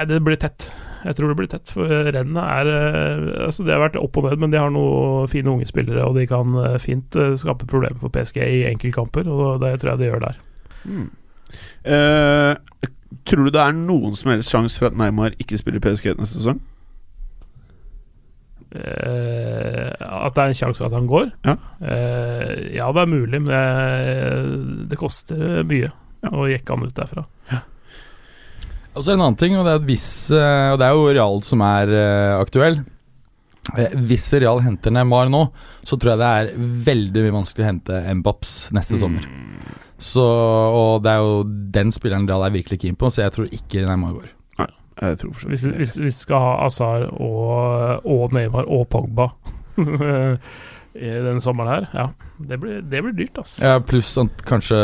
det 0.07 0.19
blir 0.23 0.39
tett. 0.39 0.69
Jeg 1.03 1.15
tror 1.17 1.27
det 1.33 1.37
blir 1.41 1.51
tett. 1.51 1.67
For 1.75 1.87
rennet 2.15 2.39
er 2.39 2.69
eh, 2.71 3.45
Altså 3.47 3.65
Det 3.67 3.73
har 3.75 3.83
vært 3.83 3.99
opp 3.99 4.17
og 4.21 4.29
ned, 4.29 4.39
men 4.39 4.53
de 4.53 4.61
har 4.61 4.71
noen 4.71 5.27
fine 5.31 5.51
unge 5.51 5.67
spillere, 5.67 6.05
og 6.07 6.15
de 6.19 6.27
kan 6.29 6.55
eh, 6.63 6.79
fint 6.83 7.19
skape 7.39 7.67
problemer 7.67 7.99
for 7.99 8.13
PSG 8.13 8.39
i 8.43 8.65
enkeltkamper, 8.71 9.27
og 9.27 9.59
det 9.63 9.75
tror 9.81 9.93
jeg 9.93 10.03
de 10.03 10.11
gjør 10.11 10.27
der. 10.27 10.37
Mm. 10.83 11.09
Uh, 11.85 12.53
tror 13.29 13.45
du 13.45 13.51
det 13.53 13.61
er 13.61 13.75
noen 13.77 14.15
som 14.17 14.31
helst 14.33 14.49
sjanse 14.51 14.79
for 14.79 14.89
at 14.89 14.97
Neymar 14.97 15.35
ikke 15.39 15.59
spiller 15.59 15.83
PSG 15.83 16.15
neste 16.17 16.39
sesong? 16.39 16.61
Eh, 18.73 19.91
at 20.01 20.33
det 20.33 20.41
er 20.41 20.49
en 20.49 20.57
sjanse 20.57 20.81
for 20.81 20.89
at 20.89 20.95
han 20.97 21.09
går? 21.09 21.27
Ja. 21.45 21.55
Eh, 21.83 22.73
ja, 22.79 22.87
det 22.95 23.03
er 23.03 23.11
mulig, 23.11 23.41
men 23.41 23.51
det, 23.53 24.89
det 24.89 24.97
koster 24.97 25.61
mye 25.69 25.91
å 26.31 26.47
jekka 26.51 26.75
han 26.77 26.87
ut 26.87 26.95
derfra. 26.97 27.25
Og 28.93 29.01
så 29.01 29.13
en 29.13 29.23
annen 29.23 29.37
ting, 29.39 29.55
og 29.57 29.65
det 29.65 29.71
er 29.73 29.79
at 29.79 29.85
hvis 29.87 30.07
eh, 30.37 30.71
Og 30.73 30.77
det 30.77 30.85
er 30.85 30.93
jo 30.93 31.05
Real 31.15 31.39
som 31.45 31.63
er 31.65 31.89
eh, 31.97 32.33
aktuell. 32.37 32.75
Eh, 33.73 33.95
Hvis 34.05 34.27
Real 34.37 34.61
henter 34.61 34.93
Neymar 34.93 35.31
nå, 35.33 35.47
så 35.81 35.97
tror 35.97 36.13
jeg 36.13 36.21
det 36.21 36.29
er 36.29 36.51
veldig 36.91 37.23
mye 37.25 37.35
vanskelig 37.39 37.65
å 37.65 37.69
hente 37.71 38.01
Mbaps 38.19 38.51
neste 38.75 38.99
sommer. 39.01 39.25
Så, 39.97 40.21
og 40.21 41.01
det 41.05 41.13
er 41.13 41.23
jo 41.23 41.41
den 41.73 41.93
spilleren 41.95 42.27
Real 42.29 42.45
er 42.45 42.53
virkelig 42.53 42.81
keen 42.83 42.97
på, 42.99 43.09
så 43.09 43.23
jeg 43.23 43.33
tror 43.37 43.49
ikke 43.55 43.85
Neymar 43.87 44.17
går. 44.19 44.29
Jeg 45.01 45.17
tror 45.17 45.31
for 45.33 45.49
Hvis, 45.49 45.63
hvis, 45.65 45.95
hvis 45.97 45.97
vi 46.03 46.11
skal 46.13 46.43
ha 46.43 46.51
Azar 46.67 47.07
og, 47.17 48.03
og 48.05 48.35
Neymar 48.35 48.67
og 48.69 48.85
Pogba 48.93 49.31
i 50.93 51.09
denne 51.09 51.41
sommeren 51.41 51.71
her, 51.71 51.87
ja. 51.97 52.05
Det 52.43 52.59
blir, 52.61 52.81
det 52.85 53.01
blir 53.01 53.15
dyrt, 53.17 53.39
ass. 53.41 53.57
Ja, 53.63 53.79
Pluss 53.81 54.11
kanskje 54.45 54.77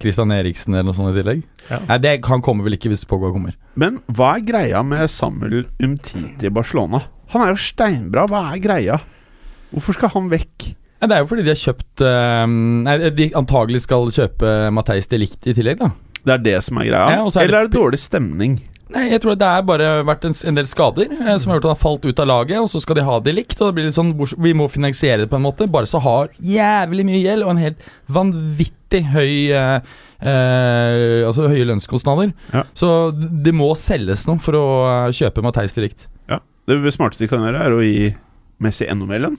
Christian 0.00 0.32
Eriksen 0.34 0.74
eller 0.74 0.88
noe 0.90 0.96
sånt 0.96 1.12
i 1.14 1.20
tillegg. 1.20 1.42
Ja. 1.70 1.78
Nei, 1.88 1.98
det, 2.02 2.14
Han 2.28 2.42
kommer 2.42 2.64
vel 2.66 2.76
ikke 2.78 2.90
hvis 2.92 3.04
Pogba 3.08 3.30
kommer. 3.34 3.54
Men 3.78 4.00
hva 4.08 4.34
er 4.38 4.44
greia 4.48 4.82
med 4.86 5.06
Samuel 5.12 5.66
Umtiti 5.82 6.48
i 6.48 6.52
Barcelona? 6.52 7.02
Han 7.34 7.44
er 7.46 7.52
jo 7.54 7.60
steinbra. 7.62 8.26
Hva 8.30 8.44
er 8.54 8.62
greia? 8.64 9.00
Hvorfor 9.70 9.94
skal 9.94 10.10
han 10.16 10.30
vekk? 10.32 10.70
Nei, 11.00 11.08
det 11.08 11.16
er 11.16 11.22
jo 11.22 11.28
fordi 11.30 11.44
de 11.46 11.52
har 11.54 11.60
kjøpt 11.62 12.02
eh, 12.04 12.46
Nei, 12.84 12.96
De 13.16 13.28
antagelig 13.38 13.84
skal 13.86 14.10
kjøpe 14.12 14.50
Matheis 14.74 15.06
Delict 15.08 15.46
i 15.48 15.54
tillegg, 15.56 15.78
da. 15.80 15.92
Det 16.20 16.34
er 16.34 16.42
det 16.44 16.56
som 16.66 16.76
er 16.82 16.90
greia? 16.90 17.06
Ja, 17.14 17.22
er 17.22 17.30
det- 17.30 17.44
Eller 17.46 17.58
er 17.62 17.68
det 17.70 17.78
dårlig 17.78 18.00
stemning? 18.02 18.58
Nei, 18.90 19.04
jeg 19.12 19.20
tror 19.22 19.36
det 19.38 19.46
er 19.46 19.62
bare 19.62 19.88
vært 20.02 20.24
en, 20.26 20.34
en 20.50 20.56
del 20.58 20.66
skader 20.66 21.06
eh, 21.14 21.36
som 21.38 21.52
har 21.52 21.60
gjort 21.60 21.68
at 21.68 21.70
han 21.70 21.76
har 21.76 21.84
falt 21.84 22.04
ut 22.10 22.18
av 22.20 22.26
laget, 22.26 22.58
og 22.58 22.66
så 22.72 22.80
skal 22.82 22.98
de 22.98 23.04
ha 23.06 23.20
det 23.22 23.36
likt. 23.36 23.54
Og 23.62 23.70
det 23.70 23.76
blir 23.78 23.86
litt 23.86 23.94
sånn 23.94 24.10
Vi 24.18 24.52
må 24.58 24.66
finansiere 24.68 25.22
det 25.22 25.30
på 25.30 25.38
en 25.38 25.46
måte, 25.46 25.68
bare 25.70 25.86
så 25.86 26.00
har 26.02 26.32
jævlig 26.42 27.06
mye 27.06 27.22
gjeld 27.22 27.46
og 27.46 27.52
en 27.54 27.62
helt 27.62 27.86
vanvittig 28.10 28.74
høy 28.98 29.52
eh, 29.54 29.92
eh, 30.20 31.26
Altså 31.26 31.48
høye 31.50 31.68
lønnskostnader. 31.68 32.32
Ja. 32.54 32.64
Så 32.74 33.12
det 33.14 33.54
må 33.56 33.70
selges 33.78 34.26
noe 34.28 34.42
for 34.42 34.58
å 34.58 34.64
eh, 34.88 35.12
kjøpe 35.16 35.44
Matheis 35.46 35.76
Ja, 36.28 36.40
Det 36.66 36.96
smarteste 36.96 37.24
de 37.24 37.28
kan 37.30 37.46
gjøre, 37.46 37.62
er 37.62 37.72
å 37.76 37.84
gi 37.84 38.10
Messi 38.60 38.84
enda 38.90 39.06
mer 39.08 39.22
lønn. 39.24 39.38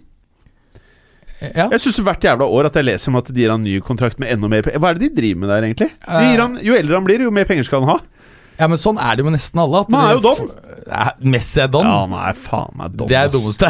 Ja. 1.41 1.67
Jeg 1.73 1.81
syns 1.81 1.99
hvert 2.05 2.23
jævla 2.23 2.45
år 2.45 2.69
at 2.69 2.75
jeg 2.77 2.85
leser 2.85 3.09
om 3.09 3.17
at 3.17 3.29
de 3.33 3.41
gir 3.41 3.49
han 3.49 3.63
ny 3.65 3.79
kontrakt 3.81 4.19
med 4.21 4.29
enda 4.29 4.49
mer. 4.49 4.65
Hva 4.65 4.91
er 4.91 4.97
det 4.97 5.09
de 5.09 5.15
driver 5.17 5.41
med 5.41 5.49
der, 5.49 5.65
egentlig? 5.65 5.89
De 6.05 6.25
gir 6.29 6.41
han, 6.41 6.57
jo 6.61 6.75
eldre 6.77 6.99
han 6.99 7.07
blir, 7.07 7.23
jo 7.25 7.33
mer 7.33 7.47
penger 7.49 7.65
skal 7.65 7.81
han 7.81 7.95
ha. 7.95 8.27
ja, 8.59 8.67
men 8.69 8.77
sånn 8.81 8.99
er 9.01 9.17
det 9.17 9.23
jo 9.23 9.29
med 9.29 9.37
nesten 9.39 9.61
alle. 9.63 9.81
At 9.81 9.89
Men 9.89 10.05
er 10.05 10.19
jo 10.19 10.23
dom. 10.27 10.51
Messi 11.23 11.61
er 11.63 11.69
don? 11.71 11.87
Ja, 11.87 12.01
han 12.03 12.15
er 12.19 12.37
faen 12.37 12.75
meg 12.79 12.95
don. 12.99 13.09
Det 13.09 13.17
er 13.17 13.27
det 13.31 13.37
dummeste 13.37 13.69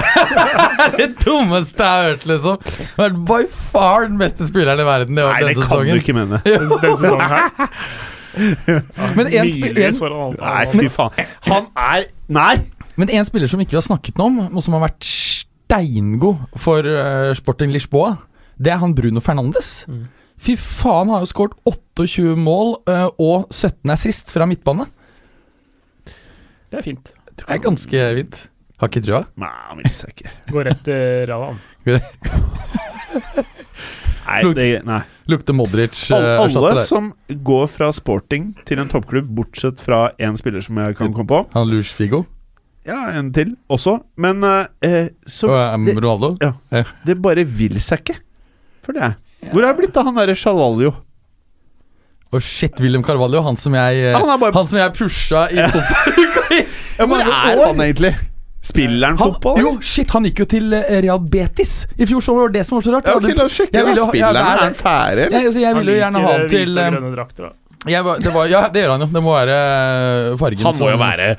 Det 0.97 1.07
dummeste 1.21 1.85
jeg 1.85 1.91
har 1.91 2.09
hørt, 2.09 2.25
liksom. 2.31 2.71
Vært 2.97 3.21
by 3.29 3.41
far 3.71 4.07
den 4.07 4.17
beste 4.21 4.47
spilleren 4.49 4.81
i 4.81 4.87
verden 4.87 5.19
i 5.19 5.25
år 5.25 5.35
Nei, 5.35 5.41
det 5.43 5.53
denne 5.53 5.69
kan 5.69 5.85
du 5.85 6.01
ikke 6.01 6.17
mene. 6.17 6.41
Den, 6.47 6.69
den 6.71 6.97
sesongen 6.97 7.33
her. 7.35 7.71
Men 9.17 9.27
en, 9.27 9.49
spiller 9.51 9.89
en, 9.91 10.37
Nei, 10.39 10.61
fy 10.71 10.91
faen. 10.93 11.33
Han 11.49 11.67
er 11.75 12.07
Nei! 12.31 12.53
men 12.99 13.09
en 13.15 13.25
spiller 13.25 13.49
som 13.49 13.61
ikke 13.63 13.73
vi 13.73 13.79
har 13.79 13.85
snakket 13.85 14.19
om, 14.21 14.35
og 14.51 14.63
som 14.63 14.75
har 14.75 14.83
vært 14.83 15.07
steingod 15.07 16.41
for 16.59 16.85
uh, 16.85 17.31
Sporting 17.37 17.71
Lisboa, 17.73 18.15
det 18.61 18.73
er 18.73 18.81
han 18.81 18.93
Bruno 18.93 19.23
Fernandes. 19.23 19.85
Mm. 19.89 20.03
Fy 20.41 20.57
faen, 20.59 21.07
han 21.07 21.15
har 21.15 21.23
jo 21.25 21.31
skåret 21.31 21.55
28 21.65 22.35
mål 22.37 22.75
uh, 22.89 23.07
og 23.15 23.47
17 23.53 23.93
er 23.93 24.01
sist 24.01 24.33
fra 24.33 24.47
midtbane. 24.49 24.85
Det 26.71 26.79
er 26.79 26.85
fint. 26.85 27.13
Det 27.35 27.45
er 27.51 27.59
ganske 27.59 28.01
fint. 28.15 28.37
Har 28.81 28.89
ikke 28.89 29.03
trua. 29.05 29.25
Nei, 29.41 29.51
han 29.67 29.81
vil 29.81 29.93
seg 29.93 30.13
ikke. 30.15 30.31
Går 30.55 30.67
rett 30.69 30.83
til 30.87 31.25
Ravan 31.29 31.59
Nei, 34.21 34.41
det, 34.55 34.65
nei. 34.87 35.01
Lukter 35.27 35.55
Modric. 35.57 35.97
Alle, 36.15 36.35
eh, 36.37 36.43
alle 36.45 36.83
som 36.87 37.09
går 37.43 37.65
fra 37.73 37.89
sporting 37.91 38.51
til 38.69 38.79
en 38.79 38.87
toppklubb, 38.91 39.27
bortsett 39.35 39.81
fra 39.83 40.05
én 40.21 40.37
spiller 40.39 40.63
som 40.63 40.77
jeg 40.79 40.95
kan 40.95 41.11
komme 41.11 41.27
på 41.27 41.39
Han 41.57 41.67
Luge 41.67 41.89
Figo 41.91 42.21
Ja, 42.87 43.09
en 43.17 43.33
til 43.35 43.55
også. 43.67 43.97
Men 44.21 44.45
uh, 44.45 44.69
så 45.27 45.49
og 45.51 45.57
um, 45.75 45.89
det, 45.89 46.31
ja, 46.45 46.85
det 47.09 47.17
bare 47.21 47.43
vil 47.43 47.81
seg 47.83 48.05
ikke. 48.05 48.21
For 48.85 48.95
det. 48.95 49.11
Hvor 49.49 49.65
er 49.65 49.73
det 49.73 49.79
blitt 49.81 49.97
av 49.99 50.07
han 50.07 50.21
derre 50.21 50.37
Shalaljo? 50.37 50.93
Og 52.31 52.43
shit, 52.43 52.79
William 52.79 53.03
Carvalho, 53.03 53.41
han 53.43 53.57
som 53.59 53.73
jeg 53.75 54.03
eh, 54.07 54.15
Han 54.15 54.39
bare 54.39 54.55
Han 54.55 54.67
som 54.69 54.79
jeg 54.79 54.93
pusha 54.95 55.47
i 55.51 55.63
fotball. 55.67 56.61
Hvor 57.11 57.23
er 57.23 57.63
han 57.65 57.81
egentlig? 57.83 58.13
Spiller 58.63 59.07
han 59.07 59.17
fotball? 59.17 59.57
jo, 59.59 59.71
shit, 59.81 60.11
han 60.13 60.27
gikk 60.29 60.43
jo 60.43 60.47
til 60.53 60.75
eh, 60.77 60.99
Real 61.03 61.19
Betis 61.19 61.87
i 61.97 62.05
fjor 62.07 62.21
sommer. 62.23 62.51
Det 62.53 62.61
det 62.61 62.67
som 62.67 62.77
var 62.77 62.85
så 62.85 62.93
rart. 62.93 63.09
Ja, 63.09 63.17
okay, 63.17 63.35
La 63.35 63.47
oss 63.49 63.57
sjekke. 63.57 63.73
Jeg 63.75 63.87
ville 63.89 64.05
Spiller 64.07 64.37
ja, 64.37 64.43
han? 64.45 64.59
er 64.61 64.63
han 64.63 64.77
ferdig, 64.77 65.25
eller? 65.25 65.37
jeg, 65.37 65.49
altså, 65.49 65.63
jeg 65.65 65.79
ville 65.79 65.95
jo 65.95 66.03
gjerne 66.03 66.21
ha 66.23 66.35
han 66.35 66.47
til 66.53 66.83
eh, 66.83 66.99
drakter, 67.17 67.49
jeg, 67.89 68.05
det 68.21 68.31
var, 68.35 68.45
Ja, 68.45 68.59
det 68.69 68.83
gjør 68.83 68.93
han 68.93 69.01
jo. 69.01 69.07
Det 69.09 69.23
må 69.25 69.31
være 69.33 69.55
fargen 70.37 70.67
Han 70.67 70.75
må 70.77 70.91
jo 70.91 70.99
være 71.01 71.29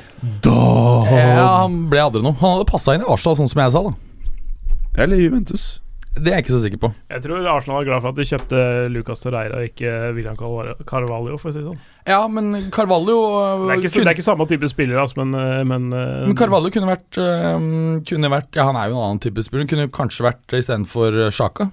da 0.42 0.62
Ja, 1.06 1.44
han 1.62 1.76
ble 1.92 2.02
aldri 2.02 2.24
noe. 2.24 2.34
Han 2.40 2.56
hadde 2.56 2.66
passa 2.66 2.96
inn 2.96 3.04
i 3.04 3.06
Arsenal, 3.06 3.38
sånn 3.38 3.52
som 3.52 3.62
jeg 3.62 3.74
sa. 3.76 3.84
da 3.86 5.04
Eller 5.04 5.22
Juventus. 5.22 5.68
Det 6.12 6.28
er 6.28 6.34
jeg 6.36 6.44
ikke 6.44 6.52
så 6.52 6.58
sikker 6.60 6.80
på. 6.82 6.88
Jeg 7.08 7.22
tror 7.24 7.46
Arsenal 7.48 7.78
er 7.80 7.86
glad 7.88 8.02
for 8.04 8.12
at 8.12 8.18
de 8.20 8.24
kjøpte 8.28 8.58
Lucas 8.92 9.22
Torreira 9.22 9.62
og 9.62 9.68
ikke 9.70 9.92
William 10.12 10.36
Carvalho, 10.36 11.38
for 11.40 11.48
å 11.48 11.54
si 11.54 11.62
det 11.62 11.64
sånn. 11.64 11.78
Ja, 12.04 12.18
men 12.28 12.66
Carvalho 12.74 13.14
eh, 13.38 13.62
Det 13.62 13.70
er 13.72 13.80
ikke, 13.80 13.92
kunne, 13.94 14.04
det 14.04 14.10
er 14.10 14.18
ikke 14.18 14.26
samme 14.26 14.46
type 14.50 14.68
spiller, 14.68 14.98
altså, 15.00 15.22
men, 15.22 15.32
eh, 15.38 15.62
men, 15.70 15.86
eh, 15.96 16.26
men 16.26 16.36
Carvalho 16.36 16.68
kunne 16.74 16.90
vært, 16.90 17.16
kunne 18.10 18.32
vært 18.34 18.58
Ja, 18.58 18.66
han 18.68 18.76
er 18.76 18.90
jo 18.90 18.98
en 18.98 19.06
annen 19.06 19.22
type 19.24 19.44
spiller. 19.46 19.70
Kunne 19.70 19.88
kanskje 19.94 20.26
vært 20.28 20.56
istedenfor 20.58 21.16
Sjaka. 21.32 21.70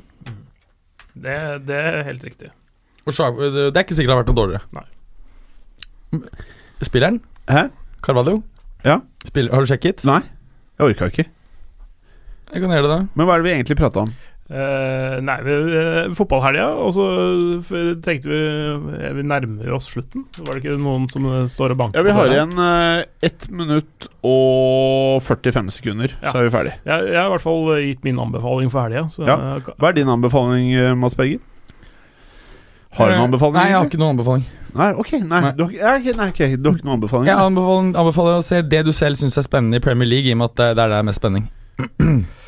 det, 1.19 1.35
det 1.67 1.81
er 1.89 1.99
helt 2.07 2.23
riktig. 2.29 2.53
Og 3.03 3.17
Sjaka, 3.17 3.49
det 3.51 3.73
er 3.73 3.83
ikke 3.83 3.97
sikkert 3.97 4.13
det 4.13 4.15
har 4.15 4.21
vært 4.23 4.31
noe 4.31 4.39
dårligere. 4.39 4.63
Nei. 4.79 6.29
Spilleren? 6.87 7.19
Hæ? 7.51 7.67
Carvalho? 8.07 8.39
Ja. 8.87 9.01
Spiller, 9.27 9.51
har 9.51 9.67
du 9.67 9.73
sjekket? 9.73 10.07
Nei, 10.07 10.21
jeg 10.79 10.93
orka 10.93 11.11
ikke. 11.11 11.27
Jeg 12.49 12.63
kan 12.63 12.73
gjøre 12.73 12.89
det. 12.89 12.99
Men 13.15 13.27
hva 13.27 13.35
er 13.37 13.41
det 13.43 13.47
vi 13.49 13.55
egentlig 13.57 13.77
prata 13.79 14.03
om? 14.05 14.11
Uh, 14.49 15.19
nei, 15.21 15.35
vi, 15.45 15.55
uh, 15.77 16.07
fotballhelga, 16.17 16.63
og 16.81 16.89
så 16.97 17.03
tenkte 18.01 18.31
vi 18.31 18.37
uh, 18.39 19.11
Vi 19.13 19.21
nærmer 19.29 19.75
oss 19.75 19.91
slutten. 19.93 20.23
Var 20.39 20.57
det 20.57 20.63
ikke 20.63 20.79
noen 20.81 21.05
som 21.13 21.27
står 21.45 21.75
og 21.75 21.77
banker 21.83 22.01
Ja, 22.01 22.05
Vi 22.07 22.15
har 22.17 22.31
igjen 22.33 22.55
eh, 22.57 23.03
1 23.29 23.45
minutt 23.53 24.07
og 24.25 25.21
45 25.27 25.69
sekunder, 25.75 26.15
Ja. 26.17 26.31
så 26.33 26.41
er 26.41 26.47
vi 26.47 26.53
ferdig. 26.55 26.73
Jeg, 26.81 27.11
jeg 27.11 27.19
har 27.21 27.29
i 27.29 27.35
hvert 27.35 27.45
fall 27.45 27.69
gitt 27.85 28.01
min 28.09 28.23
anbefaling 28.25 28.73
for 28.73 28.87
helga. 28.87 29.05
Ja. 29.21 29.37
Hva 29.69 29.91
er 29.91 29.99
din 29.99 30.09
anbefaling, 30.15 30.73
Mads 30.97 31.19
Berger? 31.19 31.45
Har 32.97 33.05
du 33.05 33.19
noen 33.19 33.27
anbefaling? 33.29 33.53
Nei, 33.59 33.67
jeg 33.69 33.77
har 33.77 33.85
ikke 33.91 34.01
noen 34.01 34.15
anbefaling. 34.17 34.47
Nei, 34.79 34.89
ok, 34.97 35.11
nei, 35.19 35.43
Nei. 35.45 35.53
Du, 35.53 35.63
har, 35.67 35.69
ikke- 35.69 36.09
ja, 36.09 36.17
nei, 36.17 36.29
okay. 36.33 36.55
du 36.57 36.71
har 36.71 36.77
ikke 36.79 36.89
noen 36.89 36.97
anbefaling? 36.97 37.29
Jeg 37.29 37.37
anbefaler, 37.45 37.93
anbefaler 38.01 38.41
å 38.41 38.45
se 38.49 38.63
det 38.65 38.81
du 38.89 38.91
selv 38.97 39.21
syns 39.21 39.37
er 39.37 39.45
spennende 39.45 39.77
i 39.77 39.85
Premier 39.85 40.09
League, 40.09 40.25
i 40.25 40.33
og 40.33 40.41
med 40.41 40.49
at 40.49 40.57
det 40.57 40.69
det 40.73 40.73
er 40.73 40.81
der 40.81 40.95
det 40.95 40.99
er 41.03 41.09
mest 41.13 41.21
spenning. 41.21 41.45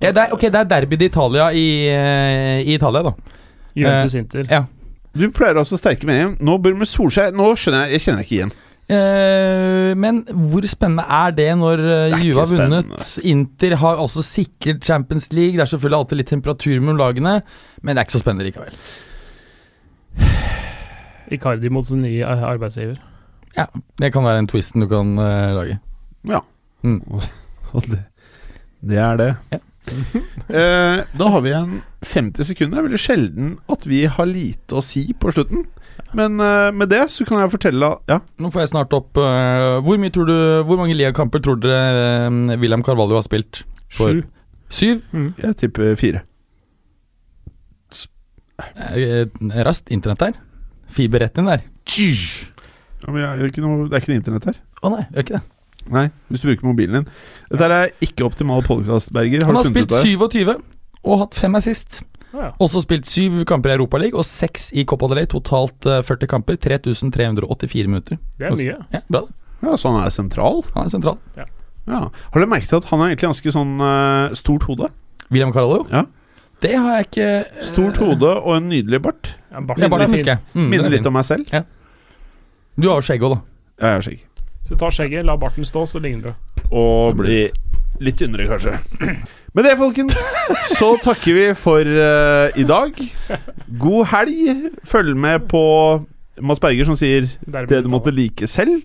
Ja, 0.00 0.10
det 0.12 0.26
er, 0.26 0.34
ok, 0.36 0.48
det 0.48 0.60
er 0.60 0.68
derby 0.68 0.98
d'Italia 1.00 1.50
i, 1.56 1.68
eh, 1.88 2.60
i 2.64 2.74
Italia, 2.74 3.02
da. 3.10 3.14
Juventus 3.74 4.14
Inter. 4.18 4.46
ja. 4.50 4.64
Du 5.10 5.24
pleier 5.34 5.58
også 5.58 5.74
sterke 5.78 6.06
meninger. 6.06 6.36
Nå 6.38 6.54
bør 6.62 6.76
med 6.78 6.86
Solskjær 6.86 7.32
Nå 7.34 7.48
skjønner 7.58 7.88
jeg 7.88 7.98
Jeg 7.98 8.02
kjenner 8.04 8.22
ikke 8.22 8.36
igjen. 8.36 8.52
Eh, 8.90 9.90
men 9.98 10.20
hvor 10.50 10.66
spennende 10.70 11.04
er 11.06 11.34
det 11.34 11.48
når 11.58 11.82
er 11.82 12.16
Juve 12.24 12.42
har 12.42 12.50
vunnet? 12.50 13.10
Inter 13.26 13.76
har 13.82 14.02
også 14.02 14.22
sikret 14.26 14.82
Champions 14.86 15.30
League. 15.32 15.54
Det 15.58 15.64
er 15.64 15.70
selvfølgelig 15.72 15.98
alltid 15.98 16.20
litt 16.20 16.32
temperatur 16.32 16.78
mellom 16.78 16.98
lagene, 16.98 17.36
men 17.82 17.94
det 17.94 18.02
er 18.02 18.08
ikke 18.08 18.16
så 18.16 18.22
spennende 18.22 18.48
likevel. 18.48 18.78
Icardi 21.34 21.70
mot 21.70 21.86
sin 21.86 22.02
nye 22.02 22.26
eh, 22.26 22.44
arbeidsgiver. 22.50 22.98
Ja, 23.56 23.66
Det 23.98 24.12
kan 24.14 24.26
være 24.26 24.44
en 24.44 24.50
twisten 24.50 24.82
du 24.82 24.88
kan 24.90 25.16
uh, 25.18 25.54
lage. 25.58 25.78
Ja. 26.26 26.42
Mm. 26.86 27.02
Og 27.74 27.86
det, 27.86 28.04
det 28.82 28.98
er 28.98 29.18
det. 29.18 29.34
Ja. 29.52 29.58
eh, 30.60 31.02
da 31.20 31.28
har 31.34 31.44
vi 31.44 31.52
en 31.56 31.76
50 32.06 32.48
sekunder. 32.48 32.76
Det 32.76 32.82
er 32.82 32.88
veldig 32.88 33.02
sjelden 33.02 33.52
at 33.70 33.86
vi 33.88 34.04
har 34.10 34.28
lite 34.28 34.78
å 34.78 34.84
si 34.84 35.04
på 35.12 35.32
slutten. 35.34 35.66
Men 36.16 36.40
eh, 36.42 36.70
med 36.74 36.90
det 36.92 37.04
så 37.12 37.26
kan 37.28 37.38
jeg 37.42 37.52
fortelle 37.52 37.86
Ja, 38.10 38.16
Nå 38.42 38.48
får 38.50 38.64
jeg 38.64 38.70
snart 38.72 38.94
opp 38.96 39.18
eh, 39.20 39.76
Hvor 39.84 39.98
mye 40.00 40.10
tror 40.10 40.26
du 40.26 40.34
Hvor 40.66 40.80
mange 40.80 40.96
ligakamper 40.96 41.42
tror 41.44 41.60
dere 41.60 42.24
uh, 42.26 42.56
William 42.58 42.82
Carvalho 42.82 43.14
har 43.14 43.22
spilt? 43.26 43.60
For- 43.94 44.16
Sju. 44.16 44.24
Syv? 44.70 45.02
jeg 45.38 45.56
tipper 45.58 45.94
fire. 45.98 46.22
Eh, 48.94 49.26
raskt 49.66 49.90
internett 49.90 50.22
der. 50.22 50.36
Fiber 50.90 51.24
rett 51.24 51.38
inn 51.38 51.48
der. 51.50 51.64
Ja, 53.00 53.10
men 53.10 53.22
jeg, 53.22 53.40
gjør 53.40 53.52
ikke 53.52 53.64
noe, 53.64 53.88
det 53.88 53.96
er 53.96 54.02
ikke 54.04 54.12
noe 54.12 54.20
internett 54.20 54.48
her. 54.50 54.60
Å 54.84 54.92
nei, 54.92 55.02
gjør 55.08 55.26
ikke 55.26 55.38
det. 55.38 55.42
Nei, 55.88 56.10
hvis 56.30 56.42
du 56.42 56.50
bruker 56.50 56.68
mobilen 56.68 57.00
din. 57.00 57.08
Dette 57.50 57.68
er 57.72 57.92
ikke 58.04 58.26
optimal 58.28 58.62
podkast, 58.66 59.12
Berger. 59.14 59.42
Har 59.46 59.52
Han 59.54 59.60
har 59.62 59.68
spilt 59.70 59.88
det? 59.90 60.02
27 60.04 60.58
og 61.00 61.18
hatt 61.22 61.34
fem 61.38 61.54
assist. 61.56 62.02
Ja. 62.34 62.52
Også 62.62 62.82
spilt 62.84 63.08
syv 63.08 63.40
kamper 63.48 63.72
i 63.72 63.76
Europaligaen 63.78 64.20
og 64.20 64.26
seks 64.28 64.68
i 64.76 64.84
Copa 64.86 65.08
del 65.10 65.22
Rey. 65.22 65.26
Totalt 65.30 65.86
eh, 65.88 66.02
40 66.06 66.28
kamper. 66.30 66.58
3384 66.60 67.88
minutter. 67.90 68.20
Det 68.38 68.46
er 68.50 68.54
mye. 68.60 68.76
Ja, 68.92 69.00
bra 69.08 69.24
det. 69.26 69.34
Ja, 69.64 69.74
Så 69.76 69.90
han 69.90 70.04
er 70.04 70.12
sentral? 70.14 70.62
Han 70.76 70.86
er 70.86 70.92
sentral. 70.92 71.18
Ja. 71.36 71.48
Har 71.90 72.36
dere 72.38 72.48
merket 72.52 72.72
at 72.76 72.86
han 72.92 73.02
har 73.02 73.10
egentlig 73.10 73.30
ganske 73.32 73.52
sånn 73.52 73.74
uh, 73.82 74.30
stort 74.38 74.64
hode? 74.68 74.92
William 75.32 75.50
Carallo? 75.52 75.82
Ja. 75.90 76.04
Det 76.60 76.74
har 76.76 77.00
jeg 77.00 77.08
ikke 77.08 77.28
uh, 77.40 77.60
Stort 77.66 77.98
hode 78.00 78.30
og 78.30 78.52
en 78.58 78.68
nydelig 78.70 79.00
bart. 79.02 79.32
Ja, 79.50 79.60
barten 79.64 79.82
Ja, 79.82 79.88
er 79.88 79.94
bare 79.96 80.08
fin. 80.12 80.22
jeg. 80.28 80.38
Mm, 80.54 80.68
Minner 80.70 80.88
er 80.90 80.94
litt 80.94 81.08
om 81.08 81.16
meg 81.16 81.26
selv. 81.26 81.50
Du 82.80 82.88
har 82.88 83.00
jo 83.00 83.06
skjegg 83.08 83.24
òg, 83.26 83.34
da. 83.34 83.40
Ja, 83.80 83.86
jeg 83.90 83.96
har 83.96 84.06
skjegg. 84.06 84.22
Så 84.70 84.78
ta 84.78 84.86
skjegget, 84.94 85.26
la 85.26 85.34
barten 85.34 85.66
stå, 85.66 85.82
så 85.90 85.98
ligner 85.98 86.30
du. 86.30 86.50
Og 86.70 87.16
bli 87.18 87.40
litt 87.98 88.20
yndre, 88.22 88.46
kanskje. 88.46 88.76
Med 89.56 89.66
det, 89.66 89.72
folkens, 89.80 90.14
så 90.78 90.92
takker 91.02 91.34
vi 91.34 91.46
for 91.58 91.82
uh, 91.82 92.54
i 92.54 92.62
dag. 92.62 92.94
God 93.82 94.06
helg. 94.12 94.70
Følg 94.86 95.18
med 95.18 95.50
på 95.50 95.64
Mads 96.38 96.62
Berger, 96.62 96.86
som 96.86 96.94
sier 96.94 97.26
det 97.50 97.82
du 97.82 97.90
måtte 97.90 98.14
like 98.14 98.46
selv. 98.46 98.78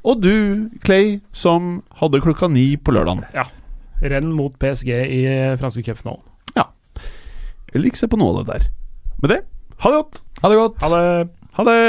Og 0.00 0.24
du, 0.24 0.32
Clay, 0.80 1.18
som 1.36 1.82
hadde 2.00 2.24
klokka 2.24 2.48
ni 2.48 2.72
på 2.80 2.96
lørdagen. 2.96 3.26
Ja. 3.36 3.44
Renn 4.00 4.32
mot 4.32 4.56
PSG 4.56 4.88
i 5.04 5.22
eh, 5.28 5.56
franske 5.60 5.84
cupfinalen. 5.84 6.24
Eller 7.74 7.90
ikke 7.90 8.00
se 8.00 8.10
på 8.10 8.18
noe 8.18 8.34
av 8.34 8.40
det 8.40 8.56
der. 8.56 8.70
Med 9.22 9.34
det, 9.34 9.40
ha 9.84 9.92
det 9.92 10.00
godt. 10.02 10.22
Ha 10.40 10.50
det 10.50 10.62
godt. 10.62 10.82
Ha 10.82 10.88
det. 10.96 11.28
Ha 11.60 11.68
det. 11.68 11.80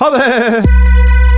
Ha 0.00 0.10
det. 0.16 1.37